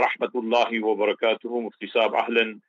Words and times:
rahmatullahi 0.00 0.82
wa 0.82 0.94
barakatuhu. 0.94 1.62
Mufti 1.62 1.90
Saab, 1.94 2.12
ahlan 2.12 2.60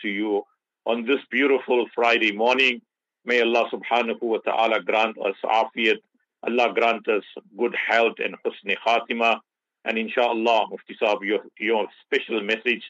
to 0.00 0.08
you 0.08 0.42
on 0.84 1.04
this 1.06 1.20
beautiful 1.30 1.86
Friday 1.94 2.32
morning. 2.32 2.80
May 3.24 3.40
Allah 3.40 3.68
subhanahu 3.72 4.22
wa 4.22 4.38
ta'ala 4.38 4.82
grant 4.82 5.16
us 5.18 5.36
afiyat. 5.44 5.98
Allah 6.42 6.72
grant 6.74 7.08
us 7.08 7.24
good 7.56 7.74
health 7.74 8.16
and 8.18 8.36
husni 8.44 8.76
khatima. 8.86 9.40
And 9.84 9.98
inshallah, 9.98 10.66
Mufti 10.70 10.96
your, 11.22 11.40
your 11.58 11.86
special 12.04 12.42
message 12.42 12.82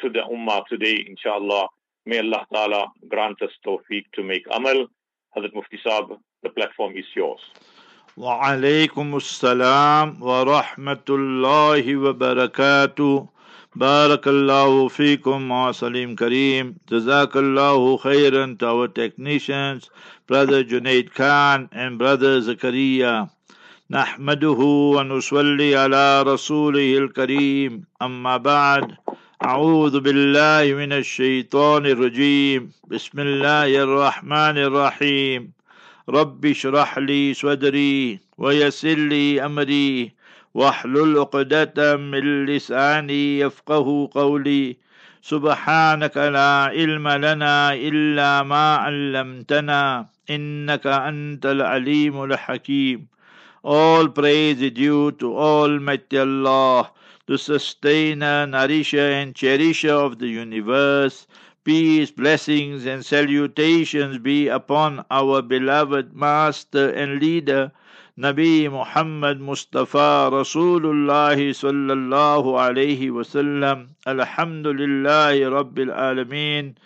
to 0.00 0.10
the 0.10 0.20
ummah 0.20 0.66
today, 0.66 1.04
inshallah. 1.08 1.68
May 2.06 2.18
Allah 2.18 2.46
ta'ala 2.52 2.86
grant 3.08 3.42
us 3.42 3.50
tawfiq 3.66 4.04
to 4.14 4.22
make 4.22 4.46
amal. 4.50 4.86
Hazrat 5.36 5.54
Mufti 5.54 5.78
the 6.42 6.50
platform 6.50 6.96
is 6.96 7.04
yours. 7.14 7.40
وعليكم 8.18 9.16
السلام 9.16 10.22
ورحمة 10.22 11.06
الله 11.10 11.96
وبركاته. 11.96 13.26
بارك 13.76 14.28
الله 14.28 14.88
فيكم 14.88 15.50
وسليم 15.50 16.14
كريم. 16.16 16.74
جزاك 16.90 17.36
الله 17.36 17.96
خيرا 17.96 18.56
to 18.58 18.66
our 18.66 18.88
technicians 18.88 19.90
brother 20.26 20.64
Junaid 20.64 21.14
Khan 21.14 21.68
and 21.70 21.98
brother 21.98 22.40
Zakaria 22.40 23.30
نحمده 23.90 24.60
ونصلي 24.96 25.76
على 25.76 26.22
رسوله 26.22 26.98
الكريم. 26.98 27.84
أما 28.02 28.36
بعد 28.36 28.96
أعوذ 29.44 30.00
بالله 30.00 30.74
من 30.74 30.92
الشيطان 30.92 31.86
الرجيم. 31.86 32.70
بسم 32.90 33.20
الله 33.20 33.82
الرحمن 33.82 34.58
الرحيم. 34.58 35.57
رب 36.08 36.46
اشرح 36.46 36.98
لي 36.98 37.34
صدري 37.34 38.18
ويسر 38.38 38.94
لي 38.94 39.44
أمري 39.44 40.12
واحلل 40.54 41.18
عقدة 41.18 41.96
من 41.96 42.46
لساني 42.46 43.38
يفقه 43.38 44.10
قولي 44.12 44.76
سبحانك 45.22 46.16
لا 46.16 46.70
علم 46.72 47.08
لنا 47.08 47.74
إلا 47.74 48.42
ما 48.42 48.76
علمتنا 48.76 50.06
إنك 50.30 50.86
أنت 50.86 51.46
العليم 51.46 52.24
الحكيم 52.24 53.06
All 53.64 54.08
praise 54.08 54.62
is 54.62 54.70
due 54.70 55.10
to 55.12 55.36
Almighty 55.36 56.16
Allah, 56.16 56.92
the 57.26 57.36
sustainer, 57.36 58.46
nourisher 58.46 59.10
and 59.10 59.34
cherisher 59.34 59.92
of 59.92 60.20
the 60.20 60.28
universe. 60.28 61.26
Peace, 61.68 62.10
blessings, 62.10 62.86
and 62.86 63.04
salutations 63.04 64.16
be 64.16 64.48
upon 64.48 65.04
our 65.10 65.42
beloved 65.42 66.14
Master 66.14 66.88
and 66.88 67.20
Leader, 67.20 67.72
Nabi 68.18 68.72
Muhammad 68.72 69.38
Mustafa 69.38 70.30
Rasulullah 70.32 71.36
sallallahu 71.36 72.56
alayhi 72.56 73.10
wasallam. 73.10 73.88
Alhamdulillahi 74.06 75.44
Rabbil 75.44 75.94
Alameen. 75.94 76.76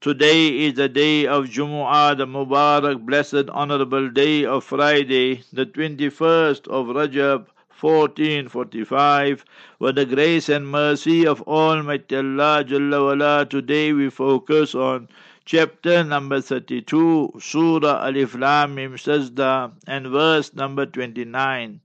Today 0.00 0.66
is 0.66 0.74
the 0.74 0.88
day 0.88 1.26
of 1.26 1.46
Jumu'ah, 1.46 2.16
the 2.16 2.24
Mubarak, 2.24 3.04
blessed, 3.04 3.50
honorable 3.50 4.08
day 4.08 4.44
of 4.44 4.62
Friday, 4.62 5.42
the 5.52 5.66
21st 5.66 6.68
of 6.68 6.86
Rajab, 6.94 7.46
1445. 7.80 9.44
With 9.78 9.94
the 9.94 10.04
grace 10.04 10.48
and 10.48 10.68
mercy 10.68 11.26
of 11.26 11.42
Almighty 11.42 12.16
Allah 12.16 12.64
Jalla 12.64 13.04
wala, 13.04 13.46
today 13.46 13.92
we 13.92 14.10
focus 14.10 14.74
on 14.74 15.08
chapter 15.44 16.04
number 16.04 16.40
32, 16.40 17.34
Surah 17.40 18.06
Alif 18.06 18.34
Lam 18.34 18.74
Mim 18.74 18.96
Sajda, 18.96 19.72
and 19.86 20.06
verse 20.08 20.52
number 20.54 20.86
29. 20.86 21.80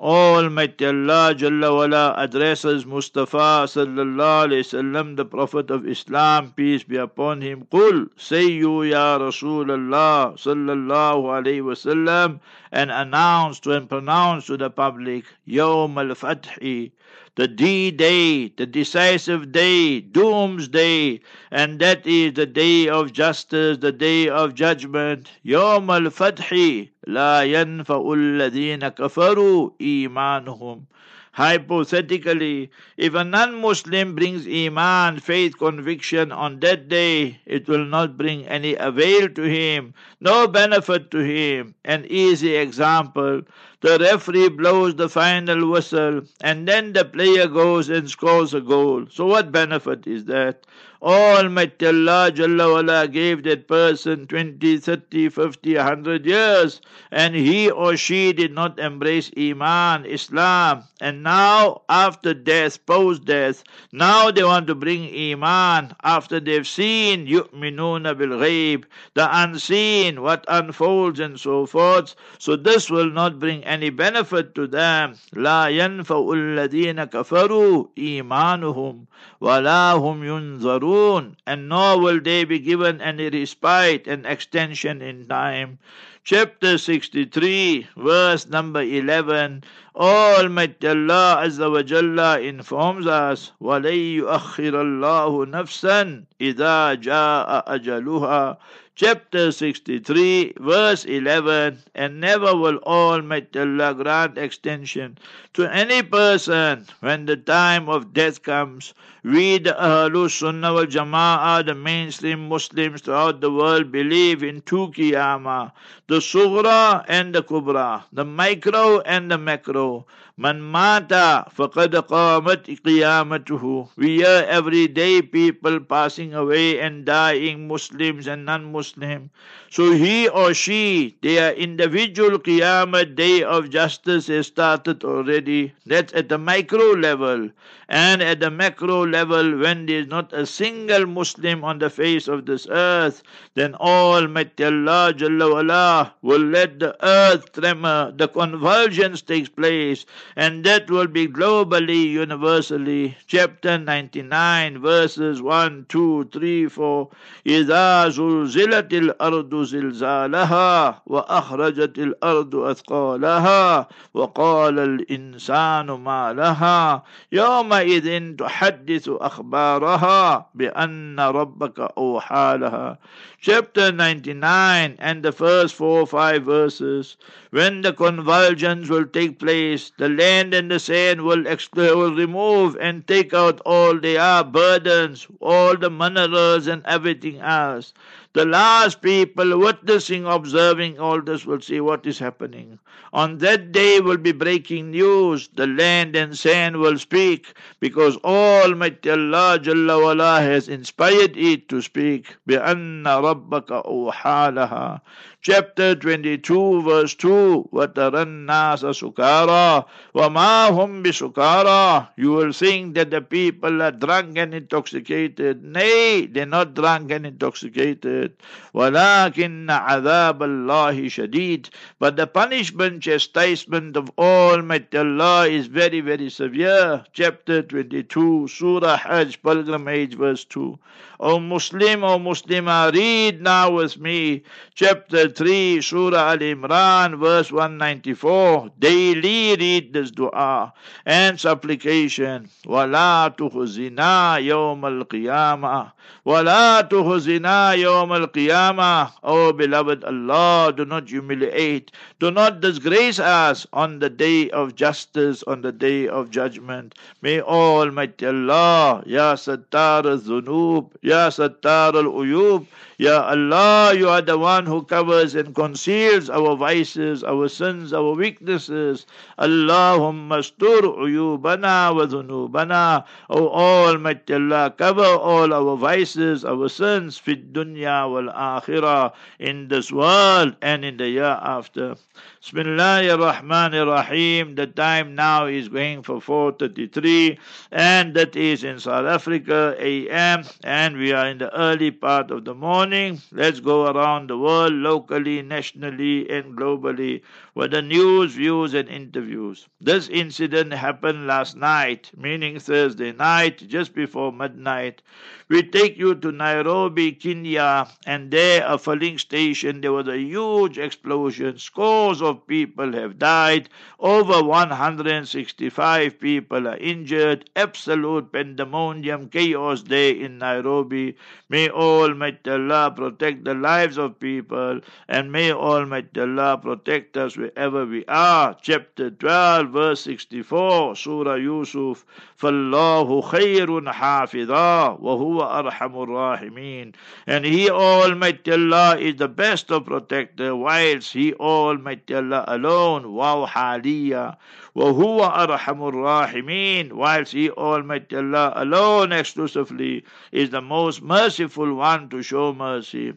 Almighty 0.00 0.86
Allah 0.86 1.34
Jalla 1.34 1.74
wala 1.74 2.14
addresses 2.16 2.86
Mustafa 2.86 3.66
sallallahu 3.66 4.46
alayhi 4.46 4.62
wasallam, 4.62 5.16
the 5.16 5.24
Prophet 5.24 5.72
of 5.72 5.88
Islam, 5.88 6.52
peace 6.54 6.84
be 6.84 6.96
upon 6.96 7.40
him. 7.40 7.66
Qul, 7.72 8.08
say 8.16 8.46
you 8.46 8.84
Ya 8.84 9.18
Rasulullah 9.18 10.34
sallallahu 10.34 11.24
alayhi 11.42 11.62
wasallam, 11.62 12.38
and 12.70 12.92
announce 12.92 13.58
to 13.58 13.72
and 13.72 13.88
pronounce 13.88 14.46
to 14.46 14.56
the 14.56 14.70
public, 14.70 15.24
Yawm 15.48 15.98
al-Fathi, 15.98 16.92
the 17.38 17.46
D-Day, 17.46 18.48
the 18.48 18.66
decisive 18.66 19.52
day, 19.52 20.00
doomsday, 20.00 21.20
and 21.52 21.78
that 21.78 22.04
is 22.04 22.32
the 22.32 22.46
day 22.46 22.88
of 22.88 23.12
justice, 23.12 23.78
the 23.78 23.92
day 23.92 24.28
of 24.28 24.54
judgment. 24.56 25.30
Yawm 25.46 25.88
al-Fathi, 25.88 26.90
la 27.06 27.42
yanfa'u 27.42 28.10
alladhina 28.18 28.90
kafaru 28.90 29.72
imanuhum. 29.78 30.86
Hypothetically, 31.30 32.72
if 32.96 33.14
a 33.14 33.22
non-Muslim 33.22 34.16
brings 34.16 34.48
iman, 34.48 35.20
faith, 35.20 35.56
conviction 35.56 36.32
on 36.32 36.58
that 36.58 36.88
day, 36.88 37.38
it 37.46 37.68
will 37.68 37.84
not 37.84 38.18
bring 38.18 38.48
any 38.48 38.74
avail 38.74 39.28
to 39.28 39.42
him, 39.42 39.94
no 40.20 40.48
benefit 40.48 41.12
to 41.12 41.18
him. 41.18 41.76
An 41.84 42.04
easy 42.10 42.56
example, 42.56 43.42
the 43.80 43.98
referee 43.98 44.48
blows 44.48 44.96
the 44.96 45.08
final 45.08 45.70
whistle 45.70 46.22
and 46.40 46.66
then 46.66 46.92
the 46.92 47.04
player 47.04 47.46
goes 47.46 47.88
and 47.88 48.10
scores 48.10 48.52
a 48.54 48.60
goal. 48.60 49.06
So 49.10 49.26
what 49.26 49.52
benefit 49.52 50.06
is 50.06 50.24
that? 50.24 50.64
Almighty 51.00 51.86
Allah 51.86 52.32
Jalla 52.34 52.72
wala 52.72 53.06
gave 53.06 53.44
that 53.44 53.68
person 53.68 54.26
20, 54.26 54.78
30, 54.78 55.28
50, 55.28 55.76
100 55.76 56.26
years 56.26 56.80
and 57.12 57.36
he 57.36 57.70
or 57.70 57.96
she 57.96 58.32
did 58.32 58.52
not 58.52 58.80
embrace 58.80 59.30
Iman, 59.38 60.04
Islam. 60.06 60.82
And 61.00 61.22
now 61.22 61.82
after 61.88 62.34
death, 62.34 62.84
post 62.84 63.26
death, 63.26 63.62
now 63.92 64.32
they 64.32 64.42
want 64.42 64.66
to 64.66 64.74
bring 64.74 65.04
Iman 65.32 65.94
after 66.02 66.40
they've 66.40 66.66
seen 66.66 67.28
yu'minuna 67.28 68.18
bil 68.18 68.30
ghaib, 68.30 68.82
the 69.14 69.28
unseen, 69.30 70.20
what 70.22 70.44
unfolds 70.48 71.20
and 71.20 71.38
so 71.38 71.64
forth. 71.66 72.16
So 72.40 72.56
this 72.56 72.90
will 72.90 73.10
not 73.10 73.38
bring 73.38 73.64
any 73.68 73.90
benefit 73.90 74.54
to 74.54 74.66
them. 74.66 75.14
لا 75.32 75.68
ينفع 75.68 76.32
الذين 76.32 77.04
كفروا 77.04 77.86
إيمانهم 77.98 79.04
ولا 79.40 79.92
هم 79.92 80.24
ينظرون 80.24 81.36
and 81.46 81.68
nor 81.68 82.00
will 82.00 82.20
they 82.20 82.44
be 82.44 82.58
given 82.58 83.00
any 83.00 83.28
respite 83.28 84.06
and 84.06 84.24
extension 84.26 85.02
in 85.02 85.26
time. 85.28 85.78
Chapter 86.24 86.76
63, 86.76 87.86
verse 87.96 88.46
number 88.48 88.82
11. 88.82 89.64
Almighty 89.96 90.88
Allah 90.88 91.40
Azza 91.40 91.70
wa 91.72 91.82
Jalla 91.82 92.36
informs 92.46 93.06
us, 93.06 93.52
وَلَن 93.62 94.20
يُؤَخِّرَ 94.20 94.74
اللَّهُ 94.74 95.46
نَفْسًا 95.50 96.24
إِذَا 96.40 96.94
جَاءَ 97.00 97.64
أَجَلُهَا 97.66 98.58
chapter 98.98 99.52
63, 99.52 100.54
verse 100.58 101.04
11, 101.04 101.78
and 101.94 102.20
never 102.20 102.56
will 102.56 102.78
Almighty 102.78 103.60
Allah 103.60 103.94
grant 103.94 104.36
extension 104.36 105.16
to 105.54 105.72
any 105.72 106.02
person 106.02 106.84
when 106.98 107.24
the 107.24 107.36
time 107.36 107.88
of 107.88 108.12
death 108.12 108.42
comes. 108.42 108.94
We, 109.24 109.58
the 109.58 109.72
Ahlul 109.72 110.30
Sunnah 110.30 110.72
wal 110.72 110.86
Jama'ah, 110.86 111.66
the 111.66 111.74
mainstream 111.74 112.48
Muslims 112.48 113.00
throughout 113.00 113.40
the 113.40 113.50
world, 113.50 113.90
believe 113.90 114.44
in 114.44 114.60
two 114.60 114.88
Qiyamah, 114.88 115.72
the 116.06 116.18
Sughra 116.18 117.04
and 117.08 117.34
the 117.34 117.42
Kubra, 117.42 118.04
the 118.12 118.24
micro 118.24 119.00
and 119.00 119.30
the 119.30 119.38
macro. 119.38 120.06
Man 120.40 120.62
mata 120.62 121.50
faqad 121.50 121.94
qamat 122.06 122.62
qiyamatuhu. 122.80 123.88
We 123.96 124.18
hear 124.18 124.46
every 124.48 124.86
day 124.86 125.20
people 125.20 125.80
passing 125.80 126.32
away 126.32 126.78
and 126.78 127.04
dying, 127.04 127.66
Muslims 127.66 128.28
and 128.28 128.44
non-Muslim. 128.44 129.30
So 129.68 129.90
he 129.90 130.28
or 130.28 130.54
she, 130.54 131.16
their 131.22 131.54
individual 131.54 132.38
qiyamah 132.38 133.16
day 133.16 133.42
of 133.42 133.70
justice 133.70 134.28
has 134.28 134.46
started 134.46 135.02
already. 135.02 135.72
That's 135.84 136.12
at 136.12 136.28
the 136.28 136.38
micro 136.38 136.92
level. 136.92 137.50
And 137.88 138.22
at 138.22 138.38
the 138.38 138.50
macro 138.52 139.04
level, 139.04 139.17
when 139.17 139.85
there 139.85 139.99
is 139.99 140.07
not 140.07 140.31
a 140.33 140.45
single 140.45 141.05
Muslim 141.05 141.63
on 141.63 141.79
the 141.79 141.89
face 141.89 142.27
of 142.27 142.45
this 142.45 142.67
earth, 142.69 143.23
then 143.55 143.75
Almighty 143.75 144.63
Allah 144.63 145.13
Jalla 145.15 145.51
wala 145.51 146.13
will 146.21 146.41
let 146.41 146.79
the 146.79 146.95
earth 147.05 147.51
tremor, 147.53 148.13
the 148.15 148.27
convulsions 148.27 149.21
takes 149.21 149.49
place, 149.49 150.05
and 150.35 150.63
that 150.63 150.89
will 150.89 151.07
be 151.07 151.27
globally, 151.27 152.11
universally. 152.11 153.17
Chapter 153.27 153.77
99, 153.77 154.79
verses 154.81 155.41
1, 155.41 155.85
2, 155.89 156.29
3, 156.31 156.67
4. 156.67 157.09
إذا 157.47 158.09
زلزلت 158.09 158.93
الأرض 158.93 159.63
زلزالها 159.63 161.01
وأخرجت 161.05 161.99
الأرض 161.99 162.55
أثقالها 162.55 163.87
وقال 164.13 164.79
الإنسان 164.79 165.85
ما 165.85 166.33
لها 166.33 167.03
يومئذ 167.31 168.35
تحدث 168.35 168.96
أخبارها 169.07 170.49
بأن 170.55 171.19
ربك 171.19 171.79
أوحى 171.79 172.57
لها 172.59 172.97
chapter 173.39 173.91
99 173.91 174.95
and 174.99 175.23
the 175.23 175.31
first 175.31 175.75
four 175.75 176.01
or 176.01 176.07
five 176.07 176.43
verses 176.43 177.17
when 177.51 177.81
the 177.81 177.93
convulsions 177.93 178.89
will 178.89 179.05
take 179.05 179.37
place 179.37 179.91
the 179.97 180.09
land 180.09 180.53
and 180.53 180.71
the 180.71 180.79
sand 180.79 181.21
will, 181.21 181.43
will 181.75 182.15
remove 182.15 182.77
and 182.79 183.05
take 183.07 183.33
out 183.33 183.59
all 183.65 183.99
their 183.99 184.43
burdens, 184.43 185.27
all 185.39 185.75
the 185.75 185.89
minerals 185.89 186.67
and 186.67 186.81
everything 186.85 187.39
else. 187.39 187.93
The 188.37 188.45
last 188.45 189.01
people 189.01 189.59
witnessing, 189.59 190.25
observing 190.25 190.99
all 190.99 191.21
this 191.21 191.45
will 191.45 191.61
see 191.61 191.79
what 191.79 192.05
is 192.05 192.19
happening. 192.19 192.79
On 193.11 193.37
that 193.39 193.71
day 193.71 193.99
will 193.99 194.17
be 194.17 194.31
breaking 194.31 194.91
news. 194.91 195.49
The 195.53 195.67
land 195.67 196.15
and 196.15 196.37
sand 196.37 196.77
will 196.77 196.97
speak 196.97 197.53
because 197.79 198.17
Almighty 198.17 199.11
Allah 199.11 199.59
Jalla 199.61 200.01
wala 200.01 200.41
has 200.41 200.67
inspired 200.67 201.37
it 201.37 201.69
to 201.69 201.81
speak. 201.81 202.35
بِأَنَّ 202.49 203.03
رَبَّكَ 203.03 203.67
أَوْحَى 203.85 205.01
chapter 205.41 205.93
22 205.95 206.81
verse 206.83 207.15
2 207.15 207.69
وَتَرَى 207.73 208.23
النَّاسَ 208.23 208.85
سُكَارَى 208.85 209.85
وَمَا 210.15 210.69
هُمْ 210.69 211.03
بِسُكَارَى 211.03 212.07
you 212.15 212.31
will 212.31 212.53
think 212.53 212.95
that 212.95 213.11
the 213.11 213.21
people 213.21 213.81
are 213.81 213.91
drunk 213.91 214.37
and 214.37 214.53
intoxicated 214.53 215.63
nay 215.63 216.25
they're 216.27 216.45
not 216.45 216.73
drunk 216.73 217.11
and 217.11 217.25
intoxicated 217.25 218.33
وَلَكِنَّ 218.73 219.67
عَذَابَ 219.67 220.39
اللَّهِ 220.39 221.05
شَدِيد 221.07 221.69
but 221.99 222.15
the 222.15 222.25
punishment 222.25 223.03
chastisement 223.03 223.97
of 223.97 224.09
Almighty 224.17 224.97
Allah 224.97 225.47
is 225.47 225.67
very 225.67 225.99
very 225.99 226.29
severe 226.29 227.03
chapter 227.11 227.61
22 227.61 228.47
Surah 228.47 228.95
Hajj 228.97 229.41
pilgrimage 229.41 230.15
verse 230.15 230.45
2 230.45 230.79
O 231.19 231.39
Muslim 231.39 232.03
O 232.03 232.19
Muslimah 232.19 232.93
read 232.93 233.41
now 233.41 233.71
with 233.71 233.97
me 233.99 234.43
chapter 234.75 235.26
3, 235.27 235.81
Surah 235.81 236.31
Al 236.31 236.39
Imran, 236.39 237.19
verse 237.19 237.51
194. 237.51 238.69
Daily 238.79 239.55
read 239.55 239.93
this 239.93 240.11
dua 240.11 240.73
and 241.05 241.39
supplication. 241.39 242.49
وَلَا 242.65 243.35
تُخْزِنَا 243.35 244.39
يَوْمَ 244.39 244.81
الْقِيَامَةِ 244.81 245.91
وَلَا 246.25 246.81
تُخْزِنَا 246.81 247.75
يَوْمَ 247.75 248.27
الْقِيَامَةِ 248.27 249.11
Oh 249.23 249.51
beloved 249.51 250.03
Allah, 250.03 250.73
do 250.75 250.85
not 250.85 251.09
humiliate, 251.09 251.91
do 252.19 252.31
not 252.31 252.61
disgrace 252.61 253.19
us 253.19 253.67
on 253.73 253.99
the 253.99 254.09
day 254.09 254.49
of 254.51 254.75
justice, 254.75 255.43
on 255.43 255.61
the 255.61 255.71
day 255.71 256.07
of 256.07 256.29
judgment. 256.29 256.95
May 257.21 257.41
Almighty 257.41 258.25
Allah, 258.25 259.03
Ya 259.05 259.35
Sattar 259.35 260.05
al-Zunub, 260.05 260.91
Ya 261.01 261.29
Sattar 261.29 261.95
al-Uyub, 261.95 262.65
Ya 262.98 263.30
Allah, 263.30 263.94
you 263.94 264.08
are 264.08 264.20
the 264.20 264.36
one 264.36 264.66
who 264.66 264.82
covers 264.82 265.36
and 265.36 265.54
conceals 265.54 266.28
our 266.28 266.56
vices, 266.56 267.22
our 267.22 267.46
sins, 267.46 267.92
our 267.92 268.10
weaknesses. 268.10 269.06
Allahumma 269.38 270.42
stur 270.42 270.82
uyubana 270.82 271.94
wa 271.94 272.06
dhunubana. 272.10 273.04
O 273.30 273.50
Almighty 273.54 274.34
Allah, 274.34 274.74
cover 274.76 275.06
all 275.06 275.54
our 275.54 275.76
vices, 275.76 276.44
our 276.44 276.68
sins, 276.68 277.16
fit 277.18 277.52
dunya 277.52 278.10
wal 278.10 278.34
akhirah, 278.34 279.14
in 279.38 279.68
this 279.68 279.92
world 279.92 280.56
and 280.60 280.84
in 280.84 280.96
the 280.96 281.08
year 281.08 281.38
after. 281.38 281.94
Bismillahir 282.42 283.16
Rahmanir 283.18 283.86
Rahim. 283.86 284.54
The 284.56 284.66
time 284.66 285.14
now 285.14 285.46
is 285.46 285.68
going 285.68 286.02
for 286.02 286.20
4:33, 286.20 287.38
and 287.70 288.12
that 288.14 288.34
is 288.34 288.64
in 288.64 288.80
South 288.80 289.06
Africa 289.06 289.76
AM, 289.78 290.42
and 290.64 290.96
we 290.96 291.12
are 291.12 291.28
in 291.28 291.38
the 291.38 291.54
early 291.56 291.90
part 291.92 292.32
of 292.32 292.44
the 292.44 292.54
morning. 292.54 293.20
Let's 293.30 293.60
go 293.60 293.86
around 293.86 294.30
the 294.30 294.38
world, 294.38 294.72
locally, 294.72 295.42
nationally, 295.42 296.28
and 296.28 296.56
globally, 296.56 297.22
with 297.58 297.72
the 297.72 297.82
news, 297.82 298.34
views, 298.34 298.72
and 298.72 298.88
interviews. 298.88 299.66
This 299.80 300.08
incident 300.08 300.72
happened 300.72 301.26
last 301.26 301.56
night, 301.56 302.12
meaning 302.16 302.60
Thursday 302.60 303.10
night, 303.10 303.66
just 303.66 303.96
before 303.96 304.32
midnight. 304.32 305.02
We 305.48 305.64
take 305.64 305.96
you 305.98 306.14
to 306.14 306.30
Nairobi, 306.30 307.10
Kenya, 307.12 307.88
and 308.06 308.30
there, 308.30 308.62
a 308.64 308.78
filling 308.78 309.18
station, 309.18 309.80
there 309.80 309.92
was 309.92 310.06
a 310.06 310.20
huge 310.20 310.78
explosion. 310.78 311.58
Scores 311.58 312.22
of 312.22 312.46
people 312.46 312.92
have 312.92 313.18
died. 313.18 313.70
Over 313.98 314.44
165 314.44 316.20
people 316.20 316.68
are 316.68 316.76
injured. 316.76 317.50
Absolute 317.56 318.30
pandemonium, 318.30 319.30
chaos 319.30 319.82
there 319.82 320.14
in 320.14 320.38
Nairobi. 320.38 321.16
May 321.48 321.70
Almighty 321.70 322.50
Allah 322.50 322.92
protect 322.94 323.44
the 323.44 323.54
lives 323.54 323.96
of 323.98 324.20
people, 324.20 324.80
and 325.08 325.32
may 325.32 325.50
Almighty 325.50 326.20
Allah 326.20 326.58
protect 326.58 327.16
us 327.16 327.36
wherever 327.47 327.85
we 327.85 328.03
are. 328.05 328.55
Chapter 328.61 329.09
12, 329.09 329.69
verse 329.69 330.01
64, 330.01 330.95
Surah 330.95 331.35
Yusuf. 331.35 332.05
فَاللَّهُ 332.39 333.23
خَيْرٌ 333.23 333.93
حَافِظًا 333.93 334.99
وَهُوَ 334.99 335.41
arhamur 335.41 336.07
rahimin. 336.07 336.93
And 337.25 337.45
He 337.45 337.69
Almighty 337.69 338.51
Allah 338.51 338.97
is 338.99 339.15
the 339.15 339.29
best 339.29 339.71
of 339.71 339.85
protector, 339.85 340.55
whilst 340.55 341.13
He 341.13 341.33
Almighty 341.33 342.15
Allah 342.15 342.43
alone, 342.47 343.13
wow 343.13 343.45
haliya. 343.45 344.37
وهو 344.75 345.21
أرحم 345.21 345.83
الراحمين 345.93 346.93
whilst 346.93 347.33
He 347.33 347.49
Almighty 347.51 348.15
Allah 348.15 348.53
alone 348.55 349.11
exclusively 349.11 350.03
is 350.31 350.49
the 350.49 350.61
most 350.61 351.03
merciful 351.03 351.75
one 351.75 352.09
to 352.09 352.23
show 352.23 352.53
mercy. 352.53 353.13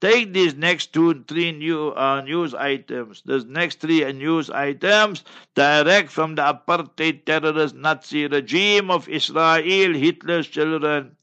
Take 0.00 0.32
these 0.32 0.54
next 0.54 0.92
two, 0.92 1.24
three 1.28 1.52
new 1.52 1.90
uh, 1.90 2.20
news 2.22 2.54
items. 2.54 3.22
These 3.26 3.44
next 3.44 3.80
three 3.80 4.10
news 4.12 4.50
items 4.50 5.24
direct 5.54 6.10
from 6.10 6.34
the 6.36 6.42
apartheid 6.42 7.24
terrorist 7.24 7.74
Nazi 7.74 8.26
regime 8.26 8.90
of 8.90 9.08
Israel, 9.08 9.94
Hitler's 9.94 10.48
children 10.48 11.16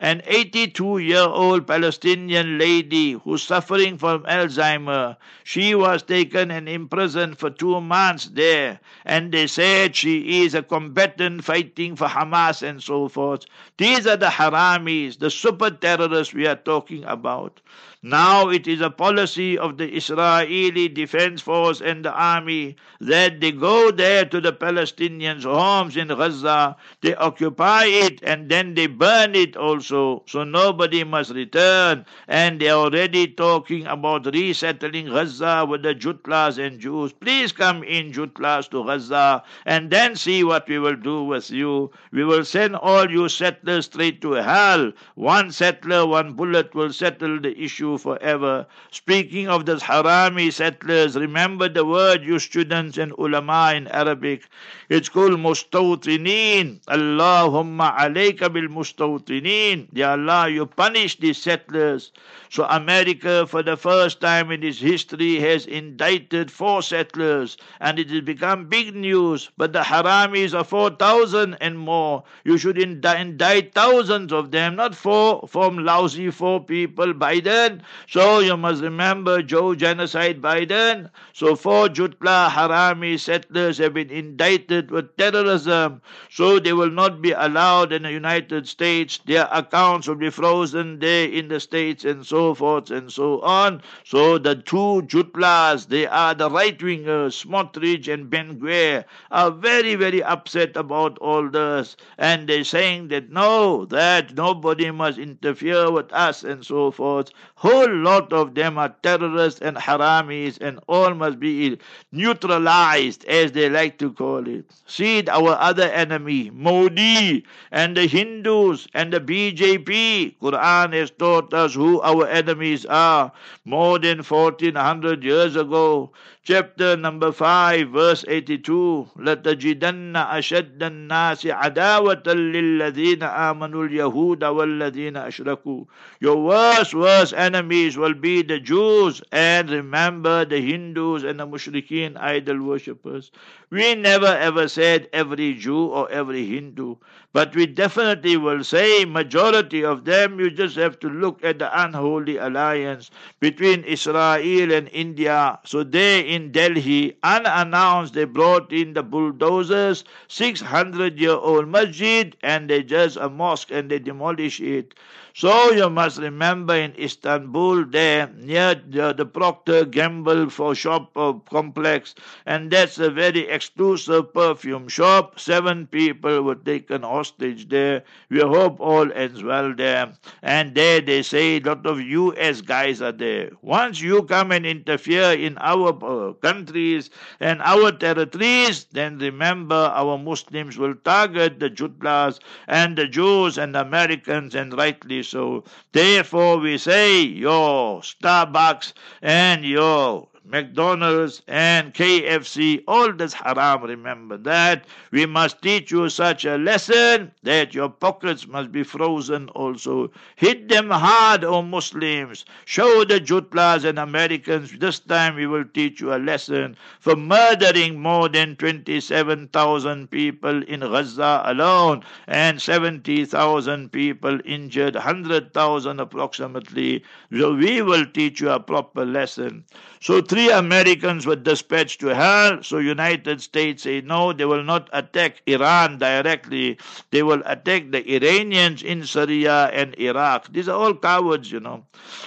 an 0.00 0.22
82 0.24 0.98
year 0.98 1.20
old 1.20 1.66
Palestinian 1.66 2.56
lady 2.58 3.12
who's 3.12 3.42
suffering 3.42 3.98
from 3.98 4.22
Alzheimer. 4.24 5.16
She 5.44 5.74
was 5.74 6.02
taken 6.02 6.50
and 6.50 6.68
imprisoned 6.68 7.38
for 7.38 7.50
two 7.50 7.80
months 7.82 8.26
there, 8.32 8.80
and 9.04 9.30
they 9.30 9.46
said 9.46 9.94
she 9.94 10.42
is 10.42 10.54
a 10.54 10.62
combatant 10.62 11.44
fighting 11.44 11.96
for 11.96 12.06
Hamas 12.08 12.66
and 12.66 12.82
so 12.82 13.08
forth. 13.08 13.44
These 13.76 14.06
are 14.06 14.16
the 14.16 14.28
haramis, 14.30 15.18
the 15.18 15.30
super 15.30 15.70
terrorists 15.70 16.32
we 16.32 16.46
are 16.46 16.56
talking 16.56 17.04
about. 17.04 17.60
Now 18.02 18.48
it 18.48 18.66
is 18.66 18.80
a 18.80 18.88
policy 18.88 19.58
of 19.58 19.76
the 19.76 19.94
Israeli 19.94 20.88
Defense 20.88 21.42
Force 21.42 21.82
and 21.82 22.02
the 22.02 22.12
army 22.12 22.76
that 22.98 23.40
they 23.42 23.52
go 23.52 23.90
there 23.90 24.24
to 24.24 24.40
the 24.40 24.54
Palestinians' 24.54 25.42
homes 25.44 25.98
in 25.98 26.08
Gaza, 26.08 26.76
they 27.02 27.14
occupy 27.14 27.84
it, 27.84 28.20
and 28.22 28.48
then 28.50 28.72
they 28.74 28.86
burn 28.86 29.34
it 29.34 29.54
also, 29.54 29.89
so 29.90 30.44
nobody 30.44 31.04
must 31.04 31.32
return. 31.32 32.06
And 32.28 32.60
they 32.60 32.68
are 32.70 32.78
already 32.78 33.26
talking 33.26 33.86
about 33.86 34.26
resettling 34.32 35.06
Gaza 35.06 35.66
with 35.68 35.82
the 35.82 35.94
Jutlas 35.94 36.58
and 36.64 36.80
Jews. 36.80 37.12
Please 37.12 37.52
come 37.52 37.82
in, 37.84 38.12
Jutlas, 38.12 38.70
to 38.70 38.84
Gaza, 38.84 39.42
and 39.66 39.90
then 39.90 40.16
see 40.16 40.42
what 40.44 40.68
we 40.68 40.78
will 40.78 40.96
do 40.96 41.24
with 41.24 41.50
you. 41.50 41.90
We 42.12 42.24
will 42.24 42.44
send 42.44 42.76
all 42.76 43.10
you 43.10 43.28
settlers 43.28 43.86
straight 43.86 44.20
to 44.22 44.32
hell. 44.32 44.92
One 45.16 45.52
settler, 45.52 46.06
one 46.06 46.32
bullet 46.32 46.74
will 46.74 46.92
settle 46.92 47.40
the 47.40 47.58
issue 47.60 47.98
forever. 47.98 48.66
Speaking 48.90 49.48
of 49.48 49.66
the 49.66 49.76
Harami 49.76 50.52
settlers, 50.52 51.16
remember 51.16 51.68
the 51.68 51.84
word, 51.84 52.22
you 52.24 52.38
students 52.38 52.96
and 52.96 53.12
ulama 53.18 53.72
in 53.74 53.88
Arabic. 53.88 54.48
It's 54.90 55.08
called 55.08 55.38
mustawtinin. 55.38 56.80
Allahumma 56.88 57.96
alayka 57.96 58.52
bil 58.52 58.66
mustawtinin. 58.66 59.86
Ya 59.92 60.18
Allah, 60.18 60.48
you 60.48 60.66
punish 60.66 61.16
these 61.20 61.38
settlers. 61.38 62.10
So 62.48 62.64
America, 62.64 63.46
for 63.46 63.62
the 63.62 63.76
first 63.76 64.20
time 64.20 64.50
in 64.50 64.64
its 64.64 64.80
history, 64.80 65.38
has 65.38 65.64
indicted 65.64 66.50
four 66.50 66.82
settlers, 66.82 67.56
and 67.80 68.00
it 68.00 68.10
has 68.10 68.22
become 68.22 68.66
big 68.66 68.96
news. 68.96 69.48
But 69.56 69.72
the 69.72 69.78
Haramis 69.78 70.58
are 70.58 70.64
4,000 70.64 71.54
and 71.60 71.78
more. 71.78 72.24
You 72.42 72.58
should 72.58 72.76
indict 72.76 73.72
thousands 73.72 74.32
of 74.32 74.50
them, 74.50 74.74
not 74.74 74.96
four 74.96 75.46
from 75.46 75.84
lousy 75.84 76.32
four 76.32 76.64
people, 76.64 77.14
Biden. 77.14 77.82
So 78.08 78.40
you 78.40 78.56
must 78.56 78.82
remember 78.82 79.40
Joe 79.40 79.76
genocide 79.76 80.42
Biden. 80.42 81.10
So 81.32 81.54
four 81.54 81.86
Jutla 81.86 82.48
Harami 82.50 83.20
settlers 83.20 83.78
have 83.78 83.94
been 83.94 84.10
indicted 84.10 84.79
with 84.88 85.16
terrorism. 85.16 86.00
So 86.30 86.60
they 86.60 86.72
will 86.72 86.90
not 86.90 87.20
be 87.20 87.32
allowed 87.32 87.92
in 87.92 88.04
the 88.04 88.12
United 88.12 88.68
States. 88.68 89.18
Their 89.26 89.48
accounts 89.50 90.06
will 90.06 90.14
be 90.14 90.30
frozen 90.30 91.00
there 91.00 91.28
in 91.28 91.48
the 91.48 91.58
States 91.58 92.04
and 92.04 92.24
so 92.24 92.54
forth 92.54 92.90
and 92.90 93.10
so 93.12 93.40
on. 93.40 93.82
So 94.04 94.38
the 94.38 94.54
two 94.54 95.02
Jutlas, 95.08 95.88
they 95.88 96.06
are 96.06 96.34
the 96.34 96.48
right 96.48 96.78
wingers, 96.78 97.44
Smotrich 97.44 98.12
and 98.12 98.30
Ben 98.30 98.60
Gvir, 98.60 99.04
are 99.30 99.50
very, 99.50 99.96
very 99.96 100.22
upset 100.22 100.76
about 100.76 101.18
all 101.18 101.48
this. 101.50 101.96
And 102.16 102.48
they're 102.48 102.62
saying 102.62 103.08
that 103.08 103.30
no, 103.30 103.86
that 103.86 104.34
nobody 104.36 104.90
must 104.92 105.18
interfere 105.18 105.90
with 105.90 106.12
us 106.12 106.44
and 106.44 106.64
so 106.64 106.90
forth. 106.92 107.30
whole 107.56 107.92
lot 107.92 108.32
of 108.32 108.54
them 108.54 108.78
are 108.78 108.94
terrorists 109.02 109.60
and 109.60 109.76
haramis 109.76 110.58
and 110.60 110.78
all 110.86 111.14
must 111.14 111.40
be 111.40 111.78
neutralized 112.12 113.24
as 113.24 113.52
they 113.52 113.68
like 113.68 113.98
to 113.98 114.12
call 114.12 114.46
it. 114.46 114.69
See 114.86 115.24
our 115.28 115.56
other 115.58 115.84
enemy, 115.90 116.50
Modi 116.50 117.44
and 117.70 117.96
the 117.96 118.06
Hindus 118.06 118.88
and 118.94 119.12
the 119.12 119.20
BJP. 119.20 120.36
Quran 120.40 120.92
has 120.92 121.10
taught 121.10 121.54
us 121.54 121.74
who 121.74 122.00
our 122.00 122.26
enemies 122.26 122.84
are 122.86 123.32
more 123.64 123.98
than 123.98 124.22
1400 124.22 125.22
years 125.24 125.56
ago 125.56 126.12
Chapter 126.43 126.95
number 126.95 127.31
5, 127.31 127.89
verse 127.89 128.23
82. 128.27 129.09
لَتَجِدَنَّ 129.17 130.13
أَشَدَّ 130.15 130.83
النَّاسِ 130.83 131.45
عَدَاوَةً 131.45 132.23
لِلَّذِينَ 132.27 133.23
آمَنُوا 133.23 133.87
الْيَهُودَ 133.87 134.43
وَالَّذِينَ 134.43 135.17
أَشْرَكُوا 135.17 135.85
Your 136.19 136.43
worst, 136.43 136.93
worst 136.93 137.33
enemies 137.33 137.97
will 137.97 138.13
be 138.13 138.43
the 138.43 138.59
Jews 138.59 139.21
and 139.31 139.69
remember 139.69 140.45
the 140.45 140.61
Hindus 140.61 141.23
and 141.23 141.39
the 141.39 141.47
Mushrikeen 141.47 142.15
idol 142.17 142.61
worshippers. 142.61 143.31
We 143.71 143.95
never 143.95 144.27
ever 144.27 144.67
said 144.67 145.09
every 145.11 145.55
Jew 145.55 145.85
or 145.85 146.09
every 146.11 146.45
Hindu, 146.45 146.97
but 147.32 147.54
we 147.54 147.66
definitely 147.66 148.36
will 148.36 148.64
say 148.64 149.04
majority 149.04 149.84
of 149.84 150.04
them. 150.04 150.40
You 150.40 150.50
just 150.50 150.76
have 150.76 150.98
to 151.00 151.08
look 151.08 151.44
at 151.44 151.58
the 151.58 151.82
unholy 151.82 152.36
alliance 152.38 153.10
between 153.38 153.84
Israel 153.84 154.72
and 154.72 154.88
India. 154.92 155.58
So 155.64 155.84
they 155.84 156.20
in 156.20 156.50
Delhi, 156.52 157.16
unannounced, 157.22 158.14
they 158.14 158.24
brought 158.24 158.72
in 158.72 158.94
the 158.94 159.02
bulldozers, 159.02 160.04
600 160.28 161.18
year 161.18 161.32
old 161.32 161.68
masjid, 161.68 162.36
and 162.42 162.68
they 162.68 162.82
just 162.82 163.16
a 163.16 163.28
mosque 163.28 163.70
and 163.70 163.90
they 163.90 163.98
demolish 164.00 164.60
it. 164.60 164.94
So 165.40 165.72
you 165.72 165.88
must 165.88 166.18
remember 166.18 166.74
in 166.74 166.92
Istanbul 167.00 167.86
there 167.86 168.26
near 168.36 168.74
the, 168.74 169.14
the 169.14 169.24
Procter 169.24 169.86
Gamble 169.86 170.50
for 170.50 170.74
shop 170.74 171.14
complex 171.48 172.14
and 172.44 172.70
that's 172.70 172.98
a 172.98 173.08
very 173.08 173.48
exclusive 173.48 174.34
perfume 174.34 174.86
shop. 174.88 175.40
Seven 175.40 175.86
people 175.86 176.42
were 176.42 176.56
taken 176.56 177.04
hostage 177.04 177.70
there. 177.70 178.02
We 178.28 178.40
hope 178.40 178.80
all 178.80 179.10
ends 179.14 179.42
well 179.42 179.74
there. 179.74 180.12
And 180.42 180.74
there 180.74 181.00
they 181.00 181.22
say 181.22 181.56
a 181.56 181.60
lot 181.60 181.86
of 181.86 182.02
US 182.02 182.60
guys 182.60 183.00
are 183.00 183.10
there. 183.10 183.48
Once 183.62 184.02
you 184.02 184.24
come 184.24 184.52
and 184.52 184.66
interfere 184.66 185.32
in 185.32 185.56
our 185.56 185.96
uh, 186.04 186.34
countries 186.34 187.08
and 187.40 187.62
our 187.62 187.92
territories, 187.92 188.84
then 188.92 189.16
remember 189.16 189.90
our 189.94 190.18
Muslims 190.18 190.76
will 190.76 190.96
target 190.96 191.60
the 191.60 191.70
Jutlas 191.70 192.40
and 192.68 192.98
the 192.98 193.06
Jews 193.06 193.56
and 193.56 193.74
the 193.74 193.80
Americans 193.80 194.54
and 194.54 194.76
rightly 194.76 195.22
so 195.30 195.64
therefore 195.92 196.58
we 196.58 196.76
say 196.76 197.20
your 197.22 198.00
Starbucks 198.00 198.92
and 199.22 199.64
your 199.64 200.29
McDonald's 200.50 201.42
and 201.46 201.94
KFC, 201.94 202.82
all 202.88 203.12
this 203.12 203.32
haram, 203.32 203.84
remember 203.84 204.36
that. 204.38 204.84
We 205.12 205.24
must 205.24 205.62
teach 205.62 205.92
you 205.92 206.08
such 206.08 206.44
a 206.44 206.56
lesson 206.58 207.30
that 207.44 207.72
your 207.72 207.88
pockets 207.88 208.48
must 208.48 208.72
be 208.72 208.82
frozen 208.82 209.48
also. 209.50 210.10
Hit 210.34 210.68
them 210.68 210.90
hard, 210.90 211.44
O 211.44 211.62
Muslims. 211.62 212.44
Show 212.64 213.04
the 213.04 213.20
Jutlas 213.20 213.84
and 213.84 213.98
Americans, 213.98 214.76
this 214.78 214.98
time 214.98 215.36
we 215.36 215.46
will 215.46 215.64
teach 215.64 216.00
you 216.00 216.12
a 216.12 216.18
lesson 216.18 216.76
for 216.98 217.14
murdering 217.14 218.00
more 218.00 218.28
than 218.28 218.56
27,000 218.56 220.10
people 220.10 220.62
in 220.64 220.80
Gaza 220.80 221.42
alone 221.44 222.02
and 222.26 222.60
70,000 222.60 223.92
people 223.92 224.40
injured, 224.44 224.94
100,000 224.94 226.00
approximately. 226.00 227.04
So 227.32 227.54
we 227.54 227.82
will 227.82 228.06
teach 228.06 228.40
you 228.40 228.50
a 228.50 228.58
proper 228.58 229.04
lesson. 229.04 229.64
So 230.00 230.22
three 230.22 230.39
Three 230.40 230.52
Americans 230.52 231.26
were 231.26 231.36
dispatched 231.36 232.00
to 232.00 232.14
hell. 232.14 232.62
So 232.62 232.78
United 232.78 233.42
States 233.42 233.82
say 233.82 234.00
no, 234.00 234.32
they 234.32 234.46
will 234.46 234.62
not 234.64 234.88
attack 234.94 235.42
Iran 235.46 235.98
directly. 235.98 236.78
They 237.10 237.22
will 237.22 237.42
attack 237.44 237.90
the 237.90 238.02
Iranians 238.16 238.82
in 238.82 239.04
Syria 239.04 239.66
and 239.74 239.94
Iraq. 240.00 240.50
These 240.50 240.66
are 240.70 240.78
all 240.78 240.94
cowards, 240.94 241.52
you 241.52 241.60
know. 241.60 241.84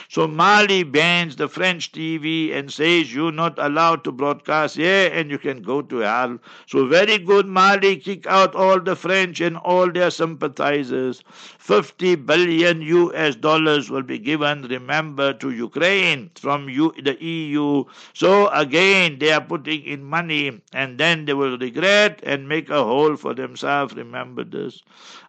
So 0.10 0.28
Mali 0.28 0.84
bans 0.84 1.38
the 1.38 1.48
French 1.48 1.92
TV 1.92 2.54
and 2.54 2.72
says 2.72 3.14
you're 3.16 3.32
not 3.32 3.58
allowed 3.58 4.04
to 4.04 4.12
broadcast 4.12 4.76
here 4.76 5.10
and 5.12 5.32
you 5.32 5.40
can 5.40 5.64
go 5.64 5.82
to 5.82 5.98
hell. 5.98 6.38
So 6.68 6.86
very 6.88 7.18
good 7.18 7.48
Mali, 7.48 7.96
kick 7.98 8.28
out 8.28 8.54
all 8.54 8.80
the 8.80 8.96
French 8.96 9.42
and 9.42 9.58
all 9.58 9.92
their 9.92 10.12
sympathizers. 10.12 11.24
50 11.58 12.16
billion 12.16 12.82
US 12.84 13.36
dollars 13.36 13.90
will 13.90 14.04
be 14.04 14.20
given, 14.20 14.62
remember, 14.68 15.34
to 15.34 15.50
Ukraine 15.50 16.30
from 16.36 16.70
U- 16.70 16.94
the 17.02 17.18
EU 17.24 17.86
so 18.14 18.48
again, 18.50 19.18
they 19.20 19.32
are 19.32 19.42
putting 19.42 19.84
in 19.84 20.04
money 20.04 20.62
and 20.74 21.00
then 21.00 21.26
they 21.26 21.34
will 21.34 21.58
regret 21.58 22.20
and 22.24 22.48
make 22.48 22.70
a 22.70 22.84
hole 22.84 23.16
for 23.16 23.34
themselves. 23.34 23.96
Remember 23.96 24.44
this. 24.44 24.82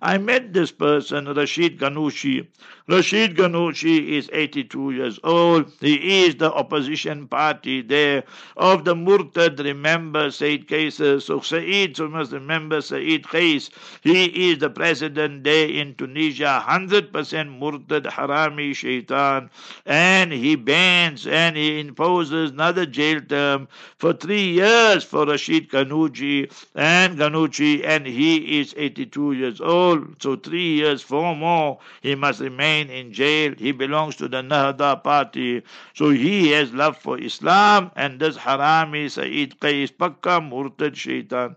I 0.02 0.18
met 0.18 0.52
this 0.52 0.71
person, 0.71 1.33
Rashid 1.33 1.78
Ghannouchi. 1.78 2.47
Rashid 2.87 3.37
Ghannouchi 3.37 4.09
is 4.11 4.28
82 4.33 4.90
years 4.90 5.18
old. 5.25 5.73
He 5.80 6.25
is 6.26 6.37
the 6.37 6.52
opposition 6.52 7.26
party 7.26 7.80
there 7.80 8.25
of 8.59 8.85
the 8.85 8.94
Murtad. 8.94 9.59
Remember 9.59 10.30
Said 10.30 10.66
Qais. 10.68 11.23
So 11.23 11.40
Said, 11.40 11.97
so 11.97 12.09
must 12.09 12.33
remember 12.33 12.83
Said 12.83 13.23
Qais. 13.23 13.71
He 14.02 14.50
is 14.50 14.59
the 14.59 14.68
president 14.68 15.44
there 15.44 15.68
in 15.68 15.94
Tunisia, 15.94 16.62
100% 16.68 17.11
Murtad 17.12 18.04
Harami 18.04 18.75
Shaitan. 18.75 19.49
And 19.87 20.33
he 20.33 20.56
bans 20.56 21.26
and 21.26 21.56
he 21.56 21.80
imposes 21.80 22.52
another 22.54 22.87
jail 22.87 23.20
term 23.20 23.68
for 23.99 24.12
three 24.12 24.49
years 24.61 25.04
for 25.04 25.26
Rashid 25.26 25.70
Ghannouchi 25.70 26.50
and 26.75 27.18
Ghannouchi, 27.18 27.84
and 27.84 28.06
he 28.06 28.61
is 28.61 28.75
82 28.76 29.32
years 29.32 29.61
old. 29.61 30.23
So 30.23 30.37
three 30.37 30.75
years, 30.80 31.02
four 31.02 31.34
more, 31.37 31.78
he 32.00 32.14
must 32.14 32.40
remain 32.40 32.64
remain 32.64 32.88
in 32.90 33.12
jail. 33.12 33.54
He 33.58 33.73
belongs 33.73 34.16
to 34.16 34.28
the 34.28 34.42
Nahda 34.42 35.02
party. 35.02 35.62
So 35.94 36.11
he 36.11 36.50
has 36.50 36.73
love 36.73 36.96
for 36.96 37.18
Islam 37.18 37.90
and 37.96 38.20
this 38.20 38.37
harami 38.38 39.11
Saeed 39.11 39.58
Qais 39.61 39.90
Pakka 39.92 40.40
Murtad 40.50 40.94
Shaitan. 40.96 41.56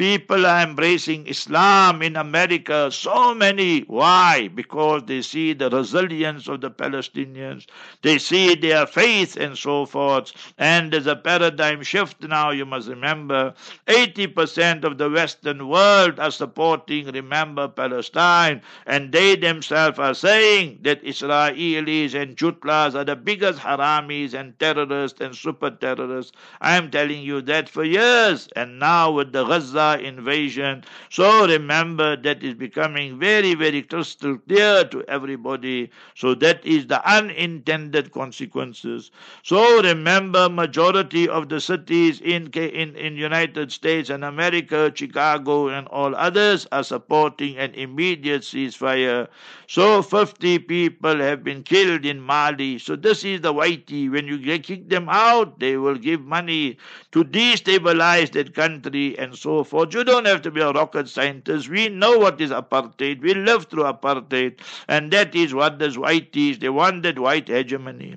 People 0.00 0.46
are 0.46 0.62
embracing 0.62 1.26
Islam 1.26 2.00
in 2.00 2.16
America, 2.16 2.90
so 2.90 3.34
many. 3.34 3.80
Why? 3.80 4.48
Because 4.48 5.02
they 5.04 5.20
see 5.20 5.52
the 5.52 5.68
resilience 5.68 6.48
of 6.48 6.62
the 6.62 6.70
Palestinians, 6.70 7.66
they 8.00 8.16
see 8.16 8.54
their 8.54 8.86
faith 8.86 9.36
and 9.36 9.58
so 9.58 9.84
forth. 9.84 10.32
And 10.56 10.90
there's 10.90 11.06
a 11.06 11.16
paradigm 11.16 11.82
shift 11.82 12.22
now, 12.22 12.50
you 12.50 12.64
must 12.64 12.88
remember. 12.88 13.52
80% 13.88 14.84
of 14.84 14.96
the 14.96 15.10
Western 15.10 15.68
world 15.68 16.18
are 16.18 16.30
supporting, 16.30 17.08
remember, 17.08 17.68
Palestine, 17.68 18.62
and 18.86 19.12
they 19.12 19.36
themselves 19.36 19.98
are 19.98 20.14
saying 20.14 20.78
that 20.80 21.04
Israelis 21.04 22.14
and 22.14 22.38
Jutlas 22.38 22.94
are 22.94 23.04
the 23.04 23.16
biggest 23.16 23.58
haramis 23.58 24.32
and 24.32 24.58
terrorists 24.58 25.20
and 25.20 25.36
super 25.36 25.70
terrorists. 25.70 26.32
I 26.62 26.78
am 26.78 26.90
telling 26.90 27.20
you 27.20 27.42
that 27.42 27.68
for 27.68 27.84
years. 27.84 28.48
And 28.56 28.78
now 28.78 29.10
with 29.10 29.32
the 29.32 29.44
Gaza 29.44 29.89
invasion. 29.98 30.84
So 31.10 31.46
remember 31.46 32.16
that 32.16 32.42
is 32.42 32.54
becoming 32.54 33.18
very, 33.18 33.54
very 33.54 33.82
crystal 33.82 34.38
clear 34.38 34.84
to 34.84 35.02
everybody. 35.08 35.90
So 36.14 36.34
that 36.36 36.64
is 36.64 36.86
the 36.86 37.00
unintended 37.10 38.12
consequences. 38.12 39.10
So 39.42 39.82
remember 39.82 40.48
majority 40.48 41.28
of 41.28 41.48
the 41.48 41.60
cities 41.60 42.20
in, 42.20 42.48
in, 42.50 42.94
in 42.96 43.16
United 43.16 43.72
States 43.72 44.10
and 44.10 44.24
America, 44.24 44.92
Chicago 44.94 45.68
and 45.68 45.88
all 45.88 46.14
others 46.14 46.66
are 46.70 46.84
supporting 46.84 47.56
an 47.56 47.74
immediate 47.74 48.42
ceasefire. 48.42 49.28
So 49.66 50.02
50 50.02 50.58
people 50.60 51.18
have 51.18 51.42
been 51.42 51.62
killed 51.62 52.04
in 52.04 52.20
Mali. 52.20 52.78
So 52.78 52.96
this 52.96 53.24
is 53.24 53.40
the 53.40 53.54
whitey. 53.54 54.10
When 54.10 54.26
you 54.26 54.38
kick 54.58 54.88
them 54.88 55.08
out, 55.08 55.58
they 55.60 55.76
will 55.76 55.94
give 55.96 56.20
money 56.20 56.76
to 57.12 57.24
destabilize 57.24 58.32
that 58.32 58.54
country 58.54 59.18
and 59.18 59.34
so 59.34 59.64
forth. 59.64 59.79
You 59.88 60.04
don't 60.04 60.26
have 60.26 60.42
to 60.42 60.50
be 60.50 60.60
a 60.60 60.70
rocket 60.72 61.08
scientist. 61.08 61.68
We 61.68 61.88
know 61.88 62.18
what 62.18 62.40
is 62.40 62.50
apartheid. 62.50 63.20
We 63.20 63.34
live 63.34 63.66
through 63.66 63.84
apartheid. 63.84 64.60
And 64.88 65.10
that 65.12 65.34
is 65.34 65.54
what 65.54 65.78
this 65.78 65.96
white 65.96 66.36
is. 66.36 66.58
They 66.58 66.68
want 66.68 67.02
that 67.04 67.18
white 67.18 67.48
hegemony. 67.48 68.16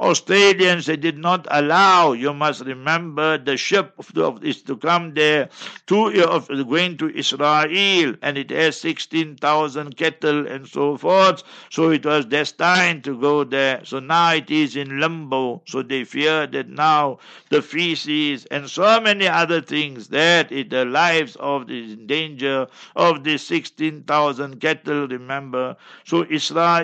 Australians, 0.00 0.86
they 0.86 0.96
did 0.96 1.18
not 1.18 1.46
allow, 1.50 2.12
you 2.12 2.32
must 2.32 2.64
remember, 2.64 3.36
the 3.36 3.56
ship 3.56 3.92
of, 4.16 4.42
is 4.42 4.62
to 4.62 4.74
come 4.76 5.12
there, 5.12 5.50
two 5.86 6.06
of 6.24 6.48
going 6.48 6.96
to 6.96 7.14
Israel, 7.14 8.14
and 8.22 8.38
it 8.38 8.50
has 8.50 8.80
16,000 8.80 9.96
cattle 9.98 10.46
and 10.46 10.66
so 10.66 10.96
forth. 10.96 11.42
So 11.68 11.90
it 11.90 12.06
was 12.06 12.24
destined 12.24 13.04
to 13.04 13.20
go 13.20 13.44
there. 13.44 13.84
So 13.84 14.00
now 14.00 14.32
it 14.32 14.50
is 14.50 14.74
in 14.74 15.00
limbo. 15.00 15.62
So 15.66 15.82
they 15.82 16.04
fear 16.04 16.46
that 16.46 16.70
now 16.70 17.18
the 17.50 17.60
feces 17.60 18.46
and 18.46 18.70
so 18.70 19.00
many 19.00 19.28
other 19.28 19.60
things 19.60 20.08
that 20.08 20.50
it, 20.50 20.70
the 20.70 20.86
lives 20.86 21.36
of 21.36 21.66
the 21.66 21.96
danger 21.96 22.66
of 22.96 23.22
the 23.24 23.36
16,000 23.36 24.60
cattle, 24.60 25.08
remember. 25.08 25.76
So 26.06 26.24
Israel, 26.30 26.80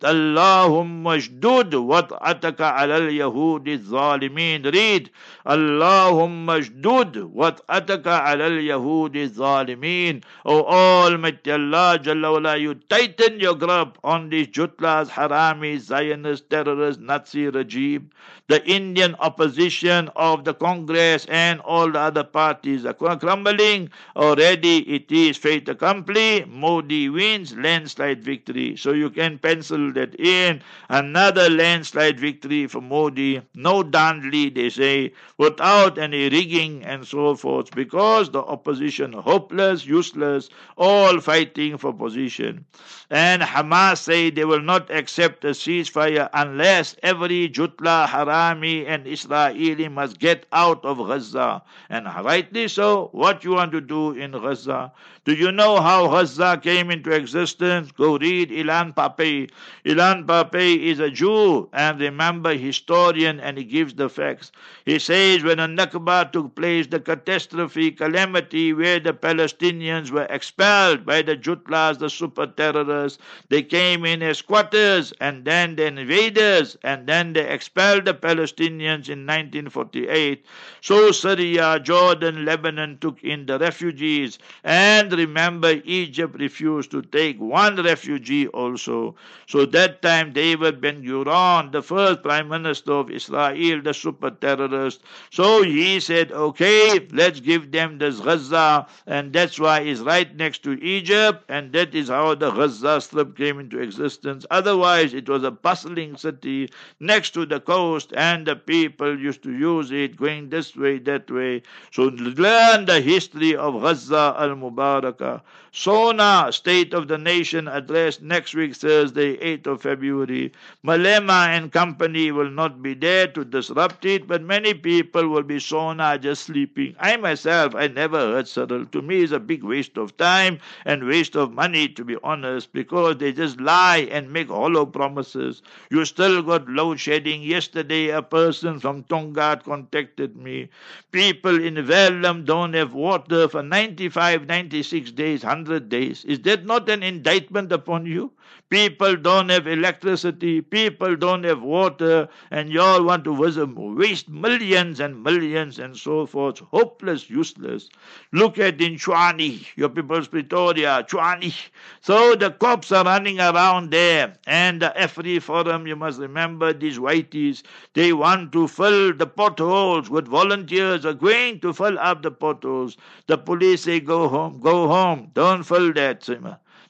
Allahumma 0.00 1.18
shdud 1.20 1.84
what 1.84 2.07
وطأتك 2.07 2.61
على 2.61 2.97
اليهود 2.97 3.67
الظالمين 3.67 4.63
read 4.71 5.07
اللهم 5.49 6.49
اشدد 6.49 7.17
وطأتك 7.33 8.07
على 8.07 8.47
اليهود 8.47 9.15
الظالمين 9.15 10.21
O 10.45 10.63
Almighty 10.63 11.51
Allah 11.51 11.99
Jalla 11.99 12.31
wala, 12.33 12.57
you 12.57 12.75
tighten 12.75 13.39
your 13.39 13.55
grip 13.55 13.97
on 14.03 14.29
these 14.29 14.47
Jutlas, 14.47 15.09
Haramis, 15.09 15.79
Zionists, 15.79 16.45
terrorists, 16.49 17.01
Nazi 17.01 17.47
regime 17.47 18.09
the 18.49 18.65
Indian 18.69 19.15
opposition 19.19 20.09
of 20.15 20.43
the 20.43 20.53
Congress 20.53 21.25
and 21.29 21.61
all 21.61 21.89
the 21.89 21.99
other 21.99 22.25
parties 22.25 22.85
are 22.85 22.93
crumbling. 22.93 23.89
Already 24.17 24.79
it 24.79 25.09
is 25.11 25.37
fait 25.37 25.69
accompli. 25.69 26.43
Modi 26.45 27.07
wins 27.09 27.55
landslide 27.55 28.21
victory. 28.21 28.75
So 28.75 28.91
you 28.91 29.09
can 29.09 29.39
pencil 29.39 29.93
that 29.93 30.19
in. 30.19 30.61
Another 30.89 31.49
landslide 31.49 31.86
victory 31.92 32.66
for 32.66 32.80
Modi. 32.80 33.40
No 33.54 33.82
Dandli, 33.82 34.54
they 34.54 34.70
say, 34.70 35.12
without 35.36 35.98
any 35.98 36.28
rigging 36.28 36.84
and 36.84 37.06
so 37.06 37.34
forth, 37.34 37.74
because 37.74 38.30
the 38.30 38.40
opposition 38.42 39.12
hopeless, 39.12 39.86
useless, 39.86 40.48
all 40.76 41.20
fighting 41.20 41.78
for 41.78 41.92
position. 41.92 42.64
And 43.10 43.40
Hamas 43.40 43.98
say 43.98 44.28
they 44.30 44.44
will 44.44 44.60
not 44.60 44.90
accept 44.90 45.44
a 45.44 45.48
ceasefire 45.48 46.28
unless 46.34 46.94
every 47.02 47.48
Jutla, 47.48 48.06
Harami, 48.06 48.86
and 48.86 49.06
Israeli 49.06 49.88
must 49.88 50.18
get 50.18 50.44
out 50.52 50.84
of 50.84 50.98
Gaza. 50.98 51.62
And 51.88 52.04
rightly 52.04 52.68
so, 52.68 53.08
what 53.12 53.44
you 53.44 53.52
want 53.52 53.72
to 53.72 53.80
do 53.80 54.12
in 54.12 54.32
Gaza? 54.32 54.92
Do 55.24 55.32
you 55.32 55.52
know 55.52 55.80
how 55.80 56.08
Gaza 56.08 56.60
came 56.62 56.90
into 56.90 57.10
existence? 57.12 57.92
Go 57.92 58.18
read 58.18 58.50
Ilan 58.50 58.94
Pappé. 58.94 59.50
Ilan 59.86 60.26
Pappé 60.26 60.78
is 60.78 61.00
a 61.00 61.10
Jew 61.10 61.68
and 61.78 62.00
remember 62.00 62.54
historian 62.54 63.38
and 63.38 63.56
he 63.56 63.62
gives 63.62 63.94
the 63.94 64.08
facts. 64.08 64.50
He 64.84 64.98
says 64.98 65.44
when 65.44 65.60
a 65.60 65.68
Nakba 65.68 66.32
took 66.32 66.56
place, 66.56 66.88
the 66.88 66.98
catastrophe, 66.98 67.92
calamity 67.92 68.72
where 68.72 68.98
the 68.98 69.12
Palestinians 69.12 70.10
were 70.10 70.26
expelled 70.28 71.06
by 71.06 71.22
the 71.22 71.36
Jutlas, 71.36 72.00
the 72.00 72.10
super 72.10 72.48
terrorists, 72.48 73.22
they 73.48 73.62
came 73.62 74.04
in 74.04 74.24
as 74.24 74.38
squatters 74.38 75.12
and 75.20 75.44
then 75.44 75.76
the 75.76 75.86
invaders 75.86 76.76
and 76.82 77.06
then 77.06 77.32
they 77.32 77.48
expelled 77.48 78.06
the 78.06 78.14
Palestinians 78.14 79.08
in 79.08 79.24
1948. 79.24 80.44
So 80.80 81.12
Syria, 81.12 81.78
Jordan, 81.78 82.44
Lebanon 82.44 82.98
took 83.00 83.22
in 83.22 83.46
the 83.46 83.58
refugees. 83.58 84.38
And 84.64 85.12
remember, 85.12 85.80
Egypt 85.84 86.36
refused 86.40 86.90
to 86.92 87.02
take 87.02 87.38
one 87.40 87.76
refugee 87.82 88.48
also. 88.48 89.14
So 89.46 89.66
that 89.66 90.02
time 90.02 90.32
David 90.32 90.80
Ben 90.80 91.02
Gurion, 91.02 91.67
the 91.72 91.82
first 91.82 92.22
prime 92.22 92.48
minister 92.48 92.92
of 92.92 93.10
Israel, 93.10 93.82
the 93.82 93.94
super 93.94 94.30
terrorist, 94.30 95.02
so 95.30 95.62
he 95.62 96.00
said, 96.00 96.32
okay, 96.32 97.06
let's 97.12 97.40
give 97.40 97.70
them 97.72 97.98
this 97.98 98.20
Gaza. 98.20 98.86
And 99.06 99.32
that's 99.32 99.58
why 99.58 99.80
it's 99.80 100.00
right 100.00 100.34
next 100.36 100.62
to 100.64 100.72
Egypt. 100.82 101.44
And 101.48 101.72
that 101.72 101.94
is 101.94 102.08
how 102.08 102.34
the 102.34 102.50
Gaza 102.50 103.00
Strip 103.00 103.36
came 103.36 103.60
into 103.60 103.80
existence. 103.80 104.46
Otherwise, 104.50 105.14
it 105.14 105.28
was 105.28 105.44
a 105.44 105.50
bustling 105.50 106.16
city 106.16 106.70
next 107.00 107.30
to 107.30 107.46
the 107.46 107.60
coast, 107.60 108.12
and 108.16 108.46
the 108.46 108.56
people 108.56 109.18
used 109.18 109.42
to 109.42 109.52
use 109.52 109.90
it 109.90 110.16
going 110.16 110.48
this 110.48 110.76
way, 110.76 110.98
that 110.98 111.30
way. 111.30 111.62
So 111.92 112.04
learn 112.04 112.86
the 112.86 113.00
history 113.00 113.54
of 113.56 113.80
Gaza 113.82 114.34
al 114.38 114.50
Mubarakah. 114.50 115.42
SONA, 115.70 116.50
State 116.50 116.94
of 116.94 117.08
the 117.08 117.18
Nation 117.18 117.68
address 117.68 118.20
next 118.20 118.54
week, 118.54 118.74
Thursday, 118.74 119.36
8th 119.36 119.66
of 119.66 119.82
February. 119.82 120.50
Malema 120.84 121.54
and 121.58 121.72
company 121.72 122.30
will 122.30 122.50
not 122.50 122.80
be 122.82 122.94
there 122.94 123.26
to 123.26 123.44
disrupt 123.44 124.04
it, 124.04 124.28
but 124.28 124.42
many 124.42 124.72
people 124.74 125.28
will 125.28 125.42
be 125.42 125.58
SONA 125.58 126.16
just 126.20 126.44
sleeping. 126.44 126.94
I 127.00 127.16
myself, 127.16 127.74
I 127.74 127.88
never 127.88 128.16
heard 128.18 128.46
Cyril. 128.46 128.86
To 128.86 129.02
me, 129.02 129.22
it's 129.22 129.32
a 129.32 129.40
big 129.40 129.64
waste 129.64 129.98
of 129.98 130.16
time 130.16 130.60
and 130.84 131.04
waste 131.08 131.34
of 131.34 131.52
money, 131.52 131.88
to 131.88 132.04
be 132.04 132.16
honest, 132.22 132.72
because 132.72 133.16
they 133.16 133.32
just 133.32 133.60
lie 133.60 134.08
and 134.12 134.32
make 134.32 134.48
hollow 134.48 134.86
promises. 134.86 135.62
You 135.90 136.04
still 136.04 136.42
got 136.42 136.68
load 136.68 137.00
shedding. 137.00 137.42
Yesterday, 137.42 138.10
a 138.10 138.22
person 138.22 138.78
from 138.78 139.02
Tongaat 139.04 139.64
contacted 139.64 140.36
me. 140.36 140.68
People 141.10 141.60
in 141.60 141.74
Verulam 141.74 142.44
don't 142.44 142.74
have 142.74 142.94
water 142.94 143.48
for 143.48 143.64
95, 143.64 144.46
96 144.46 145.10
days, 145.10 145.42
100 145.42 145.88
days. 145.88 146.24
Is 146.24 146.38
that 146.42 146.64
not 146.64 146.88
an 146.88 147.02
indictment 147.02 147.72
upon 147.72 148.06
you? 148.06 148.30
People 148.70 149.16
don't 149.16 149.48
have 149.48 149.66
electricity, 149.66 150.60
people 150.60 151.16
don't 151.16 151.44
have 151.44 151.62
water, 151.62 152.28
and 152.50 152.68
you 152.68 152.82
all 152.82 153.02
want 153.02 153.24
to 153.24 153.32
waste 153.32 154.28
millions 154.28 155.00
and 155.00 155.22
millions 155.22 155.78
and 155.78 155.96
so 155.96 156.26
forth. 156.26 156.58
Hopeless, 156.58 157.30
useless. 157.30 157.88
Look 158.32 158.58
at 158.58 158.80
in 158.82 158.96
Tshwane, 158.96 159.66
your 159.76 159.88
people's 159.88 160.28
Pretoria, 160.28 161.06
Tshwane. 161.08 161.54
So 162.02 162.34
the 162.34 162.50
cops 162.50 162.92
are 162.92 163.04
running 163.04 163.40
around 163.40 163.90
there, 163.90 164.34
and 164.46 164.82
the 164.82 164.92
AfriForum, 164.96 165.88
you 165.88 165.96
must 165.96 166.20
remember 166.20 166.74
these 166.74 166.98
whiteys, 166.98 167.62
they 167.94 168.12
want 168.12 168.52
to 168.52 168.68
fill 168.68 169.14
the 169.14 169.26
potholes 169.26 170.10
with 170.10 170.28
volunteers 170.28 171.06
are 171.06 171.14
going 171.14 171.60
to 171.60 171.72
fill 171.72 171.98
up 171.98 172.22
the 172.22 172.30
potholes. 172.30 172.98
The 173.28 173.38
police 173.38 173.84
say, 173.84 174.00
go 174.00 174.28
home, 174.28 174.60
go 174.60 174.88
home, 174.88 175.30
don't 175.32 175.62
fill 175.62 175.94
that. 175.94 176.28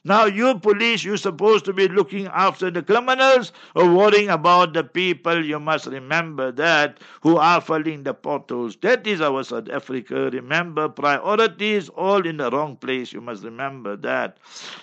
Now, 0.03 0.25
you 0.25 0.57
police, 0.59 1.03
you're 1.03 1.17
supposed 1.17 1.65
to 1.65 1.73
be 1.73 1.87
looking 1.87 2.27
after 2.27 2.71
the 2.71 2.81
criminals 2.81 3.51
or 3.75 3.93
worrying 3.93 4.29
about 4.29 4.73
the 4.73 4.83
people. 4.83 5.43
You 5.45 5.59
must 5.59 5.85
remember 5.87 6.51
that 6.53 6.99
who 7.21 7.37
are 7.37 7.59
filling 7.61 8.03
the 8.03 8.13
potholes. 8.13 8.77
That 8.77 9.05
is 9.05 9.21
our 9.21 9.43
South 9.43 9.69
Africa. 9.69 10.29
Remember, 10.31 10.87
priorities 10.87 11.89
all 11.89 12.25
in 12.25 12.37
the 12.37 12.49
wrong 12.49 12.77
place. 12.77 13.11
You 13.11 13.21
must 13.21 13.43
remember 13.43 13.95
that. 13.97 14.37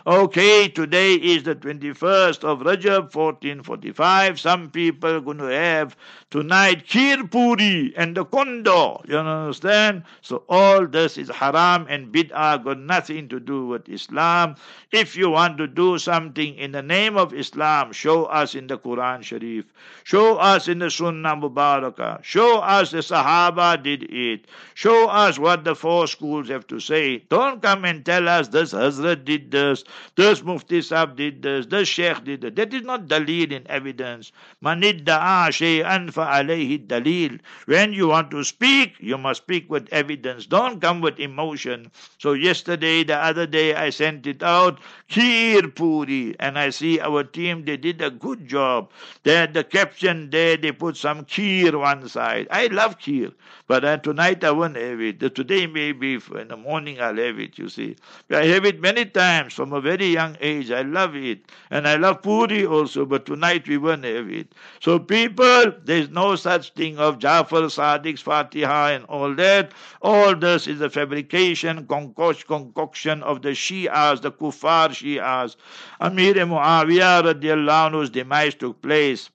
Okay, 0.06 0.68
today 0.68 1.14
is 1.14 1.44
the 1.44 1.54
21st 1.54 2.44
of 2.44 2.60
Rajab 2.60 3.14
1445. 3.14 4.38
Some 4.38 4.70
people 4.70 5.10
are 5.10 5.20
going 5.20 5.38
to 5.38 5.44
have 5.44 5.96
tonight 6.30 6.86
Kheer 6.86 7.30
Puri 7.30 7.94
and 7.96 8.16
the 8.16 8.24
Kondo. 8.24 9.02
You 9.08 9.18
understand? 9.18 10.02
So 10.20 10.44
all 10.48 10.86
this 10.86 11.16
is 11.16 11.28
haram 11.30 11.86
and 11.88 12.12
bid'ah, 12.12 12.62
got 12.62 12.78
nothing 12.78 13.28
to 13.28 13.40
do 13.40 13.66
with 13.66 13.88
Islam. 13.88 14.56
If 14.92 15.15
if 15.16 15.20
you 15.20 15.30
want 15.30 15.56
to 15.56 15.66
do 15.66 15.96
something 15.96 16.56
in 16.56 16.72
the 16.72 16.82
name 16.82 17.16
of 17.16 17.32
Islam, 17.32 17.90
show 17.90 18.26
us 18.26 18.54
in 18.54 18.66
the 18.66 18.76
Quran 18.76 19.22
Sharif, 19.22 19.64
show 20.04 20.36
us 20.36 20.68
in 20.68 20.78
the 20.80 20.90
Sunnah 20.90 21.36
Mubarakah, 21.36 22.22
show 22.22 22.58
us 22.58 22.90
the 22.90 22.98
Sahaba 22.98 23.82
did 23.82 24.02
it, 24.12 24.44
show 24.74 25.08
us 25.08 25.38
what 25.38 25.64
the 25.64 25.74
four 25.74 26.06
schools 26.06 26.50
have 26.50 26.66
to 26.66 26.80
say. 26.80 27.24
Don't 27.30 27.62
come 27.62 27.86
and 27.86 28.04
tell 28.04 28.28
us 28.28 28.48
this 28.48 28.74
Hazrat 28.74 29.24
did 29.24 29.50
this, 29.50 29.84
this 30.16 30.42
Mufti 30.42 30.82
Sahib 30.82 31.16
did 31.16 31.40
this, 31.40 31.64
this 31.64 31.88
Sheikh 31.88 32.22
did 32.24 32.42
this. 32.42 32.52
That 32.54 32.74
is 32.74 32.82
not 32.82 33.06
dalil 33.06 33.50
in 33.50 33.66
evidence. 33.70 34.32
Manidda'a 34.62 35.48
shay'an 35.48 36.12
fa'alayhi 36.12 36.86
dalil. 36.86 37.40
When 37.64 37.94
you 37.94 38.08
want 38.08 38.30
to 38.32 38.44
speak, 38.44 38.96
you 39.00 39.16
must 39.16 39.44
speak 39.44 39.70
with 39.70 39.88
evidence. 39.92 40.44
Don't 40.44 40.78
come 40.78 41.00
with 41.00 41.18
emotion. 41.18 41.90
So 42.18 42.34
yesterday, 42.34 43.02
the 43.02 43.16
other 43.16 43.46
day, 43.46 43.74
I 43.74 43.88
sent 43.88 44.26
it 44.26 44.42
out. 44.42 44.78
Kheer 45.08 45.72
Puri. 45.74 46.34
And 46.40 46.58
I 46.58 46.70
see 46.70 46.98
our 47.00 47.22
team, 47.22 47.64
they 47.64 47.76
did 47.76 48.02
a 48.02 48.10
good 48.10 48.48
job. 48.48 48.90
They 49.22 49.34
had 49.34 49.54
the 49.54 49.62
caption 49.62 50.30
there, 50.30 50.56
they 50.56 50.72
put 50.72 50.96
some 50.96 51.24
kheer 51.24 51.78
one 51.78 52.08
side. 52.08 52.48
I 52.50 52.66
love 52.66 52.98
kheer, 52.98 53.32
but 53.68 53.84
uh, 53.84 53.98
tonight 53.98 54.42
I 54.42 54.50
won't 54.50 54.76
have 54.76 55.00
it. 55.00 55.20
Today 55.34 55.66
maybe 55.66 56.14
in 56.14 56.48
the 56.48 56.56
morning 56.56 57.00
I'll 57.00 57.16
have 57.16 57.38
it, 57.38 57.56
you 57.56 57.68
see. 57.68 57.96
I 58.30 58.46
have 58.46 58.64
it 58.64 58.80
many 58.80 59.04
times 59.04 59.54
from 59.54 59.72
a 59.72 59.80
very 59.80 60.06
young 60.06 60.36
age. 60.40 60.70
I 60.70 60.82
love 60.82 61.14
it. 61.14 61.40
And 61.70 61.86
I 61.86 61.96
love 61.96 62.22
Puri 62.22 62.66
also, 62.66 63.06
but 63.06 63.26
tonight 63.26 63.68
we 63.68 63.78
won't 63.78 64.04
have 64.04 64.28
it. 64.28 64.52
So 64.80 64.98
people, 64.98 65.72
there's 65.84 66.10
no 66.10 66.34
such 66.34 66.72
thing 66.72 66.98
of 66.98 67.18
Jafar 67.18 67.62
Sadiq's 67.62 68.22
Fatiha 68.22 68.88
and 68.88 69.04
all 69.04 69.34
that. 69.36 69.72
All 70.02 70.34
this 70.34 70.66
is 70.66 70.80
a 70.80 70.90
fabrication, 70.90 71.86
concoction 71.86 73.22
of 73.22 73.42
the 73.42 73.50
Shias, 73.50 74.20
the 74.20 74.32
Kufar 74.32 74.95
Shias. 74.96 75.56
Amir 76.00 76.34
Muawiyah 76.34 77.22
radiallahu 77.32 77.90
anhu's 77.90 78.10
demise 78.10 78.54
took 78.54 78.80
place 78.82 79.30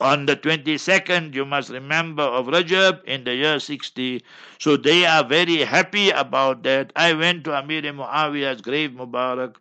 on 0.00 0.26
the 0.26 0.36
22nd, 0.36 1.34
you 1.34 1.44
must 1.44 1.70
remember, 1.70 2.22
of 2.22 2.46
Rajab 2.46 3.02
in 3.04 3.24
the 3.24 3.34
year 3.34 3.58
60. 3.58 4.22
So 4.58 4.76
they 4.76 5.04
are 5.04 5.24
very 5.24 5.56
happy 5.58 6.10
about 6.10 6.62
that. 6.62 6.92
I 6.94 7.14
went 7.14 7.44
to 7.44 7.56
Amir 7.58 7.82
Muawiyah's 7.82 8.60
grave 8.60 8.90
Mubarak 8.92 9.56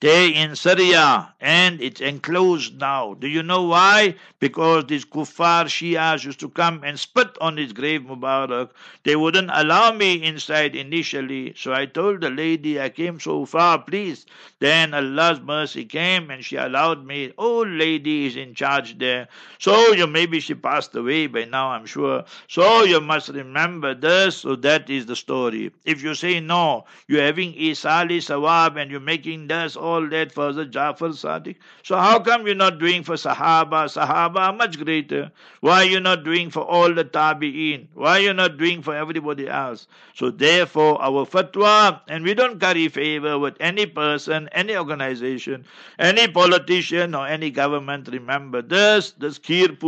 they 0.00 0.28
in 0.28 0.54
Syria 0.54 1.34
and 1.40 1.80
it's 1.80 2.00
enclosed 2.00 2.78
now. 2.78 3.14
Do 3.14 3.26
you 3.26 3.42
know 3.42 3.64
why? 3.64 4.14
Because 4.38 4.84
these 4.86 5.04
kuffar 5.04 5.64
Shias 5.64 6.24
used 6.24 6.38
to 6.38 6.48
come 6.48 6.84
and 6.84 6.96
spit 7.00 7.36
on 7.40 7.56
his 7.56 7.72
grave 7.72 8.02
Mubarak. 8.02 8.70
They 9.02 9.16
wouldn't 9.16 9.50
allow 9.52 9.90
me 9.90 10.22
inside 10.22 10.76
initially. 10.76 11.52
So 11.56 11.72
I 11.72 11.86
told 11.86 12.20
the 12.20 12.30
lady, 12.30 12.80
I 12.80 12.90
came 12.90 13.18
so 13.18 13.44
far, 13.44 13.82
please. 13.82 14.24
Then 14.60 14.94
Allah's 14.94 15.40
mercy 15.40 15.84
came 15.84 16.30
and 16.30 16.44
she 16.44 16.54
allowed 16.54 17.04
me. 17.04 17.32
Old 17.36 17.68
lady 17.68 18.26
is 18.26 18.36
in 18.36 18.54
charge 18.54 18.98
there. 18.98 19.26
So 19.58 19.92
you 19.94 20.06
maybe 20.06 20.38
she 20.38 20.54
passed 20.54 20.94
away 20.94 21.26
by 21.26 21.44
now, 21.44 21.70
I'm 21.70 21.86
sure. 21.86 22.24
So 22.46 22.84
you 22.84 23.00
must 23.00 23.30
remember 23.30 23.96
this. 23.96 24.36
So 24.36 24.54
that 24.56 24.88
is 24.88 25.06
the 25.06 25.16
story. 25.16 25.72
If 25.84 26.04
you 26.04 26.14
say 26.14 26.38
no, 26.38 26.84
you're 27.08 27.22
having 27.22 27.54
Isali 27.54 28.18
Sawab 28.18 28.80
and 28.80 28.92
you're 28.92 29.00
making 29.00 29.48
this 29.48 29.76
all 29.88 30.08
that 30.10 30.32
for 30.32 30.52
the 30.52 30.64
Jafar 30.66 31.08
Sadiq. 31.08 31.56
So 31.82 31.96
how 31.96 32.20
come 32.20 32.46
you're 32.46 32.54
not 32.54 32.78
doing 32.78 33.02
for 33.02 33.14
Sahaba? 33.14 33.80
Sahaba 33.96 34.36
are 34.48 34.52
much 34.52 34.78
greater. 34.78 35.30
Why 35.60 35.82
are 35.82 35.90
you 35.90 36.00
not 36.00 36.24
doing 36.24 36.50
for 36.50 36.62
all 36.62 36.94
the 36.94 37.04
Tabi'een? 37.04 37.86
Why 37.94 38.18
are 38.18 38.20
you 38.20 38.34
not 38.34 38.58
doing 38.58 38.82
for 38.82 38.94
everybody 38.94 39.48
else? 39.48 39.86
So 40.14 40.30
therefore 40.30 41.00
our 41.02 41.24
fatwa, 41.26 42.00
and 42.08 42.24
we 42.24 42.34
don't 42.34 42.60
carry 42.60 42.88
favor 42.88 43.38
with 43.38 43.56
any 43.60 43.86
person, 43.86 44.48
any 44.52 44.76
organization, 44.76 45.64
any 45.98 46.28
politician 46.28 47.14
or 47.14 47.26
any 47.26 47.50
government. 47.50 48.08
Remember 48.12 48.62
this, 48.62 49.12
this 49.12 49.38
Kheer 49.38 49.78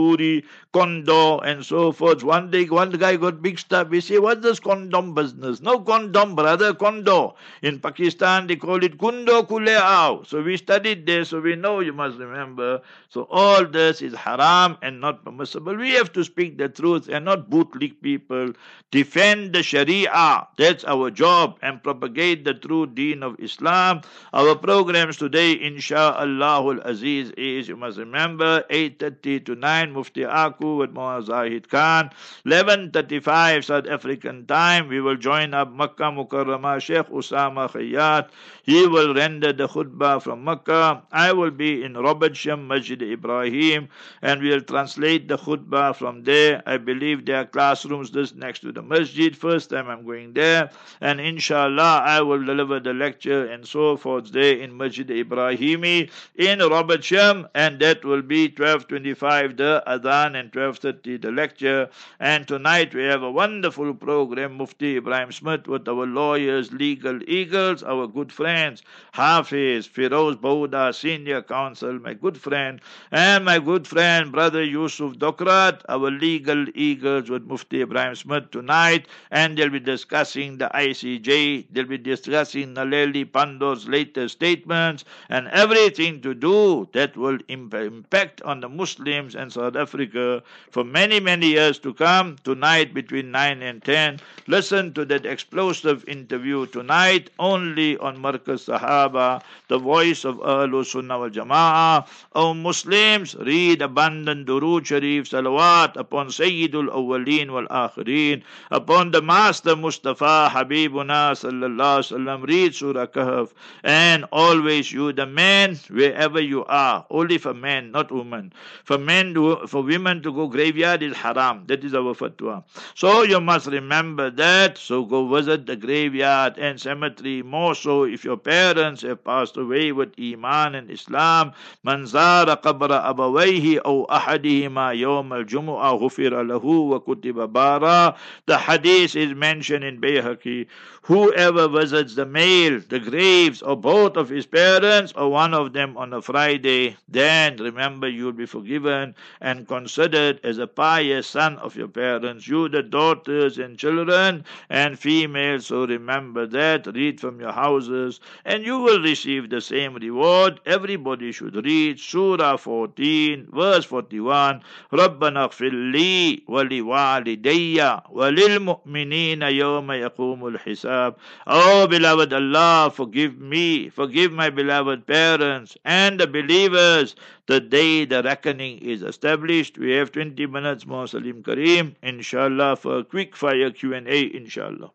Kondo 0.73 1.39
and 1.39 1.65
so 1.65 1.93
forth. 1.93 2.23
One 2.23 2.51
day 2.51 2.65
one 2.67 2.91
guy 2.93 3.17
got 3.17 3.43
mixed 3.43 3.73
up. 3.73 3.91
We 3.91 4.01
say, 4.01 4.19
what's 4.19 4.43
this 4.43 4.61
condom 4.61 5.15
business? 5.15 5.61
No 5.61 5.81
condom, 5.81 6.37
brother, 6.37 6.75
Kondo. 6.75 7.35
In 7.63 7.81
Pakistan 7.81 8.47
they 8.47 8.57
call 8.57 8.83
it 8.83 8.99
Kundo 8.99 9.47
Kulea 9.49 10.27
so 10.27 10.43
we 10.43 10.57
studied 10.57 11.07
this, 11.07 11.31
so 11.31 11.41
we 11.41 11.57
know 11.57 11.81
you 11.81 11.93
must 11.93 12.19
remember. 12.19 12.81
So 13.09 13.27
all 13.31 13.67
this 13.67 14.03
is 14.03 14.15
haram 14.15 14.77
and 14.83 15.01
not 15.01 15.25
permissible. 15.25 15.77
We 15.77 15.91
have 15.93 16.13
to 16.13 16.25
speak 16.25 16.59
the 16.59 16.69
truth 16.69 17.09
and 17.09 17.25
not 17.25 17.51
bootlick 17.51 18.01
people. 18.03 18.53
Defend 18.91 19.53
the 19.53 19.63
Sharia. 19.63 20.47
That's 20.57 20.85
our 20.85 21.11
job 21.11 21.59
and 21.63 21.83
propagate 21.83 22.45
the 22.45 22.55
true 22.55 22.87
deen 22.87 23.23
of 23.23 23.39
Islam. 23.41 24.03
Our 24.33 24.55
programs 24.57 25.17
today, 25.17 25.57
insha'Allah 25.57 26.61
inshallah 26.61 26.81
aziz, 26.85 27.31
is 27.33 27.69
you 27.69 27.77
must 27.77 27.99
remember 27.99 28.65
8:30 28.71 29.45
to 29.47 29.55
9 29.55 29.93
Mufti 29.93 30.25
With 30.61 30.93
Muhammad 30.93 31.27
Zahid 31.27 31.69
Khan. 31.71 32.11
11:35 32.45 33.65
South 33.65 33.89
African 33.89 34.45
time. 34.47 34.89
We 34.89 35.01
will 35.01 35.17
join 35.17 35.55
up 35.55 35.73
Makkah 35.73 36.13
Mukarramah 36.13 36.81
Sheikh 36.81 37.09
Usama 37.09 37.71
Khayyat. 37.71 38.29
He 38.63 38.87
will 38.87 39.15
render 39.15 39.53
the 39.53 39.69
khutbah 39.69 40.23
from 40.23 40.45
Makkah. 40.45 41.03
I 41.11 41.33
will 41.33 41.51
be 41.51 41.83
in 41.83 41.95
Robertsham 41.95 42.67
Masjid 42.67 43.01
Ibrahim 43.03 43.89
and 44.21 44.43
we'll 44.43 44.61
translate 44.61 45.29
the 45.29 45.39
khutbah 45.39 45.97
from 45.97 46.25
there. 46.25 46.63
I 46.67 46.77
believe 46.77 47.25
there 47.25 47.37
are 47.37 47.47
classrooms 47.47 48.11
just 48.11 48.37
next 48.37 48.61
to 48.61 48.73
the 48.73 48.83
masjid. 48.83 49.37
First 49.37 49.71
time 49.71 49.89
I'm 49.89 50.05
going 50.05 50.35
there. 50.35 50.71
And 51.01 51.21
inshallah, 51.21 52.03
I 52.05 52.21
will 52.21 52.45
deliver 52.45 52.81
the 52.81 52.93
lecture 52.93 53.47
and 53.47 53.67
so 53.67 53.97
forth 53.97 54.33
there 54.33 54.57
in 54.57 54.77
Masjid 54.77 55.09
Ibrahimi 55.09 56.11
in 56.37 56.59
Robertsham. 56.59 57.49
And 57.55 57.81
that 57.81 58.05
will 58.05 58.23
be 58.23 58.49
12.25 58.51 59.57
the 59.57 59.83
adhan 59.87 60.39
and 60.39 60.50
12.30 60.53 61.23
the 61.23 61.31
lecture. 61.33 61.89
And 62.19 62.47
tonight 62.47 62.95
we 62.95 63.05
have 63.05 63.23
a 63.23 63.31
wonderful 63.31 63.95
program. 63.95 64.57
Mufti 64.57 64.97
Ibrahim 64.97 65.33
Smith 65.33 65.67
with 65.67 65.89
our 65.89 66.07
lawyers, 66.07 66.73
legal 66.73 67.21
eagles, 67.29 67.83
our 67.83 68.07
good 68.07 68.33
friends, 68.33 68.83
Hafiz, 69.13 69.87
Firoz 69.89 70.41
Bouda, 70.41 70.93
senior 70.93 71.43
counsel, 71.43 71.99
my 71.99 72.15
good 72.15 72.37
friend, 72.37 72.81
and 73.11 73.45
my 73.45 73.59
good 73.59 73.87
friend, 73.87 74.33
brother 74.33 74.65
Yusuf 74.65 75.15
Dokrat, 75.15 75.83
our 75.89 76.11
legal 76.11 76.67
eagles 76.75 77.31
with 77.31 77.45
Mufti 77.45 77.83
Ibrahim 77.83 78.15
Smith 78.15 78.51
tonight, 78.51 79.07
and 79.31 79.57
they'll 79.57 79.71
be 79.71 79.81
discussing 79.81 80.59
the 80.59 80.71
ICJ, 80.75 81.67
they'll 81.71 81.85
be 81.87 81.99
discussing 81.99 82.75
Naledi 82.75 83.31
Pandor's 83.31 83.89
latest 83.89 84.35
statements, 84.35 85.05
and 85.29 85.49
everything 85.49 86.21
to 86.23 86.35
do 86.35 86.89
that 86.93 87.17
will 87.17 87.39
impact 87.49 88.43
on 88.43 88.61
the 88.61 88.69
Muslims 88.69 89.35
and 89.35 89.53
South 89.53 89.77
Africa 89.77 90.40
for 90.71 90.85
many, 90.85 91.21
many 91.21 91.49
years 91.49 91.79
to 91.81 91.95
come. 91.95 92.37
Tonight, 92.45 92.95
between 92.95 93.31
9 93.31 93.63
and 93.63 93.83
10, 93.83 94.21
listen 94.47 94.93
to 94.95 95.05
that 95.07 95.27
explosive 95.27 96.05
interview 96.09 96.67
tonight 96.67 97.31
only 97.39 97.97
on 97.99 98.17
Markaz 98.17 98.69
Sahaba, 98.69 99.43
the 99.69 99.79
voice 99.79 100.25
of 100.25 100.37
Ahlul 100.37 100.85
Sunnah 100.85 101.19
wal 101.19 101.31
Jama'ah. 101.31 102.07
O 102.35 102.55
Muslims, 102.55 103.35
read 103.37 103.83
abundant 103.83 104.47
Durood 104.47 104.87
Sharif 104.87 105.31
salawat 105.31 105.97
upon 105.97 106.29
Sayyidul 106.29 106.89
Awwaleen 106.89 107.51
wal 107.51 107.67
Akhirin, 107.67 108.43
upon 108.71 109.11
the 109.11 109.23
Master 109.23 109.77
Mustafa 109.77 110.51
Habibuna 110.53 111.33
sallallahu 111.33 112.07
sallam. 112.07 112.47
Read 112.47 112.75
Surah 112.75 113.07
Kahf, 113.07 113.53
and 113.83 114.25
always 114.33 114.93
you, 114.93 115.13
the 115.13 115.27
man, 115.27 115.77
wherever 115.89 116.41
you 116.41 116.65
are, 116.65 117.05
only 117.11 117.39
for 117.39 117.55
men, 117.55 117.91
not 117.91 118.11
women. 118.11 118.53
For 118.85 118.99
men, 118.99 119.35
for 119.67 119.83
women 119.83 120.23
to 120.23 120.30
to 120.31 120.37
go 120.37 120.47
graveyard 120.47 121.03
is 121.03 121.17
haram. 121.17 121.65
That 121.67 121.85
is 121.85 121.95
our 121.95 122.15
fatwa. 122.15 122.63
So 122.95 123.23
you 123.23 123.41
must 123.41 123.67
remember 123.67 124.31
that. 124.31 124.79
So 124.79 125.05
go 125.05 125.27
visit 125.27 125.67
the 125.67 125.77
graveyard 125.77 126.59
and 126.59 126.81
cemetery. 126.81 127.43
More 127.43 127.75
so 127.75 128.05
if 128.05 128.25
your 128.25 128.37
parents 128.37 129.03
have 129.03 129.25
passed 129.25 129.57
away 129.57 129.93
with 129.93 130.15
iman 130.19 130.75
and 130.75 130.91
Islam. 130.91 131.53
Manzara 131.85 132.61
qabra 132.63 133.03
abawayhi 133.05 133.81
aw 133.85 134.07
ahadihima 134.07 134.95
yawm 134.95 135.33
al-jumu'ah 135.33 135.99
ghufira 135.99 136.47
lahu 136.47 136.91
wa 136.91 137.01
kutiba 137.01 137.51
bara. 137.53 138.17
The 138.47 138.59
hadith 138.59 139.17
is 139.17 139.35
mentioned 139.35 139.85
in 139.85 140.01
Bayhaqi. 140.01 140.67
Whoever 141.03 141.67
visits 141.67 142.15
the 142.15 142.27
male, 142.27 142.81
the 142.89 143.01
graves, 143.01 143.63
or 143.63 143.77
both 143.77 144.17
of 144.17 144.29
his 144.29 144.47
parents, 144.47 145.13
or 145.17 145.31
one 145.31 145.55
of 145.55 145.73
them 145.73 145.97
on 145.97 146.13
a 146.13 146.21
Friday, 146.23 146.97
then 147.09 147.57
remember 147.57 148.07
you'll 148.07 148.33
be 148.33 148.47
forgiven 148.47 149.15
and 149.41 149.67
consider 149.67 150.20
considered 150.20 150.42
as 150.44 150.58
a 150.58 150.68
pious 150.68 151.26
son 151.26 151.58
of 151.60 151.78
your 151.78 151.88
parents. 151.88 152.46
You, 152.50 152.68
the 152.68 152.84
daughters 152.84 153.58
and 153.58 153.78
children 153.78 154.44
and 154.70 155.00
females, 155.00 155.68
so 155.68 155.86
remember 155.88 156.46
that. 156.48 156.86
Read 156.88 157.22
from 157.22 157.40
your 157.40 157.54
houses 157.54 158.20
and 158.44 158.66
you 158.66 158.80
will 158.80 159.02
receive 159.02 159.50
the 159.50 159.62
same 159.62 159.96
reward. 159.96 160.60
Everybody 160.66 161.32
should 161.32 161.56
read 161.64 161.98
Surah 161.98 162.58
14, 162.58 163.48
verse 163.54 163.86
41. 163.86 164.62
ربنا 164.94 165.44
اغفر 165.44 165.70
لي 165.70 166.44
ولوالدي 166.48 168.00
وللمؤمنين 168.10 169.42
يوم 169.42 169.92
يقوم 169.92 170.48
الحساب 170.48 171.16
Oh, 171.48 171.88
beloved 171.88 172.34
Allah, 172.34 172.92
forgive 172.94 173.40
me, 173.40 173.90
forgive 173.90 174.34
my 174.34 174.50
beloved 174.50 175.08
parents 175.08 175.78
and 175.86 176.20
the 176.20 176.28
believers. 176.28 177.16
the 177.51 177.59
day 177.59 178.05
the 178.05 178.23
reckoning 178.23 178.79
is 178.79 179.03
established, 179.03 179.77
we 179.77 179.91
have 179.95 180.13
20 180.13 180.47
minutes 180.47 180.87
more, 180.87 181.09
Salim 181.09 181.43
Kareem, 181.43 181.97
inshallah, 182.01 182.77
for 182.77 182.99
a 182.99 183.05
quick 183.05 183.35
fire 183.35 183.73
Q&A, 183.73 184.21
inshallah. 184.37 184.93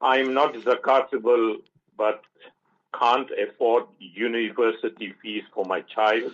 I'm 0.00 0.32
not 0.32 0.54
zakatable, 0.54 1.56
but 1.98 2.22
can't 2.98 3.28
afford 3.32 3.84
university 3.98 5.12
fees 5.20 5.42
for 5.52 5.66
my 5.66 5.82
child. 5.82 6.32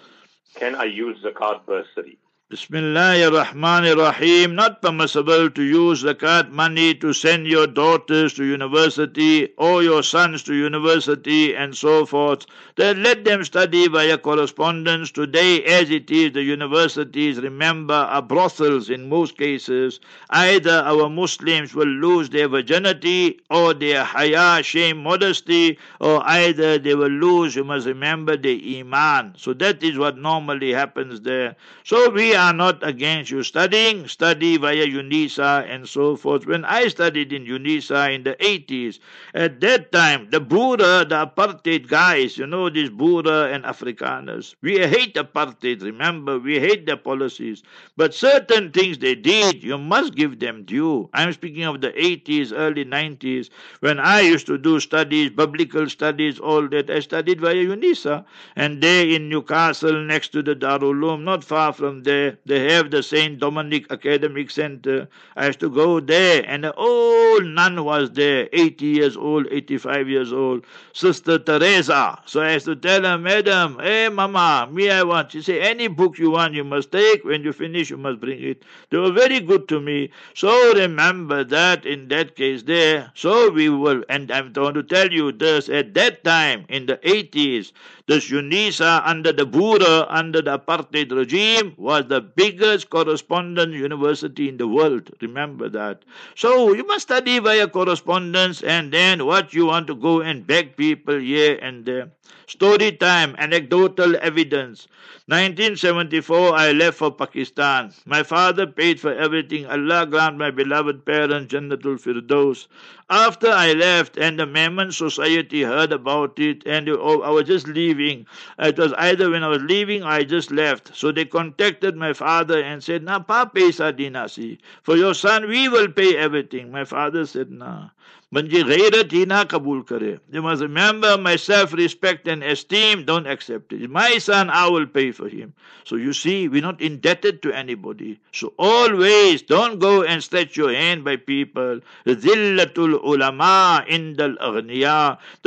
Can 0.54 0.76
I 0.76 0.84
use 0.84 1.18
zakat 1.24 1.66
bursary? 1.66 2.16
Bismillah 2.50 3.26
ar-Rahman 3.26 3.84
ar-Rahim. 3.84 4.54
Not 4.54 4.80
permissible 4.80 5.50
to 5.50 5.62
use 5.62 6.02
zakat 6.02 6.50
money 6.50 6.94
to 6.94 7.12
send 7.12 7.46
your 7.46 7.66
daughters 7.66 8.32
to 8.34 8.44
university 8.44 9.52
or 9.58 9.82
your 9.82 10.02
sons 10.02 10.44
to 10.44 10.54
university 10.54 11.54
and 11.54 11.76
so 11.76 12.06
forth. 12.06 12.46
Then 12.76 13.02
let 13.02 13.26
them 13.26 13.44
study 13.44 13.86
via 13.88 14.16
correspondence. 14.16 15.10
Today, 15.10 15.62
as 15.64 15.90
it 15.90 16.10
is, 16.10 16.32
the 16.32 16.42
universities, 16.42 17.38
remember, 17.38 17.92
are 17.92 18.22
brothels 18.22 18.88
in 18.88 19.10
most 19.10 19.36
cases. 19.36 20.00
Either 20.30 20.82
our 20.86 21.10
Muslims 21.10 21.74
will 21.74 21.86
lose 21.86 22.30
their 22.30 22.48
virginity 22.48 23.40
or 23.50 23.74
their 23.74 24.04
haya, 24.04 24.62
shame, 24.62 25.02
modesty, 25.02 25.78
or 26.00 26.26
either 26.26 26.78
they 26.78 26.94
will 26.94 27.10
lose, 27.10 27.56
you 27.56 27.64
must 27.64 27.86
remember, 27.86 28.38
their 28.38 28.58
iman. 28.78 29.34
So 29.36 29.52
that 29.52 29.82
is 29.82 29.98
what 29.98 30.16
normally 30.16 30.72
happens 30.72 31.20
there. 31.20 31.54
So 31.84 32.08
we 32.08 32.37
are 32.38 32.52
not 32.52 32.86
against 32.86 33.30
you 33.30 33.42
studying. 33.42 34.08
Study 34.08 34.56
via 34.56 34.86
UNISA 34.86 35.68
and 35.68 35.88
so 35.88 36.16
forth. 36.16 36.46
When 36.46 36.64
I 36.64 36.88
studied 36.88 37.32
in 37.32 37.44
UNISA 37.44 38.14
in 38.14 38.22
the 38.22 38.34
80s, 38.34 38.98
at 39.34 39.60
that 39.60 39.92
time, 39.92 40.30
the 40.30 40.40
Boer, 40.40 40.76
the 40.76 41.26
apartheid 41.26 41.88
guys, 41.88 42.38
you 42.38 42.46
know, 42.46 42.70
these 42.70 42.90
Boer 42.90 43.48
and 43.48 43.64
Afrikaners, 43.64 44.54
we 44.62 44.78
hate 44.78 45.14
apartheid, 45.16 45.82
remember, 45.82 46.38
we 46.38 46.60
hate 46.60 46.86
their 46.86 46.96
policies. 46.96 47.62
But 47.96 48.14
certain 48.14 48.70
things 48.70 48.98
they 48.98 49.14
did, 49.14 49.62
you 49.62 49.78
must 49.78 50.14
give 50.14 50.38
them 50.38 50.64
due. 50.64 51.08
I'm 51.14 51.32
speaking 51.32 51.64
of 51.64 51.80
the 51.80 51.90
80s, 51.92 52.52
early 52.54 52.84
90s, 52.84 53.50
when 53.80 53.98
I 53.98 54.20
used 54.20 54.46
to 54.46 54.58
do 54.58 54.78
studies, 54.78 55.30
biblical 55.30 55.88
studies, 55.88 56.38
all 56.38 56.68
that. 56.68 56.90
I 56.90 57.00
studied 57.00 57.40
via 57.40 57.54
UNISA. 57.54 58.24
And 58.56 58.82
there 58.82 59.08
in 59.08 59.28
Newcastle, 59.28 60.04
next 60.04 60.28
to 60.32 60.42
the 60.42 60.54
Darul 60.54 60.98
Uloom, 60.98 61.22
not 61.22 61.44
far 61.44 61.72
from 61.72 62.02
there, 62.02 62.27
they 62.46 62.72
have 62.72 62.90
the 62.90 63.02
St. 63.02 63.38
Dominic 63.38 63.90
Academic 63.90 64.50
Center. 64.50 65.08
I 65.36 65.46
used 65.46 65.60
to 65.60 65.70
go 65.70 66.00
there, 66.00 66.44
and 66.46 66.64
an 66.64 66.72
old 66.76 67.44
nun 67.44 67.84
was 67.84 68.10
there, 68.12 68.48
80 68.52 68.86
years 68.86 69.16
old, 69.16 69.46
85 69.50 70.08
years 70.08 70.32
old, 70.32 70.64
Sister 70.92 71.38
Teresa. 71.38 72.18
So 72.26 72.40
I 72.40 72.54
used 72.54 72.66
to 72.66 72.76
tell 72.76 73.02
her, 73.02 73.18
Madam, 73.18 73.78
hey, 73.80 74.08
Mama, 74.08 74.68
me 74.70 74.90
I 74.90 75.02
want. 75.02 75.32
She 75.32 75.42
said, 75.42 75.62
any 75.62 75.88
book 75.88 76.18
you 76.18 76.30
want, 76.30 76.54
you 76.54 76.64
must 76.64 76.92
take. 76.92 77.24
When 77.24 77.42
you 77.42 77.52
finish, 77.52 77.90
you 77.90 77.96
must 77.96 78.20
bring 78.20 78.42
it. 78.42 78.62
They 78.90 78.98
were 78.98 79.12
very 79.12 79.40
good 79.40 79.68
to 79.68 79.80
me. 79.80 80.10
So 80.34 80.74
remember 80.74 81.44
that 81.44 81.84
in 81.84 82.08
that 82.08 82.36
case 82.36 82.62
there. 82.62 83.10
So 83.14 83.50
we 83.50 83.68
were, 83.68 84.04
and 84.08 84.30
I'm 84.30 84.52
going 84.52 84.74
to 84.74 84.82
tell 84.82 85.12
you 85.12 85.32
this, 85.32 85.68
at 85.68 85.94
that 85.94 86.24
time, 86.24 86.64
in 86.68 86.86
the 86.86 86.96
80s, 86.98 87.72
this 88.06 88.30
UNISA 88.30 89.02
under 89.04 89.32
the 89.32 89.44
Boer, 89.44 90.06
under 90.08 90.40
the 90.40 90.58
apartheid 90.58 91.10
regime, 91.12 91.74
was 91.76 92.06
the 92.08 92.17
biggest 92.20 92.90
correspondence 92.90 93.74
university 93.74 94.48
in 94.48 94.56
the 94.56 94.68
world. 94.68 95.10
Remember 95.20 95.68
that. 95.68 96.04
So 96.34 96.72
you 96.72 96.84
must 96.86 97.02
study 97.08 97.38
via 97.38 97.68
correspondence 97.68 98.62
and 98.62 98.92
then 98.92 99.26
what 99.26 99.54
you 99.54 99.66
want 99.66 99.86
to 99.88 99.94
go 99.94 100.20
and 100.20 100.46
beg 100.46 100.76
people 100.76 101.18
here 101.18 101.58
and 101.60 101.84
there. 101.84 102.10
Story 102.46 102.92
time, 102.92 103.34
anecdotal 103.38 104.16
evidence. 104.16 104.88
1974, 105.26 106.54
I 106.56 106.72
left 106.72 106.96
for 106.96 107.10
Pakistan. 107.10 107.92
My 108.06 108.22
father 108.22 108.66
paid 108.66 108.98
for 108.98 109.12
everything. 109.12 109.66
Allah 109.66 110.06
grant 110.06 110.38
my 110.38 110.50
beloved 110.50 111.04
parents 111.04 111.52
Jannatul 111.52 112.00
Firdaus. 112.00 112.66
After 113.10 113.48
I 113.48 113.72
left 113.72 114.16
and 114.18 114.38
the 114.38 114.46
Memon 114.46 114.92
Society 114.92 115.62
heard 115.62 115.92
about 115.92 116.38
it, 116.38 116.62
and 116.66 116.88
oh, 116.88 117.22
I 117.22 117.30
was 117.30 117.46
just 117.46 117.66
leaving. 117.66 118.26
It 118.58 118.78
was 118.78 118.92
either 118.94 119.30
when 119.30 119.42
I 119.42 119.48
was 119.48 119.62
leaving 119.62 120.02
or 120.02 120.08
I 120.08 120.24
just 120.24 120.50
left. 120.50 120.94
So 120.96 121.12
they 121.12 121.24
contacted 121.24 121.96
my 121.96 122.12
father 122.12 122.62
and 122.62 122.82
said, 122.84 123.02
Na 123.02 123.18
pa 123.18 123.46
paisa 123.46 123.92
dinasi. 123.92 124.58
For 124.82 124.96
your 124.96 125.14
son, 125.14 125.48
we 125.48 125.68
will 125.68 125.88
pay 125.88 126.16
everything. 126.16 126.70
My 126.70 126.84
father 126.84 127.24
said, 127.26 127.50
Nah. 127.50 127.90
म्हणजे 128.33 128.61
गैरत 128.67 129.11
ही 129.13 129.25
ना 129.29 129.41
कबूल 129.49 129.81
करे 129.89 130.11
you 130.35 130.41
must 130.45 130.63
remember 130.65 131.09
my 131.25 131.33
self-respect 131.41 132.29
and 132.33 132.45
esteem 132.53 133.03
don't 133.09 133.27
accept 133.33 133.73
it 133.77 133.89
my 133.97 134.17
son 134.27 134.49
I 134.49 134.63
will 134.75 134.87
pay 134.95 135.11
for 135.17 135.27
him 135.33 135.51
so 135.89 135.99
you 136.03 136.13
see 136.19 136.47
we're 136.53 136.65
not 136.65 136.81
indebted 136.87 137.41
to 137.43 137.51
anybody 137.59 138.09
so 138.39 138.51
always 138.57 139.43
don't 139.53 139.77
go 139.83 139.91
and 140.13 140.23
stretch 140.27 140.57
your 140.61 140.71
hand 140.73 141.03
by 141.09 141.15
people 141.15 141.79
zillatul 142.23 142.95
ulama 143.13 143.51
indal 143.97 144.33
aghniya 144.49 144.95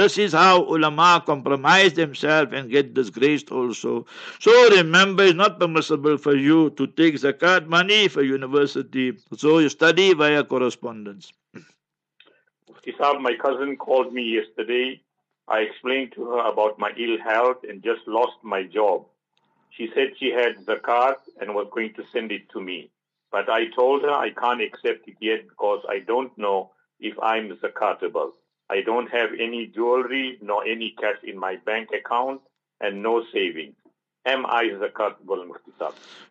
this 0.02 0.18
is 0.26 0.37
how 0.42 0.55
ulama 0.76 1.09
compromise 1.31 1.94
themselves 1.94 2.52
and 2.61 2.70
get 2.76 2.94
disgraced 3.00 3.50
also 3.50 3.96
so 4.38 4.55
remember 4.76 5.24
it's 5.24 5.35
not 5.42 5.59
permissible 5.64 6.16
for 6.29 6.37
you 6.37 6.70
to 6.83 6.87
take 7.02 7.18
zakat 7.24 7.66
money 7.79 8.07
for 8.07 8.22
university 8.22 9.09
so 9.37 9.59
you 9.59 9.68
study 9.68 10.09
via 10.22 10.44
correspondence 10.55 11.33
Saab, 12.99 13.21
my 13.21 13.36
cousin 13.36 13.77
called 13.77 14.13
me 14.13 14.23
yesterday. 14.23 15.01
I 15.47 15.60
explained 15.60 16.13
to 16.15 16.25
her 16.32 16.51
about 16.51 16.80
my 16.80 16.91
ill 16.97 17.17
health 17.23 17.58
and 17.67 17.84
just 17.84 18.08
lost 18.08 18.38
my 18.43 18.63
job. 18.63 19.06
She 19.71 19.89
said 19.93 20.13
she 20.17 20.32
had 20.32 20.65
zakat 20.65 21.15
and 21.39 21.56
was 21.56 21.67
going 21.73 21.93
to 21.95 22.04
send 22.13 22.32
it 22.32 22.49
to 22.51 22.62
me. 22.62 22.89
But 23.32 23.49
I 23.49 23.67
told 23.75 24.04
her 24.04 24.12
I 24.12 24.32
can't 24.32 24.62
accept 24.62 25.08
it 25.08 25.17
yet 25.19 25.47
because 25.47 25.84
I 25.89 25.99
don't 25.99 26.38
know 26.38 26.71
if 26.99 27.15
I'm 27.21 27.49
zakatable. 27.58 28.32
I 28.69 28.82
don't 28.82 29.10
have 29.12 29.32
any 29.39 29.67
jewelry 29.67 30.38
nor 30.41 30.65
any 30.65 30.95
cash 30.99 31.21
in 31.23 31.38
my 31.38 31.58
bank 31.65 31.89
account 31.93 32.41
and 32.80 33.01
no 33.04 33.23
savings. 33.34 33.75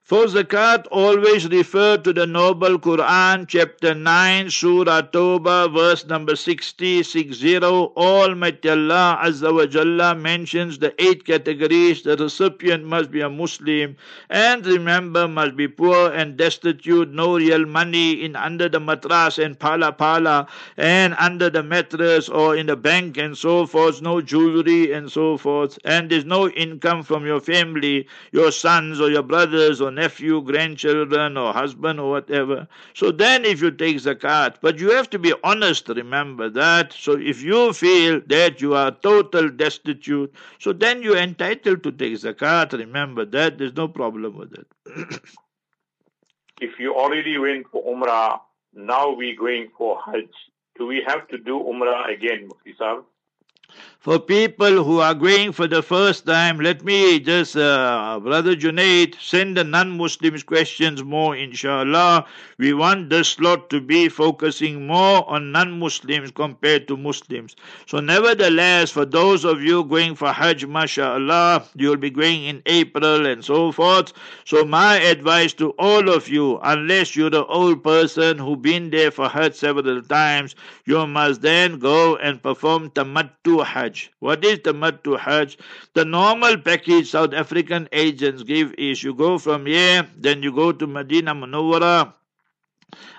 For 0.02 0.26
zakat, 0.26 0.86
always 0.92 1.48
refer 1.48 1.96
to 1.98 2.12
the 2.12 2.26
Noble 2.26 2.78
Quran, 2.78 3.48
chapter 3.48 3.94
9, 3.94 4.50
Surah 4.50 5.02
Tawbah, 5.02 5.72
verse 5.72 6.06
number 6.06 6.36
60, 6.36 7.02
60. 7.02 7.58
Almighty 7.58 8.68
Allah 8.70 9.18
Azza 9.22 9.52
wa 9.52 9.66
Jalla 9.66 10.18
mentions 10.18 10.78
the 10.78 10.94
eight 11.02 11.24
categories. 11.24 12.02
The 12.02 12.16
recipient 12.16 12.84
must 12.84 13.10
be 13.10 13.22
a 13.22 13.28
Muslim, 13.28 13.96
and 14.28 14.64
remember, 14.66 15.26
must 15.26 15.56
be 15.56 15.66
poor 15.66 16.12
and 16.12 16.36
destitute, 16.36 17.10
no 17.10 17.36
real 17.36 17.66
money 17.66 18.24
in 18.24 18.36
under 18.36 18.68
the 18.68 18.78
matras 18.80 19.42
and 19.44 19.58
pala 19.58 19.92
pala, 19.92 20.46
and 20.76 21.14
under 21.18 21.50
the 21.50 21.62
mattress 21.62 22.28
or 22.28 22.56
in 22.56 22.66
the 22.66 22.76
bank 22.76 23.16
and 23.16 23.36
so 23.36 23.66
forth, 23.66 24.00
no 24.00 24.20
jewelry 24.20 24.92
and 24.92 25.10
so 25.10 25.36
forth, 25.36 25.78
and 25.84 26.10
there's 26.10 26.24
no 26.24 26.48
income 26.50 27.02
from 27.02 27.26
your 27.26 27.40
family 27.40 27.79
family, 27.80 28.06
your 28.32 28.50
sons 28.52 29.00
or 29.00 29.10
your 29.10 29.22
brothers 29.22 29.80
or 29.80 29.90
nephew, 29.90 30.42
grandchildren 30.42 31.36
or 31.36 31.52
husband 31.52 32.00
or 32.00 32.10
whatever. 32.10 32.68
So 32.94 33.10
then 33.10 33.44
if 33.44 33.60
you 33.62 33.70
take 33.70 33.96
zakat, 33.96 34.56
but 34.60 34.78
you 34.78 34.90
have 34.90 35.10
to 35.10 35.18
be 35.18 35.32
honest, 35.44 35.88
remember 35.88 36.50
that. 36.50 36.92
So 36.92 37.18
if 37.18 37.42
you 37.42 37.72
feel 37.72 38.20
that 38.26 38.60
you 38.60 38.74
are 38.74 38.90
total 38.90 39.48
destitute, 39.50 40.32
so 40.58 40.72
then 40.72 41.02
you're 41.02 41.16
entitled 41.16 41.82
to 41.84 41.92
take 41.92 42.14
zakat, 42.14 42.72
remember 42.72 43.24
that. 43.26 43.58
There's 43.58 43.76
no 43.76 43.88
problem 43.88 44.36
with 44.36 44.52
it. 44.54 44.66
if 46.60 46.78
you 46.78 46.94
already 46.94 47.38
went 47.38 47.66
for 47.70 47.82
Umrah, 47.84 48.40
now 48.74 49.14
we're 49.14 49.36
going 49.36 49.68
for 49.76 49.98
Hajj. 50.04 50.30
Do 50.78 50.86
we 50.86 51.02
have 51.06 51.28
to 51.28 51.38
do 51.38 51.58
Umrah 51.58 52.12
again, 52.14 52.48
Mufti 52.48 52.74
Sahib? 52.78 53.04
For 54.00 54.18
people 54.18 54.82
who 54.82 54.98
are 54.98 55.12
going 55.14 55.52
for 55.52 55.68
the 55.68 55.82
first 55.82 56.24
time, 56.24 56.58
let 56.58 56.82
me 56.82 57.20
just, 57.20 57.54
uh, 57.54 58.18
Brother 58.22 58.56
Junaid, 58.56 59.14
send 59.20 59.58
the 59.58 59.64
non 59.64 59.98
Muslims 59.98 60.42
questions 60.42 61.04
more, 61.04 61.36
inshallah. 61.36 62.24
We 62.56 62.72
want 62.72 63.10
this 63.10 63.28
slot 63.28 63.68
to 63.68 63.78
be 63.78 64.08
focusing 64.08 64.86
more 64.86 65.28
on 65.28 65.52
non 65.52 65.78
Muslims 65.78 66.30
compared 66.30 66.88
to 66.88 66.96
Muslims. 66.96 67.56
So, 67.84 68.00
nevertheless, 68.00 68.90
for 68.90 69.04
those 69.04 69.44
of 69.44 69.62
you 69.62 69.84
going 69.84 70.14
for 70.14 70.32
Hajj, 70.32 70.64
mashallah, 70.64 71.64
you'll 71.76 71.98
be 71.98 72.08
going 72.08 72.44
in 72.44 72.62
April 72.64 73.26
and 73.26 73.44
so 73.44 73.70
forth. 73.70 74.14
So, 74.46 74.64
my 74.64 74.96
advice 74.96 75.52
to 75.54 75.72
all 75.78 76.08
of 76.08 76.26
you, 76.26 76.58
unless 76.62 77.14
you're 77.16 77.28
the 77.28 77.44
old 77.44 77.84
person 77.84 78.38
who 78.38 78.56
been 78.56 78.88
there 78.88 79.10
for 79.10 79.28
Hajj 79.28 79.56
several 79.56 80.00
times, 80.00 80.54
you 80.86 81.06
must 81.06 81.42
then 81.42 81.78
go 81.78 82.16
and 82.16 82.42
perform 82.42 82.88
Tamattu 82.90 83.62
Hajj. 83.62 83.89
Hajj. 83.90 84.10
What 84.20 84.44
is 84.44 84.60
Tamattu 84.60 85.18
Hajj? 85.18 85.58
The 85.94 86.04
normal 86.04 86.58
package 86.58 87.10
South 87.10 87.34
African 87.34 87.88
agents 87.90 88.44
give 88.44 88.72
is 88.78 89.02
you 89.02 89.14
go 89.14 89.36
from 89.38 89.66
here, 89.66 90.06
then 90.16 90.42
you 90.44 90.54
go 90.54 90.70
to 90.70 90.86
Medina 90.86 91.34
Munawwara, 91.34 92.12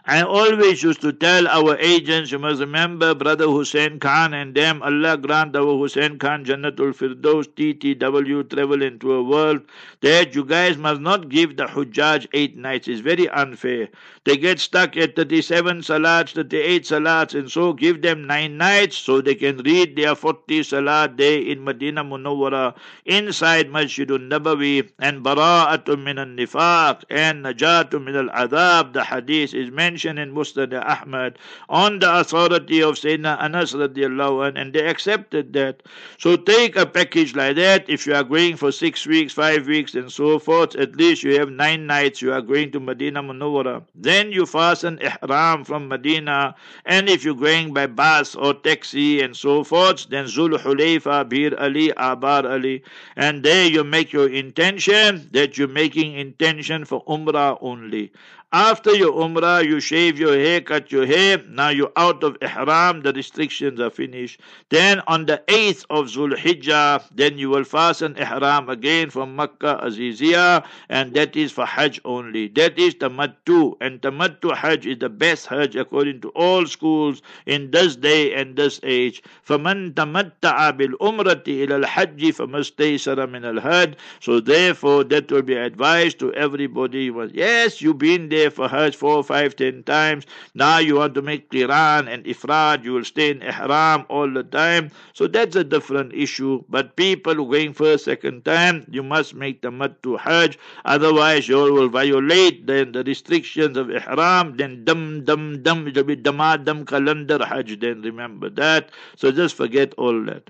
I 0.06 0.24
always 0.24 0.82
used 0.82 1.02
to 1.02 1.14
tell 1.14 1.48
our 1.48 1.78
agents, 1.78 2.32
you 2.32 2.40
must 2.40 2.60
remember 2.60 3.14
Brother 3.14 3.46
Hussein 3.46 4.00
Khan 4.00 4.34
and 4.34 4.56
them, 4.56 4.82
Allah 4.82 5.16
grant 5.18 5.56
our 5.56 5.78
Hussein 5.78 6.18
Khan 6.18 6.44
Jannatul 6.44 6.94
Firdaus, 6.94 7.48
TTW, 7.48 8.50
travel 8.50 8.82
into 8.82 9.14
a 9.14 9.24
world, 9.24 9.62
that 10.02 10.34
you 10.34 10.44
guys 10.44 10.78
must 10.78 11.02
not 11.02 11.30
give 11.30 11.56
the 11.56 11.66
Hujjaj 11.66 12.28
eight 12.34 12.58
nights. 12.58 12.88
It's 12.88 13.02
very 13.02 13.30
unfair. 13.30 13.90
They 14.24 14.38
get 14.38 14.60
stuck 14.60 14.98
at 14.98 15.16
37 15.16 15.82
salats, 15.82 16.34
38 16.34 16.84
salats, 16.84 17.38
and 17.38 17.52
so 17.52 17.74
give 17.74 18.02
them 18.02 18.26
nine 18.28 18.58
nights 18.58 18.98
so 18.98 19.22
they 19.22 19.36
can 19.36 19.58
read 19.58 19.96
their 19.96 20.16
40 20.16 20.64
salat 20.64 21.16
day 21.16 21.40
in 21.40 21.64
Medina 21.64 22.04
Munawwara, 22.04 22.76
inside 23.06 23.70
Masjidun 23.70 24.30
Nabawi, 24.30 24.90
and 25.00 25.24
Bara'atun 25.24 26.04
min 26.04 26.18
al-nifaq, 26.18 27.04
and 27.10 27.46
Najatun 27.46 28.04
min 28.04 28.16
al-adab. 28.16 28.94
The 28.94 29.04
hadith 29.04 29.54
is 29.62 29.72
mentioned 29.72 30.20
in 30.20 30.34
Musnad 30.34 30.74
Ahmad 30.74 31.38
on 31.70 32.00
the 32.00 32.20
authority 32.20 32.82
of 32.82 32.96
Sayyidina 32.96 33.40
Anas 33.40 33.74
radiallahu 33.74 34.48
anh, 34.48 34.58
and 34.58 34.74
they 34.74 34.86
accepted 34.88 35.54
that. 35.54 35.84
So 36.18 36.36
take 36.36 36.76
a 36.76 36.86
package 36.86 37.36
like 37.36 37.56
that. 37.58 37.88
If 37.88 38.08
you 38.08 38.16
are 38.16 38.24
going 38.24 38.58
for 38.58 38.72
six 38.72 39.06
weeks, 39.06 39.34
five 39.34 39.68
weeks, 39.68 39.96
and 39.96 40.12
so 40.12 40.40
forth, 40.40 40.76
at 40.76 40.96
least 40.96 41.24
you 41.24 41.38
have 41.40 41.52
nine 41.52 41.86
nights. 41.86 42.22
You 42.22 42.34
are 42.34 42.42
going 42.42 42.72
to 42.72 42.80
Medina 42.80 43.22
Munawwara. 43.22 43.84
Then 43.96 44.32
you 44.32 44.46
fasten 44.46 45.00
ihram 45.00 45.64
from 45.64 45.88
Medina, 45.88 46.56
and 46.86 47.10
if 47.10 47.24
you're 47.24 47.36
going 47.36 47.74
by 47.74 47.88
bus 47.88 48.36
or 48.36 48.54
taxi 48.54 49.22
and 49.22 49.36
so 49.36 49.64
forth, 49.64 50.08
then 50.10 50.26
Zul 50.26 50.58
Hulayfa, 50.58 51.30
Bir 51.30 51.56
Ali, 51.60 51.90
Abar 51.94 52.50
Ali, 52.50 52.84
and 53.16 53.44
there 53.44 53.68
you 53.68 53.84
make 53.84 54.12
your 54.12 54.30
intention 54.30 55.30
that 55.32 55.58
you're 55.58 55.68
making 55.68 56.14
intention 56.14 56.86
for 56.86 57.04
Umrah 57.06 57.58
only. 57.62 58.12
After 58.53 58.95
your 58.95 59.13
umrah, 59.13 59.67
you 59.67 59.81
shave 59.81 60.21
your 60.21 60.35
hair, 60.35 60.61
cut 60.61 60.93
your 60.93 61.05
hair. 61.05 61.43
Now 61.49 61.69
you're 61.71 61.93
out 61.97 62.23
of 62.23 62.39
ihram, 62.41 63.03
the 63.03 63.13
restrictions 63.13 63.81
are 63.81 63.91
finished. 63.91 64.41
Then 64.71 65.03
on 65.09 65.27
the 65.27 65.43
8th 65.49 65.85
of 65.91 66.07
Zulhijjah, 66.07 67.03
then 67.15 67.39
you 67.39 67.51
will 67.51 67.65
fasten 67.65 68.17
ihram 68.17 68.71
again 68.71 69.11
from 69.11 69.35
Makkah 69.35 69.81
Aziziyah, 69.83 70.65
and 70.89 71.13
that 71.15 71.35
is 71.37 71.51
for 71.51 71.67
Hajj 71.67 72.01
only. 72.05 72.47
That 72.49 72.79
is 72.79 72.95
Tamattu, 72.95 73.75
and 73.81 74.01
Tamattu 74.01 74.55
Hajj 74.55 74.87
is 74.87 74.99
the 75.01 75.11
best 75.11 75.49
Hajj 75.49 75.75
according 75.75 76.21
to 76.21 76.31
all 76.31 76.67
schools 76.67 77.23
in 77.47 77.73
this 77.73 77.97
day 77.97 78.33
and 78.33 78.57
this 78.57 78.79
age. 78.85 79.23
فَمَن 79.47 79.95
تَمَتَّعَ 79.95 80.79
بِالْأُمْرَةِ 80.79 81.45
إِلَى 81.45 81.85
الْحَجِّ 81.85 82.21
فَمَسْتَيْسَرَ 82.33 83.17
مِنَ 83.27 83.61
الْهَدِ 83.61 83.97
So 84.21 84.41
therefore, 84.41 85.05
that 85.05 85.31
will 85.31 85.43
be 85.43 85.57
advised 85.57 86.21
to 86.21 86.33
everybody. 86.33 87.13
Yes, 87.35 87.83
you've 87.83 87.99
been 87.99 88.31
there 88.31 88.40
for 88.50 88.68
Hajj 88.68 88.96
four, 88.96 89.24
five, 89.24 89.56
ten 89.56 89.84
times. 89.84 90.26
Now 90.54 90.80
you 90.80 90.96
want 90.96 91.14
to 91.16 91.22
make 91.22 91.52
Qiran 91.52 92.08
and 92.12 92.26
Ifrad, 92.26 92.84
you 92.84 92.94
will 92.94 93.04
stay 93.04 93.30
in 93.30 93.42
Ihram 93.42 94.06
all 94.10 94.32
the 94.32 94.44
time. 94.44 94.92
So 95.14 95.28
that's 95.28 95.56
a 95.56 95.64
different 95.64 96.14
issue. 96.14 96.64
But 96.70 96.96
people 96.96 97.36
who 97.36 97.52
going 97.52 97.74
for 97.74 97.92
a 97.92 97.98
second 97.98 98.46
time, 98.46 98.86
you 98.90 99.04
must 99.04 99.36
make 99.36 99.62
Tamattu 99.62 100.20
Hajj. 100.20 100.58
Otherwise, 100.86 101.48
you 101.48 101.58
will 101.58 101.90
violate 101.90 102.66
then 102.66 102.92
the 102.94 103.04
restrictions 103.04 103.78
of 103.78 103.90
Ihram. 103.90 104.58
Then 104.58 104.86
dum, 104.86 105.24
dum, 105.26 105.62
dum, 105.64 105.88
it 105.88 105.96
will 105.96 106.04
be 106.04 106.16
dam 106.16 106.86
calendar 106.86 107.46
Hajj. 107.46 107.80
Then 107.80 108.02
remember 108.02 108.50
that. 108.50 108.90
So 109.16 109.32
just 109.32 109.56
forget 109.56 109.94
all 109.98 110.24
that. 110.26 110.50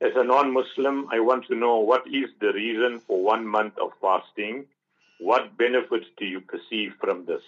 As 0.00 0.12
a 0.14 0.24
non 0.24 0.52
Muslim, 0.52 1.08
I 1.10 1.20
want 1.20 1.46
to 1.46 1.54
know 1.54 1.78
what 1.78 2.06
is 2.06 2.28
the 2.38 2.52
reason 2.52 3.00
for 3.00 3.22
one 3.22 3.46
month 3.46 3.78
of 3.78 3.92
fasting 4.00 4.66
what 5.18 5.56
benefits 5.56 6.06
do 6.18 6.24
you 6.24 6.40
perceive 6.40 6.92
from 7.00 7.24
this? 7.26 7.42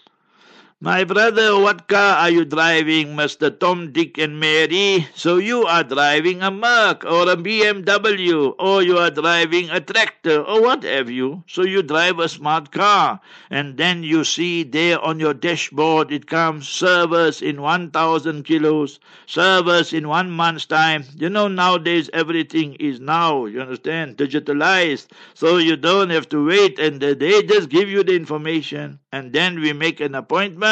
My 0.81 1.03
brother, 1.03 1.59
what 1.59 1.89
car 1.89 2.19
are 2.19 2.31
you 2.31 2.45
driving, 2.45 3.17
Mr. 3.17 3.51
Tom, 3.51 3.91
Dick, 3.91 4.17
and 4.17 4.39
Mary? 4.39 5.09
So 5.13 5.39
you 5.39 5.67
are 5.67 5.83
driving 5.83 6.41
a 6.41 6.53
Merc 6.53 7.05
or 7.05 7.29
a 7.29 7.35
BMW, 7.35 8.55
or 8.61 8.85
you 8.85 8.97
are 8.97 9.11
driving 9.11 9.71
a 9.71 9.81
tractor, 9.81 10.41
or 10.41 10.63
what 10.63 10.85
have 10.85 11.11
you. 11.11 11.43
So 11.49 11.65
you 11.65 11.83
drive 11.83 12.21
a 12.21 12.29
smart 12.29 12.71
car, 12.71 13.19
and 13.51 13.77
then 13.77 14.05
you 14.05 14.23
see 14.23 14.63
there 14.63 15.01
on 15.01 15.19
your 15.19 15.35
dashboard 15.35 16.13
it 16.13 16.29
comes 16.29 16.69
service 16.69 17.43
in 17.43 17.61
1,000 17.61 18.45
kilos, 18.45 19.01
service 19.27 19.93
in 19.93 20.07
one 20.07 20.31
month's 20.31 20.67
time. 20.67 21.03
You 21.17 21.29
know, 21.29 21.49
nowadays 21.49 22.09
everything 22.13 22.75
is 22.75 23.01
now, 23.01 23.47
you 23.47 23.61
understand, 23.61 24.17
digitalized. 24.17 25.09
So 25.35 25.57
you 25.57 25.77
don't 25.77 26.11
have 26.11 26.29
to 26.29 26.47
wait, 26.47 26.79
and 26.79 27.01
they 27.01 27.43
just 27.43 27.69
give 27.69 27.89
you 27.89 28.05
the 28.05 28.15
information, 28.15 29.01
and 29.11 29.33
then 29.33 29.59
we 29.59 29.73
make 29.73 29.99
an 29.99 30.15
appointment 30.15 30.68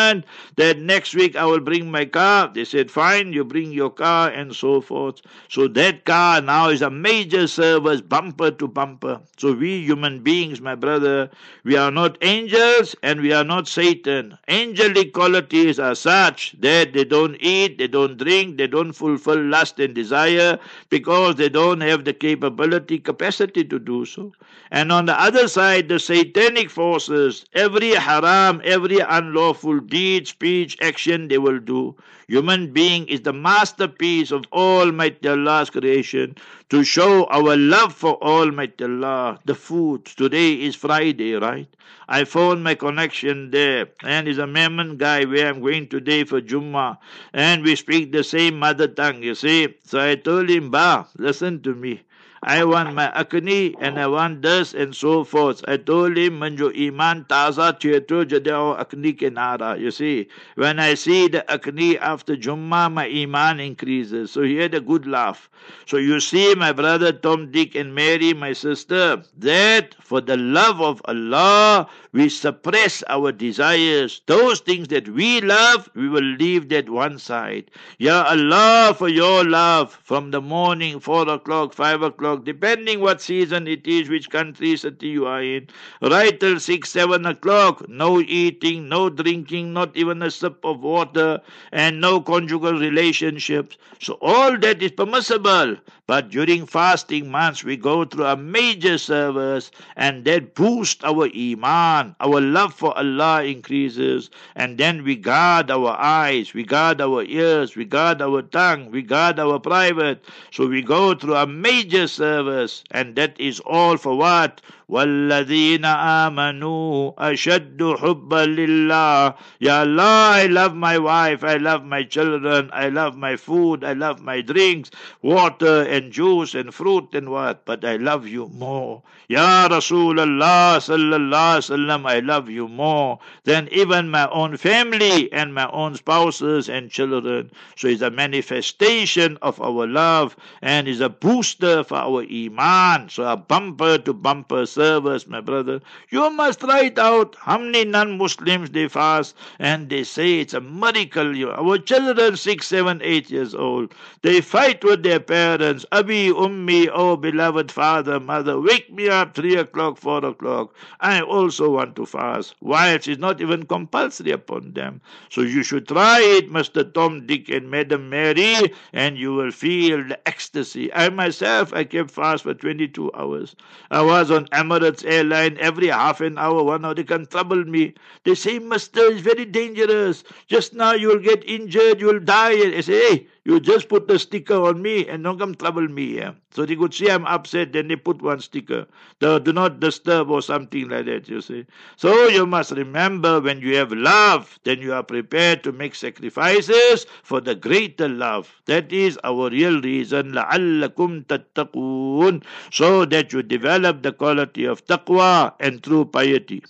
that 0.56 0.78
next 0.78 1.14
week 1.14 1.36
I 1.36 1.44
will 1.44 1.60
bring 1.60 1.90
my 1.90 2.04
car. 2.04 2.50
They 2.52 2.64
said, 2.64 2.90
fine, 2.90 3.32
you 3.32 3.44
bring 3.44 3.72
your 3.72 3.90
car 3.90 4.28
and 4.28 4.54
so 4.54 4.80
forth. 4.80 5.20
So 5.48 5.66
that 5.68 6.04
car 6.04 6.40
now 6.40 6.68
is 6.68 6.82
a 6.82 6.90
major 6.90 7.46
service, 7.46 8.00
bumper 8.00 8.50
to 8.50 8.68
bumper. 8.68 9.20
So 9.36 9.52
we 9.52 9.80
human 9.82 10.22
beings, 10.22 10.60
my 10.60 10.74
brother, 10.74 11.30
we 11.64 11.76
are 11.76 11.90
not 11.90 12.18
angels 12.22 12.94
and 13.02 13.20
we 13.20 13.32
are 13.32 13.44
not 13.44 13.68
Satan. 13.68 14.38
Angelic 14.48 15.12
qualities 15.12 15.78
are 15.78 15.94
such 15.94 16.52
that 16.60 16.92
they 16.92 17.04
don't 17.04 17.36
eat, 17.40 17.78
they 17.78 17.88
don't 17.88 18.16
drink, 18.16 18.56
they 18.58 18.66
don't 18.66 18.92
fulfill 18.92 19.42
lust 19.42 19.78
and 19.78 19.94
desire 19.94 20.58
because 20.90 21.36
they 21.36 21.48
don't 21.48 21.80
have 21.80 22.04
the 22.04 22.12
capability, 22.12 22.98
capacity 22.98 23.64
to 23.64 23.78
do 23.78 24.04
so. 24.04 24.32
And 24.70 24.92
on 24.92 25.06
the 25.06 25.18
other 25.20 25.48
side, 25.48 25.88
the 25.88 25.98
satanic 25.98 26.70
forces, 26.70 27.44
every 27.54 27.90
haram, 27.94 28.60
every 28.64 28.98
unlawful 28.98 29.80
deed, 29.88 30.28
speech, 30.28 30.76
action 30.82 31.28
they 31.28 31.38
will 31.38 31.58
do. 31.58 31.96
Human 32.28 32.72
being 32.72 33.06
is 33.06 33.20
the 33.20 33.32
masterpiece 33.32 34.32
of 34.32 34.44
Almighty 34.52 35.28
Allah's 35.28 35.70
creation 35.70 36.34
to 36.70 36.82
show 36.82 37.24
our 37.26 37.56
love 37.56 37.94
for 37.94 38.22
Almighty 38.22 38.84
Allah. 38.84 39.38
The 39.44 39.54
food. 39.54 40.06
Today 40.06 40.54
is 40.54 40.74
Friday, 40.74 41.34
right? 41.34 41.68
I 42.08 42.24
found 42.24 42.62
my 42.62 42.74
connection 42.74 43.50
there 43.50 43.88
and 44.02 44.28
is 44.28 44.38
a 44.38 44.46
Memon 44.46 44.96
guy 44.96 45.24
where 45.24 45.48
I'm 45.48 45.60
going 45.60 45.88
today 45.88 46.24
for 46.24 46.40
Jummah 46.40 46.98
and 47.32 47.64
we 47.64 47.74
speak 47.76 48.12
the 48.12 48.22
same 48.24 48.58
mother 48.58 48.86
tongue, 48.88 49.22
you 49.22 49.34
see. 49.34 49.74
So 49.84 50.00
I 50.00 50.14
told 50.14 50.48
him, 50.48 50.70
Ba, 50.70 51.06
listen 51.18 51.62
to 51.62 51.74
me. 51.74 52.02
I 52.46 52.62
want 52.62 52.94
my 52.94 53.10
akni 53.10 53.74
and 53.80 53.98
I 53.98 54.06
want 54.06 54.40
this 54.40 54.72
and 54.72 54.94
so 54.94 55.24
forth. 55.24 55.64
I 55.66 55.78
told 55.78 56.16
him, 56.16 56.38
Manjo 56.38 56.70
iman 56.88 57.24
taza 57.24 57.76
tieto 57.76 58.24
jadeo 58.24 58.78
akni 58.78 59.18
kenara. 59.18 59.76
You 59.80 59.90
see, 59.90 60.28
when 60.54 60.78
I 60.78 60.94
see 60.94 61.26
the 61.26 61.44
akni 61.48 61.98
after 62.00 62.36
Jummah, 62.36 62.92
my 62.92 63.08
iman 63.08 63.58
increases. 63.58 64.30
So 64.30 64.42
he 64.42 64.58
had 64.58 64.74
a 64.74 64.80
good 64.80 65.08
laugh. 65.08 65.50
So 65.86 65.96
you 65.96 66.20
see, 66.20 66.54
my 66.54 66.70
brother 66.70 67.10
Tom, 67.10 67.50
Dick, 67.50 67.74
and 67.74 67.92
Mary, 67.96 68.32
my 68.32 68.52
sister, 68.52 69.24
that 69.38 69.96
for 70.00 70.20
the 70.20 70.36
love 70.36 70.80
of 70.80 71.02
Allah, 71.06 71.88
we 72.12 72.28
suppress 72.28 73.02
our 73.08 73.32
desires. 73.32 74.22
Those 74.26 74.60
things 74.60 74.88
that 74.88 75.08
we 75.08 75.40
love, 75.40 75.90
we 75.94 76.08
will 76.08 76.22
leave 76.22 76.68
that 76.68 76.88
one 76.88 77.18
side. 77.18 77.70
Ya 77.98 78.24
Allah, 78.28 78.94
for 78.96 79.08
your 79.08 79.44
love, 79.44 79.98
from 80.04 80.30
the 80.30 80.40
morning, 80.40 81.00
four 81.00 81.28
o'clock, 81.28 81.74
five 81.74 82.02
o'clock, 82.02 82.35
o'clock, 82.36 82.44
depending 82.44 83.00
what 83.00 83.20
season 83.20 83.66
it 83.66 83.86
is, 83.86 84.08
which 84.08 84.30
country 84.30 84.76
city 84.76 85.08
you 85.08 85.26
are 85.26 85.42
in. 85.42 85.68
Right 86.02 86.38
till 86.38 86.60
six, 86.60 86.90
seven 86.90 87.26
o'clock, 87.26 87.88
no 87.88 88.20
eating, 88.20 88.88
no 88.88 89.10
drinking, 89.10 89.72
not 89.72 89.96
even 89.96 90.22
a 90.22 90.30
sip 90.30 90.64
of 90.64 90.80
water, 90.80 91.40
and 91.72 92.00
no 92.00 92.20
conjugal 92.20 92.78
relationships. 92.78 93.76
So 94.00 94.18
all 94.20 94.58
that 94.58 94.82
is 94.82 94.92
permissible. 94.92 95.76
But 96.06 96.28
during 96.28 96.66
fasting 96.66 97.30
months, 97.32 97.64
we 97.64 97.76
go 97.76 98.04
through 98.04 98.26
a 98.26 98.36
major 98.36 98.96
service, 98.96 99.72
and 99.96 100.24
that 100.24 100.54
boosts 100.54 101.02
our 101.02 101.28
iman. 101.34 102.14
Our 102.20 102.40
love 102.40 102.74
for 102.74 102.96
Allah 102.96 103.42
increases, 103.42 104.30
and 104.54 104.78
then 104.78 105.02
we 105.02 105.16
guard 105.16 105.68
our 105.70 105.96
eyes, 105.98 106.54
we 106.54 106.62
guard 106.62 107.00
our 107.00 107.24
ears, 107.24 107.74
we 107.74 107.84
guard 107.84 108.22
our 108.22 108.42
tongue, 108.42 108.90
we 108.92 109.02
guard 109.02 109.40
our 109.40 109.58
private. 109.58 110.24
So 110.52 110.68
we 110.68 110.80
go 110.82 111.14
through 111.14 111.34
a 111.34 111.46
major 111.46 112.06
service, 112.16 112.84
and 112.90 113.16
that 113.16 113.38
is 113.40 113.60
all 113.60 113.96
for 113.96 114.16
what? 114.16 114.60
والذين 114.89 115.85
آمنوا 115.85 117.31
أشد 117.31 117.95
حبا 117.99 118.45
لله 118.45 119.33
Ya 119.59 119.81
Allah, 119.81 120.31
I 120.43 120.47
love 120.47 120.75
my 120.75 120.97
wife, 120.97 121.43
I 121.43 121.57
love 121.57 121.85
my 121.85 122.03
children, 122.03 122.69
I 122.73 122.89
love 122.89 123.15
my 123.15 123.35
food, 123.35 123.83
I 123.83 123.93
love 123.93 124.21
my 124.21 124.41
drinks, 124.41 124.91
water 125.21 125.83
and 125.83 126.11
juice 126.11 126.55
and 126.55 126.73
fruit 126.73 127.13
and 127.13 127.29
what, 127.29 127.65
but 127.65 127.85
I 127.85 127.97
love 127.97 128.27
you 128.27 128.49
more. 128.49 129.03
Ya 129.29 129.67
Rasulullah 129.69 130.75
sallallahu 130.81 131.61
sallam, 131.63 132.05
I 132.09 132.19
love 132.19 132.49
you 132.49 132.67
more 132.67 133.19
than 133.45 133.69
even 133.71 134.09
my 134.09 134.27
own 134.29 134.57
family 134.57 135.31
and 135.31 135.53
my 135.53 135.69
own 135.71 135.95
spouses 135.95 136.67
and 136.67 136.89
children. 136.89 137.51
So 137.77 137.87
it's 137.87 138.01
a 138.01 138.11
manifestation 138.11 139.37
of 139.41 139.61
our 139.61 139.87
love 139.87 140.35
and 140.61 140.87
is 140.87 140.99
a 141.01 141.09
booster 141.09 141.83
for 141.83 141.95
our 141.95 142.23
iman. 142.23 143.09
So 143.09 143.23
a 143.23 143.37
bumper 143.37 143.97
to 143.99 144.13
bumper 144.13 144.65
service, 144.76 145.26
my 145.26 145.40
brother. 145.40 145.80
You 146.10 146.30
must 146.30 146.62
write 146.62 146.98
out 146.98 147.36
how 147.40 147.58
many 147.58 147.84
non-Muslims 147.84 148.70
they 148.70 148.86
fast 148.88 149.34
and 149.58 149.88
they 149.88 150.04
say 150.04 150.40
it's 150.40 150.54
a 150.54 150.60
miracle. 150.60 151.50
Our 151.50 151.78
children, 151.78 152.36
six, 152.36 152.68
seven, 152.68 153.00
eight 153.02 153.30
years 153.30 153.54
old, 153.54 153.94
they 154.22 154.40
fight 154.40 154.84
with 154.84 155.02
their 155.02 155.20
parents. 155.20 155.84
Abi, 155.92 156.28
Ummi, 156.28 156.88
oh 156.92 157.16
beloved 157.16 157.72
father, 157.72 158.20
mother, 158.20 158.60
wake 158.60 158.92
me 158.92 159.08
up 159.08 159.34
three 159.34 159.56
o'clock, 159.56 159.98
four 159.98 160.24
o'clock. 160.24 160.74
I 161.00 161.20
also 161.22 161.70
want 161.70 161.96
to 161.96 162.06
fast. 162.06 162.54
Wives 162.60 163.08
is 163.08 163.18
not 163.18 163.40
even 163.40 163.64
compulsory 163.64 164.30
upon 164.32 164.74
them. 164.74 165.00
So 165.30 165.40
you 165.40 165.62
should 165.62 165.88
try 165.88 166.20
it, 166.20 166.52
Mr. 166.52 166.84
Tom, 166.92 167.26
Dick, 167.26 167.48
and 167.48 167.70
Madam 167.70 168.10
Mary, 168.10 168.72
and 168.92 169.16
you 169.16 169.32
will 169.34 169.50
feel 169.50 170.04
the 170.04 170.18
ecstasy. 170.28 170.92
I 170.92 171.08
myself, 171.08 171.72
I 171.72 171.84
kept 171.84 172.10
fast 172.10 172.42
for 172.44 172.54
22 172.54 173.10
hours. 173.14 173.56
I 173.90 174.02
was 174.02 174.30
on 174.30 174.48
Emirates 174.66 175.04
airline 175.06 175.56
every 175.58 175.88
half 175.88 176.20
an 176.20 176.38
hour, 176.38 176.62
one 176.62 176.84
hour. 176.84 176.94
They 176.94 177.04
can 177.04 177.26
trouble 177.26 177.64
me. 177.64 177.94
They 178.24 178.34
say, 178.34 178.58
Master, 178.58 179.06
it's 179.12 179.20
very 179.20 179.44
dangerous. 179.44 180.24
Just 180.46 180.74
now 180.74 180.92
you'll 180.92 181.18
get 181.18 181.44
injured, 181.48 182.00
you'll 182.00 182.20
die. 182.20 182.52
I 182.76 182.80
say, 182.80 183.00
hey, 183.16 183.26
you 183.45 183.59
just 183.59 183.89
put 183.89 184.07
the 184.07 184.19
sticker 184.19 184.55
on 184.55 184.81
me 184.81 185.07
and 185.07 185.23
don't 185.23 185.39
come 185.39 185.55
trouble 185.55 185.87
me. 185.87 186.17
Yeah? 186.17 186.33
So 186.51 186.65
they 186.65 186.75
could 186.75 186.93
see 186.93 187.09
I'm 187.09 187.25
upset, 187.25 187.73
then 187.73 187.87
they 187.87 187.95
put 187.95 188.21
one 188.21 188.39
sticker. 188.39 188.85
The 189.19 189.39
do 189.39 189.53
not 189.53 189.79
disturb 189.79 190.29
or 190.29 190.41
something 190.41 190.89
like 190.89 191.05
that, 191.05 191.27
you 191.27 191.41
see. 191.41 191.65
So 191.95 192.27
you 192.27 192.45
must 192.45 192.71
remember 192.71 193.39
when 193.39 193.61
you 193.61 193.75
have 193.77 193.91
love, 193.91 194.59
then 194.63 194.81
you 194.81 194.93
are 194.93 195.03
prepared 195.03 195.63
to 195.63 195.71
make 195.71 195.95
sacrifices 195.95 197.05
for 197.23 197.41
the 197.41 197.55
greater 197.55 198.09
love. 198.09 198.61
That 198.65 198.91
is 198.91 199.17
our 199.23 199.49
real 199.49 199.81
reason. 199.81 200.33
لَعَلَّكُمْ 200.33 201.25
تَتَّقُونَ 201.25 202.43
So 202.71 203.05
that 203.05 203.33
you 203.33 203.43
develop 203.43 204.03
the 204.03 204.11
quality 204.11 204.65
of 204.65 204.85
taqwa 204.85 205.53
and 205.59 205.81
true 205.81 206.05
piety. 206.05 206.63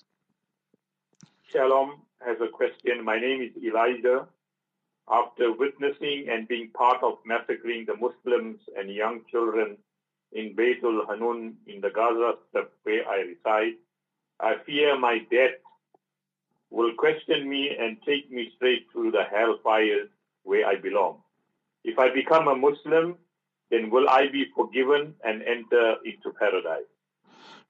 Shalom 1.52 2.02
has 2.26 2.38
a 2.40 2.48
question. 2.48 3.04
My 3.04 3.20
name 3.20 3.42
is 3.42 3.64
Elijah 3.64 4.28
after 5.11 5.53
witnessing 5.53 6.27
and 6.31 6.49
being 6.49 6.71
part 6.71 7.03
of 7.03 7.19
massacring 7.25 7.87
the 7.87 7.95
Muslims 7.97 8.59
and 8.77 8.91
young 8.91 9.21
children 9.31 9.77
in 10.33 10.55
Beitul 10.57 11.07
Hanun 11.09 11.57
in 11.67 11.81
the 11.81 11.91
Gaza 11.91 12.35
Strip 12.49 12.73
where 12.83 13.09
I 13.09 13.19
reside, 13.19 13.75
I 14.41 14.55
fear 14.65 14.99
my 14.99 15.19
death 15.31 15.61
will 16.71 16.93
question 16.95 17.49
me 17.49 17.71
and 17.79 17.97
take 18.05 18.31
me 18.31 18.51
straight 18.57 18.87
to 18.93 19.11
the 19.11 19.23
hellfire 19.31 20.09
where 20.43 20.67
I 20.67 20.77
belong. 20.77 21.23
If 21.85 21.99
I 21.99 22.13
become 22.13 22.49
a 22.49 22.57
Muslim, 22.57 23.17
then 23.71 23.91
will 23.91 24.09
I 24.09 24.27
be 24.31 24.47
forgiven 24.57 25.15
and 25.25 25.43
enter 25.43 25.97
into 26.05 26.37
paradise? 26.39 26.91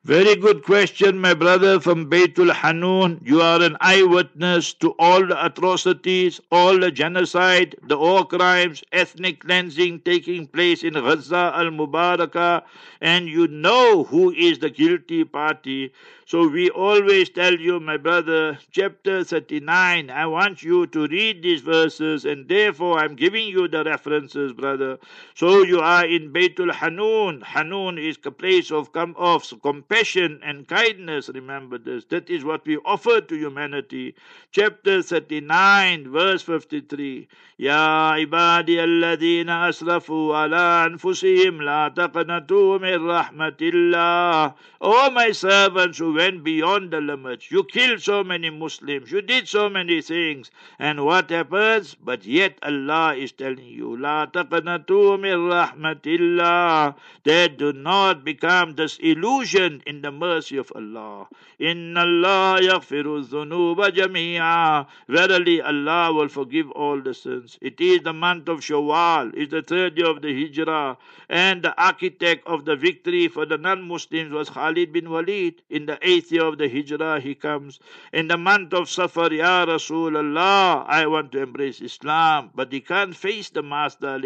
Very 0.06 0.36
good 0.36 0.62
question, 0.62 1.18
my 1.18 1.34
brother 1.34 1.80
from 1.80 2.08
Beitul 2.08 2.52
Hanun. 2.52 3.20
You 3.24 3.40
are 3.40 3.60
an 3.60 3.76
eyewitness 3.80 4.72
to 4.74 4.90
all 5.00 5.26
the 5.26 5.44
atrocities, 5.44 6.40
all 6.52 6.78
the 6.78 6.92
genocide, 6.92 7.74
the 7.82 7.98
war 7.98 8.24
crimes, 8.24 8.84
ethnic 8.92 9.40
cleansing 9.40 10.02
taking 10.02 10.46
place 10.46 10.84
in 10.84 10.92
Gaza 10.92 11.50
al 11.56 11.72
Mubarakah, 11.72 12.62
and 13.00 13.26
you 13.26 13.48
know 13.48 14.04
who 14.04 14.30
is 14.30 14.60
the 14.60 14.70
guilty 14.70 15.24
party. 15.24 15.92
So 16.24 16.48
we 16.48 16.70
always 16.70 17.28
tell 17.28 17.54
you, 17.54 17.80
my 17.80 17.96
brother, 17.96 18.58
chapter 18.70 19.24
39, 19.24 20.10
I 20.10 20.26
want 20.26 20.62
you 20.62 20.86
to 20.88 21.06
read 21.08 21.42
these 21.42 21.62
verses, 21.62 22.24
and 22.24 22.48
therefore 22.48 22.98
I'm 22.98 23.14
giving 23.16 23.48
you 23.48 23.66
the 23.68 23.82
references, 23.84 24.52
brother. 24.52 24.98
So 25.34 25.62
you 25.62 25.80
are 25.80 26.04
in 26.04 26.32
Beitul 26.32 26.72
Hanun. 26.72 27.42
Hanun 27.42 27.98
is 27.98 28.18
a 28.24 28.32
place 28.32 28.72
of, 28.72 28.92
com- 28.92 29.14
of 29.16 29.44
compassion 29.62 29.95
and 30.43 30.67
kindness. 30.67 31.29
Remember 31.29 31.77
this. 31.77 32.05
That 32.05 32.29
is 32.29 32.43
what 32.43 32.65
we 32.65 32.77
offer 32.77 33.21
to 33.21 33.35
humanity. 33.35 34.15
Chapter 34.51 35.01
39, 35.01 36.11
verse 36.11 36.41
53. 36.41 37.27
يا 37.61 38.09
عبادي 38.09 38.83
الذين 38.83 39.49
أسرفوا 39.49 40.35
على 40.37 40.85
أنفسهم 40.85 41.61
لا 41.61 41.93
تقنطوا 41.95 42.77
من 42.77 43.07
رحمة 43.09 43.57
الله 43.61 44.53
Oh 44.81 45.11
my 45.11 45.31
servants 45.31 45.99
who 45.99 46.13
went 46.15 46.43
beyond 46.43 46.89
the 46.89 46.99
limits. 46.99 47.51
You 47.51 47.63
killed 47.63 48.01
so 48.01 48.23
many 48.23 48.49
Muslims. 48.49 49.11
You 49.11 49.21
did 49.21 49.47
so 49.47 49.69
many 49.69 50.01
things. 50.01 50.49
And 50.79 51.05
what 51.05 51.29
happens? 51.29 51.93
But 51.93 52.25
yet 52.25 52.57
Allah 52.63 53.13
is 53.15 53.31
telling 53.31 53.67
you, 53.67 53.95
لا 53.95 54.25
تقنطوا 54.33 55.17
من 55.17 55.51
رحمة 55.51 56.01
الله. 56.05 56.95
That 57.25 57.57
do 57.59 57.73
not 57.73 58.25
become 58.25 58.73
disillusioned 58.73 59.83
in 59.86 60.02
the 60.02 60.10
mercy 60.10 60.56
of 60.56 60.72
Allah. 60.74 61.28
Inna 61.58 62.00
Allah 62.00 62.60
yaghfiru 62.60 63.24
dhunuba 63.26 63.90
jami'a. 63.90 64.86
Verily 65.08 65.60
Allah 65.62 66.12
will 66.12 66.28
forgive 66.28 66.70
all 66.72 67.00
the 67.00 67.14
sins. 67.14 67.58
It 67.60 67.80
is 67.80 68.02
the 68.02 68.12
month 68.12 68.48
of 68.48 68.60
Shawwal, 68.60 69.34
is 69.34 69.48
the 69.48 69.62
third 69.62 69.96
year 69.96 70.10
of 70.10 70.22
the 70.22 70.32
Hijrah, 70.32 70.96
and 71.28 71.62
the 71.62 71.74
architect 71.82 72.46
of 72.46 72.64
the 72.64 72.76
victory 72.76 73.28
for 73.28 73.46
the 73.46 73.58
non-Muslims 73.58 74.32
was 74.32 74.50
Khalid 74.50 74.92
bin 74.92 75.10
Walid. 75.10 75.62
In 75.70 75.86
the 75.86 75.98
eighth 76.02 76.30
year 76.30 76.44
of 76.44 76.58
the 76.58 76.68
Hijrah 76.68 77.20
he 77.20 77.34
comes. 77.34 77.80
In 78.12 78.28
the 78.28 78.36
month 78.36 78.74
of 78.74 78.88
Safar, 78.88 79.32
Ya 79.32 79.64
Rasulullah, 79.66 80.84
I 80.86 81.06
want 81.06 81.32
to 81.32 81.42
embrace 81.42 81.80
Islam, 81.80 82.50
but 82.54 82.72
he 82.72 82.80
can't 82.80 83.16
face 83.16 83.50
the 83.50 83.62
Master 83.62 84.20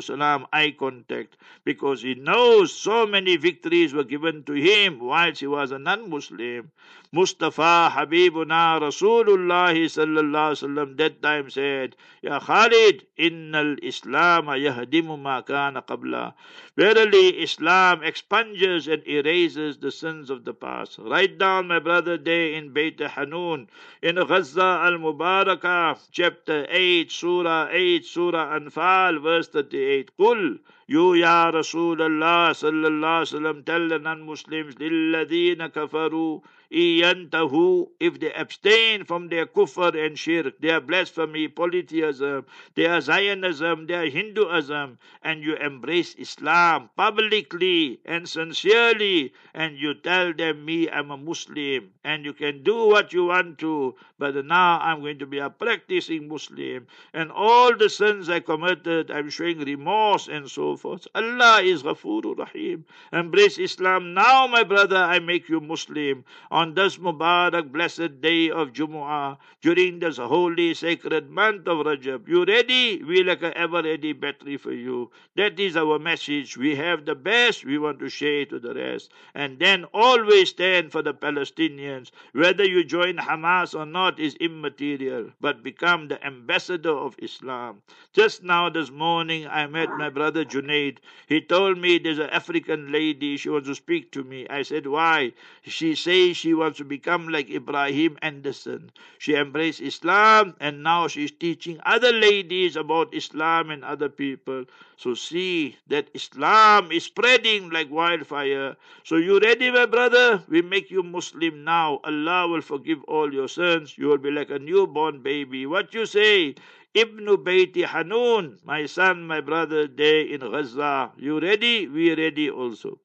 salam, 0.00 0.46
eye 0.52 0.74
contact 0.78 1.36
because 1.64 2.02
he 2.02 2.14
knows 2.14 2.72
so 2.72 3.06
many 3.06 3.36
victories 3.36 3.92
were 3.92 4.04
given 4.04 4.42
to 4.44 4.52
him 4.54 4.89
whilst 4.98 5.38
she 5.38 5.46
was 5.46 5.70
a 5.70 5.78
non-Muslim. 5.78 6.72
Mustafa 7.12 7.92
Habibuna 7.92 8.80
Rasulullah 8.80 9.74
sallallahu 9.74 10.96
that 10.96 11.20
time 11.22 11.50
said, 11.50 11.96
Ya 12.22 12.40
Khalid, 12.40 13.06
innal 13.18 13.76
Islam 13.82 14.46
yahdimu 14.46 15.18
ma 15.18 15.42
kana 15.42 15.82
qabla. 15.82 16.34
Verily, 16.76 17.42
Islam 17.42 18.02
expunges 18.02 18.88
and 18.88 19.06
erases 19.06 19.78
the 19.78 19.90
sins 19.90 20.30
of 20.30 20.44
the 20.44 20.54
past. 20.54 20.98
Write 20.98 21.36
down, 21.36 21.68
my 21.68 21.78
brother, 21.78 22.16
there 22.16 22.52
in 22.52 22.72
Beit 22.72 23.00
Hanun, 23.00 23.68
in 24.00 24.14
Gaza 24.14 24.80
al 24.82 24.98
Mubarakah, 24.98 25.98
chapter 26.10 26.66
8, 26.70 27.10
Surah 27.10 27.68
8, 27.70 28.04
Surah 28.04 28.58
Anfal, 28.58 29.20
verse 29.20 29.48
38. 29.48 30.10
Qul, 30.18 30.58
يو 30.90 31.14
يا 31.14 31.50
رسول 31.50 32.02
الله 32.02 32.52
صلى 32.52 32.86
الله 32.88 33.08
عليه 33.08 33.30
وسلم 33.32 33.62
تلنا 33.62 34.12
المسلم 34.12 34.70
للذين 34.80 35.66
كفروا 35.66 36.40
if 36.72 38.20
they 38.20 38.32
abstain 38.32 39.04
from 39.04 39.28
their 39.28 39.44
kufr 39.44 40.06
and 40.06 40.16
shirk, 40.18 40.60
their 40.60 40.80
blasphemy, 40.80 41.48
polytheism, 41.48 42.46
their 42.76 43.00
Zionism, 43.00 43.86
their 43.86 44.08
Hinduism, 44.08 44.98
and 45.22 45.42
you 45.42 45.56
embrace 45.56 46.14
Islam 46.14 46.88
publicly 46.96 48.00
and 48.04 48.28
sincerely, 48.28 49.32
and 49.52 49.76
you 49.76 49.94
tell 49.94 50.32
them, 50.32 50.64
me, 50.64 50.88
I'm 50.88 51.10
a 51.10 51.16
Muslim, 51.16 51.90
and 52.04 52.24
you 52.24 52.32
can 52.32 52.62
do 52.62 52.86
what 52.86 53.12
you 53.12 53.26
want 53.26 53.58
to, 53.58 53.96
but 54.18 54.44
now 54.44 54.78
I'm 54.80 55.00
going 55.00 55.18
to 55.18 55.26
be 55.26 55.38
a 55.38 55.50
practicing 55.50 56.28
Muslim, 56.28 56.86
and 57.12 57.32
all 57.32 57.76
the 57.76 57.88
sins 57.88 58.28
I 58.28 58.40
committed, 58.40 59.10
I'm 59.10 59.28
showing 59.28 59.58
remorse 59.58 60.28
and 60.28 60.48
so 60.48 60.76
forth. 60.76 61.08
Allah 61.14 61.62
is 61.62 61.82
Ghafurur 61.82 62.38
Rahim. 62.38 62.84
Embrace 63.12 63.58
Islam 63.58 64.14
now, 64.14 64.46
my 64.46 64.62
brother, 64.62 64.98
I 64.98 65.18
make 65.18 65.48
you 65.48 65.60
Muslim 65.60 66.24
on 66.50 66.59
this 66.68 66.96
Mubarak 66.98 67.72
blessed 67.72 68.20
day 68.20 68.50
of 68.50 68.72
Jumu'ah 68.72 69.38
during 69.62 69.98
this 69.98 70.18
holy 70.18 70.74
sacred 70.74 71.30
month 71.30 71.66
of 71.66 71.86
Rajab. 71.86 72.28
You 72.28 72.44
ready? 72.44 73.02
We 73.02 73.22
like 73.22 73.42
a 73.42 73.56
ever 73.56 73.82
ready 73.82 74.12
battery 74.12 74.56
for 74.56 74.72
you. 74.72 75.10
That 75.36 75.58
is 75.58 75.76
our 75.76 75.98
message. 75.98 76.56
We 76.56 76.76
have 76.76 77.06
the 77.06 77.14
best. 77.14 77.64
We 77.64 77.78
want 77.78 77.98
to 78.00 78.08
share 78.08 78.44
to 78.46 78.58
the 78.58 78.74
rest. 78.74 79.10
And 79.34 79.58
then 79.58 79.86
always 79.94 80.50
stand 80.50 80.92
for 80.92 81.02
the 81.02 81.14
Palestinians. 81.14 82.10
Whether 82.32 82.64
you 82.64 82.84
join 82.84 83.16
Hamas 83.16 83.74
or 83.74 83.86
not 83.86 84.20
is 84.20 84.34
immaterial, 84.36 85.30
but 85.40 85.62
become 85.62 86.08
the 86.08 86.24
ambassador 86.24 86.92
of 86.92 87.16
Islam. 87.18 87.82
Just 88.12 88.42
now 88.42 88.68
this 88.68 88.90
morning 88.90 89.46
I 89.46 89.66
met 89.66 89.88
my 89.96 90.10
brother 90.10 90.44
Junaid. 90.44 90.98
He 91.26 91.40
told 91.40 91.78
me 91.78 91.98
there's 91.98 92.18
an 92.18 92.30
African 92.30 92.92
lady, 92.92 93.36
she 93.36 93.48
wants 93.48 93.68
to 93.68 93.74
speak 93.74 94.12
to 94.12 94.24
me. 94.24 94.46
I 94.48 94.62
said, 94.62 94.86
why? 94.86 95.32
She 95.62 95.94
says 95.94 96.36
she 96.36 96.49
wants 96.54 96.78
to 96.78 96.84
become 96.84 97.28
like 97.28 97.50
Ibrahim 97.50 98.18
Anderson. 98.22 98.90
She 99.18 99.34
embraced 99.34 99.80
Islam 99.80 100.54
and 100.60 100.82
now 100.82 101.08
she's 101.08 101.30
teaching 101.30 101.80
other 101.84 102.12
ladies 102.12 102.76
about 102.76 103.14
Islam 103.14 103.70
and 103.70 103.84
other 103.84 104.08
people. 104.08 104.64
So 104.96 105.14
see 105.14 105.76
that 105.88 106.08
Islam 106.14 106.92
is 106.92 107.04
spreading 107.04 107.70
like 107.70 107.90
wildfire. 107.90 108.76
So 109.04 109.16
you 109.16 109.38
ready, 109.40 109.70
my 109.70 109.86
brother? 109.86 110.42
We 110.48 110.62
make 110.62 110.90
you 110.90 111.02
Muslim 111.02 111.64
now. 111.64 112.00
Allah 112.04 112.48
will 112.48 112.62
forgive 112.62 113.02
all 113.04 113.32
your 113.32 113.48
sins. 113.48 113.96
You 113.98 114.08
will 114.08 114.18
be 114.18 114.30
like 114.30 114.50
a 114.50 114.58
newborn 114.58 115.22
baby. 115.22 115.66
What 115.66 115.94
you 115.94 116.06
say? 116.06 116.54
Ibn 116.94 117.26
Bayti 117.44 117.84
Hanun, 117.84 118.58
my 118.64 118.86
son, 118.86 119.26
my 119.26 119.40
brother, 119.40 119.86
there 119.86 120.20
in 120.26 120.40
Gaza. 120.40 121.12
You 121.16 121.38
ready? 121.38 121.86
We 121.86 122.14
ready 122.14 122.50
also. 122.50 122.98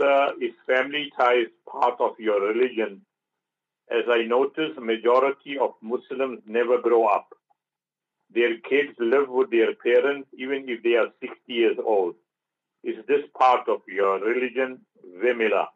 Sir, 0.00 0.34
is 0.40 0.52
family 0.66 1.12
ties 1.16 1.46
part 1.70 2.00
of 2.00 2.18
your 2.18 2.40
religion? 2.40 3.02
As 3.90 4.04
I 4.08 4.22
notice, 4.22 4.76
majority 4.78 5.58
of 5.58 5.74
Muslims 5.82 6.40
never 6.46 6.80
grow 6.80 7.06
up. 7.06 7.28
Their 8.34 8.58
kids 8.58 8.94
live 8.98 9.28
with 9.28 9.50
their 9.50 9.74
parents 9.74 10.28
even 10.36 10.68
if 10.68 10.82
they 10.82 10.94
are 10.94 11.08
60 11.20 11.36
years 11.46 11.76
old. 11.84 12.14
Is 12.82 12.96
this 13.06 13.24
part 13.38 13.68
of 13.68 13.82
your 13.86 14.18
religion, 14.20 14.80
Vemila? 15.22 15.66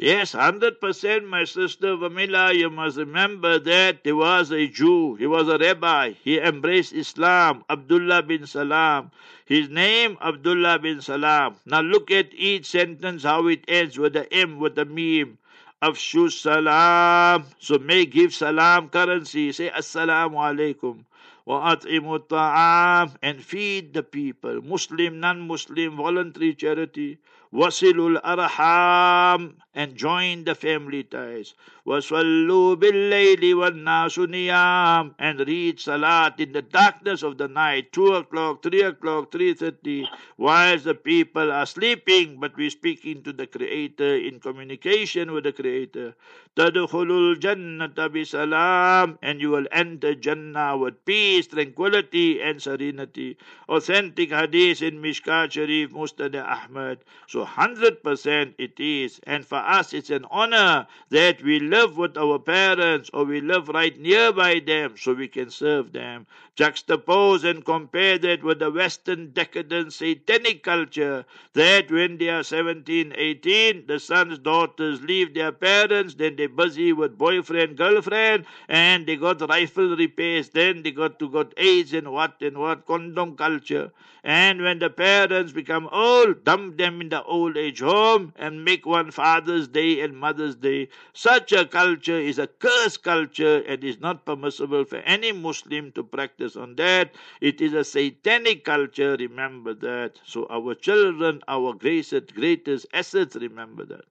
Yes, 0.00 0.32
100%, 0.34 1.24
my 1.24 1.44
sister 1.44 1.96
Vamila. 1.96 2.54
You 2.54 2.68
must 2.68 2.98
remember 2.98 3.58
that 3.58 4.04
there 4.04 4.14
was 4.14 4.50
a 4.50 4.66
Jew. 4.66 5.14
He 5.14 5.26
was 5.26 5.48
a 5.48 5.56
rabbi. 5.56 6.12
He 6.22 6.38
embraced 6.38 6.92
Islam. 6.92 7.64
Abdullah 7.70 8.22
bin 8.22 8.46
Salam. 8.46 9.10
His 9.46 9.70
name, 9.70 10.18
Abdullah 10.20 10.78
bin 10.78 11.00
Salam. 11.00 11.56
Now 11.64 11.80
look 11.80 12.10
at 12.10 12.34
each 12.34 12.66
sentence, 12.66 13.22
how 13.22 13.46
it 13.46 13.64
ends 13.68 13.98
with 13.98 14.12
the 14.12 14.30
M, 14.32 14.58
with 14.58 14.74
the 14.74 14.84
meme. 14.84 15.38
Afshu 15.82 16.32
salam. 16.32 17.44
So 17.58 17.78
may 17.78 18.06
give 18.06 18.34
salam 18.34 18.88
currency. 18.88 19.52
Say 19.52 19.70
assalamu 19.70 20.36
alaikum. 20.36 21.04
وأطعموا 21.46 22.16
الطعام 22.16 23.10
and 23.22 23.40
feed 23.40 23.94
the 23.94 24.02
people 24.02 24.60
Muslim 24.62 25.20
non-Muslim 25.20 25.96
voluntary 25.96 26.54
charity 26.54 27.18
Wasilul 27.53 28.21
Arham 28.23 29.55
and 29.73 29.95
join 29.95 30.43
the 30.43 30.55
family 30.55 31.03
ties. 31.03 31.53
وَصَلُّوا 31.85 32.75
بِاللَّيْلِ 32.75 33.41
وَالنَّاسُ 33.41 34.27
نِيَامٍ 34.27 35.15
and 35.17 35.39
read 35.47 35.79
Salat 35.79 36.39
in 36.39 36.51
the 36.51 36.61
darkness 36.61 37.23
of 37.23 37.37
the 37.37 37.47
night, 37.47 37.91
2 37.91 38.13
o'clock, 38.13 38.63
3 38.63 38.81
o'clock, 38.81 39.31
3.30, 39.31 40.05
whilst 40.37 40.85
the 40.85 40.93
people 40.93 41.51
are 41.51 41.65
sleeping, 41.65 42.39
but 42.39 42.55
we're 42.55 42.69
speaking 42.69 43.23
to 43.23 43.33
the 43.33 43.47
Creator 43.47 44.17
in 44.17 44.39
communication 44.39 45.31
with 45.31 45.43
the 45.43 45.51
Creator. 45.51 46.13
تَدْخُلُوا 46.55 47.35
الْجَنَّةَ 47.35 48.27
salam 48.27 49.17
and 49.21 49.41
you 49.41 49.49
will 49.49 49.67
enter 49.71 50.13
Jannah 50.13 50.77
with 50.77 51.03
peace, 51.05 51.47
tranquility 51.47 52.41
and 52.41 52.61
serenity. 52.61 53.37
Authentic 53.69 54.31
hadith 54.31 54.81
in 54.81 55.01
Mishkat 55.01 55.51
Sharif, 55.51 55.91
Musnad 55.91 56.35
Ahmad. 56.35 56.99
So 57.27 57.40
100% 57.45 58.53
it 58.57 58.79
is 58.79 59.19
and 59.23 59.45
for 59.45 59.57
us 59.57 59.93
it's 59.93 60.09
an 60.09 60.25
honor 60.31 60.87
that 61.09 61.41
we 61.43 61.59
live 61.59 61.97
with 61.97 62.17
our 62.17 62.39
parents 62.39 63.09
or 63.13 63.25
we 63.25 63.41
live 63.41 63.67
right 63.69 63.99
nearby 63.99 64.59
them 64.59 64.95
so 64.97 65.13
we 65.13 65.27
can 65.27 65.49
serve 65.49 65.91
them. 65.93 66.25
Juxtapose 66.57 67.43
and 67.43 67.63
compare 67.63 68.17
that 68.17 68.43
with 68.43 68.59
the 68.59 68.69
Western 68.69 69.31
decadent 69.31 69.93
satanic 69.93 70.63
culture 70.63 71.25
that 71.53 71.89
when 71.89 72.17
they 72.17 72.29
are 72.29 72.43
17, 72.43 73.13
18, 73.15 73.87
the 73.87 73.99
sons, 73.99 74.37
daughters 74.37 75.01
leave 75.01 75.33
their 75.33 75.51
parents, 75.51 76.15
then 76.15 76.35
they're 76.35 76.49
busy 76.49 76.93
with 76.93 77.17
boyfriend, 77.17 77.77
girlfriend, 77.77 78.45
and 78.67 79.07
they 79.07 79.15
got 79.15 79.41
rifle 79.49 79.95
repairs, 79.95 80.49
then 80.49 80.83
they 80.83 80.91
got 80.91 81.19
to 81.19 81.29
got 81.29 81.53
AIDS 81.57 81.93
and 81.93 82.11
what 82.11 82.41
and 82.41 82.57
what, 82.57 82.85
condom 82.85 83.35
culture. 83.35 83.91
And 84.23 84.61
when 84.61 84.79
the 84.79 84.89
parents 84.89 85.51
become 85.51 85.89
old, 85.91 86.43
dump 86.43 86.77
them 86.77 87.01
in 87.01 87.09
the 87.09 87.23
old 87.31 87.55
age 87.57 87.79
home 87.79 88.33
and 88.37 88.65
make 88.65 88.85
one 88.85 89.09
Father's 89.09 89.67
Day 89.67 90.01
and 90.01 90.17
Mother's 90.17 90.55
Day. 90.55 90.89
Such 91.13 91.53
a 91.53 91.65
culture 91.65 92.19
is 92.19 92.37
a 92.37 92.47
cursed 92.47 93.03
culture 93.03 93.63
and 93.67 93.83
is 93.83 93.99
not 94.01 94.25
permissible 94.25 94.83
for 94.83 94.97
any 94.97 95.31
Muslim 95.31 95.91
to 95.93 96.03
practice 96.03 96.55
on 96.57 96.75
that. 96.75 97.15
It 97.39 97.61
is 97.61 97.73
a 97.73 97.83
satanic 97.83 98.65
culture, 98.65 99.15
remember 99.17 99.73
that. 99.75 100.19
So 100.25 100.45
our 100.49 100.75
children, 100.75 101.41
our 101.47 101.73
greatest, 101.73 102.35
greatest 102.35 102.85
assets, 102.93 103.35
remember 103.37 103.85
that. 103.85 104.05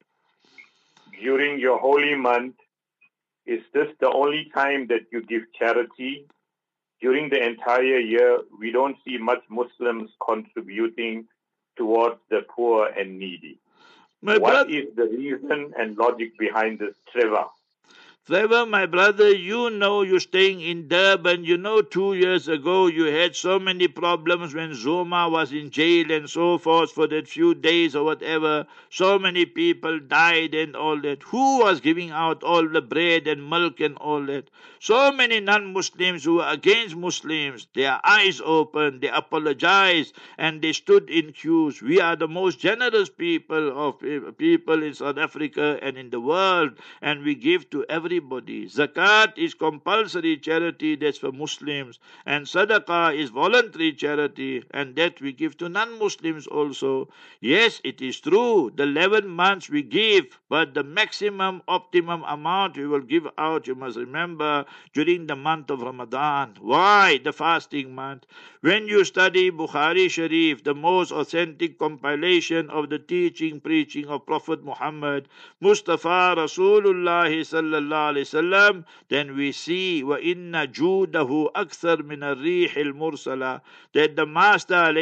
During 1.21 1.61
your 1.61 1.79
holy 1.79 2.15
month, 2.15 2.55
is 3.47 3.61
this 3.75 3.89
the 4.01 4.11
only 4.11 4.51
time 4.55 4.87
that 4.89 5.07
you 5.13 5.23
give 5.23 5.43
charity? 5.59 6.27
During 7.01 7.31
the 7.31 7.43
entire 7.43 7.99
year, 7.99 8.39
we 8.59 8.71
don't 8.71 8.97
see 9.05 9.19
much 9.19 9.43
Muslims 9.51 10.11
contributing 10.27 11.27
towards 11.81 12.17
the 12.29 12.43
poor 12.47 12.89
and 12.89 13.19
needy. 13.19 13.57
My 14.21 14.37
what 14.37 14.69
bro- 14.69 14.77
is 14.77 14.95
the 14.95 15.07
reason 15.07 15.73
and 15.79 15.97
logic 15.97 16.39
behind 16.39 16.79
this, 16.79 16.95
Trevor? 17.11 17.47
Trevor, 18.31 18.65
my 18.65 18.87
brother, 18.87 19.29
you 19.29 19.71
know 19.71 20.03
you're 20.03 20.21
staying 20.21 20.61
in 20.61 20.87
Durban. 20.87 21.45
You 21.45 21.57
know 21.57 21.83
two 21.83 22.15
years 22.15 22.47
ago 22.47 22.87
you 22.87 23.07
had 23.07 23.35
so 23.35 23.59
many 23.59 23.89
problems 23.89 24.55
when 24.55 24.73
Zuma 24.73 25.29
was 25.29 25.53
in 25.53 25.71
jail 25.71 26.13
and 26.13 26.31
so 26.31 26.57
forth 26.57 26.93
for 26.93 27.09
that 27.09 27.27
few 27.27 27.57
days 27.57 27.97
or 27.97 28.05
whatever. 28.05 28.69
So 28.89 29.19
many 29.19 29.47
people 29.47 29.99
died 29.99 30.55
and 30.55 30.77
all 30.77 31.01
that. 31.01 31.25
Who 31.25 31.59
was 31.59 31.81
giving 31.81 32.13
out 32.13 32.45
all 32.45 32.69
the 32.69 32.81
bread 32.81 33.27
and 33.27 33.51
milk 33.51 33.81
and 33.81 33.97
all 33.97 34.25
that? 34.27 34.49
So 34.79 35.11
many 35.11 35.41
non-Muslims 35.41 36.23
who 36.23 36.37
were 36.37 36.49
against 36.49 36.95
Muslims, 36.95 37.67
their 37.75 38.01
eyes 38.05 38.41
opened, 38.43 39.01
they 39.01 39.09
apologized 39.09 40.15
and 40.39 40.63
they 40.63 40.73
stood 40.73 41.11
in 41.11 41.33
queues. 41.33 41.83
We 41.83 42.01
are 42.01 42.15
the 42.15 42.29
most 42.29 42.61
generous 42.61 43.11
people 43.11 43.89
of 43.89 44.03
eh, 44.05 44.21
people 44.39 44.85
in 44.85 44.95
South 44.95 45.19
Africa 45.19 45.81
and 45.83 45.99
in 45.99 46.11
the 46.11 46.21
world 46.21 46.79
and 47.03 47.25
we 47.25 47.35
give 47.35 47.69
to 47.71 47.85
every 47.89 48.20
everybody. 48.21 48.67
Zakat 48.67 49.39
is 49.39 49.55
compulsory 49.55 50.37
charity, 50.37 50.95
that's 50.95 51.17
for 51.19 51.33
Muslims. 51.33 51.99
And 52.27 52.45
Sadaqah 52.45 53.17
is 53.17 53.31
voluntary 53.31 53.93
charity, 53.93 54.63
and 54.73 54.95
that 54.97 55.21
we 55.23 55.33
give 55.33 55.57
to 55.59 55.69
non 55.71 55.99
Muslims 55.99 56.47
also. 56.47 57.09
Yes, 57.41 57.81
it 57.83 58.03
is 58.03 58.21
true, 58.21 58.71
the 58.77 58.83
11 58.83 59.27
months 59.27 59.71
we 59.71 59.83
give, 59.83 60.39
but 60.51 60.75
the 60.75 60.85
maximum, 60.85 61.63
optimum 61.67 62.23
amount 62.25 62.77
we 62.77 62.87
will 62.87 63.01
give 63.01 63.27
out, 63.39 63.67
you 63.67 63.75
must 63.75 63.97
remember, 63.97 64.67
during 64.93 65.27
the 65.27 65.37
month 65.37 65.71
of 65.71 65.81
Ramadan. 65.81 66.57
Why? 66.61 67.21
The 67.25 67.33
fasting 67.33 67.95
month. 67.95 68.27
When 68.61 68.87
you 68.87 69.05
study 69.05 69.51
Bukhari 69.51 70.11
Sharif, 70.11 70.65
the 70.65 70.75
most 70.75 71.13
authentic 71.13 71.79
compilation 71.79 72.69
of 72.69 72.91
the 72.91 72.99
teaching, 72.99 73.61
preaching 73.61 74.07
of 74.09 74.27
Prophet 74.27 74.63
Muhammad, 74.63 75.29
Mustafa 75.61 76.35
Rasulullah 76.37 77.31
sallallahu 77.31 78.10
wasallam, 78.17 78.85
then 79.09 79.37
we 79.37 79.53
see 79.53 80.01
inna 80.01 80.67
judahu 80.67 81.53
akthar 81.53 82.05
min 82.05 82.23
ar-rih 82.23 82.77
al-mursala 82.77 83.61
that 83.93 84.17
the 84.17 84.27
Master 84.27 84.93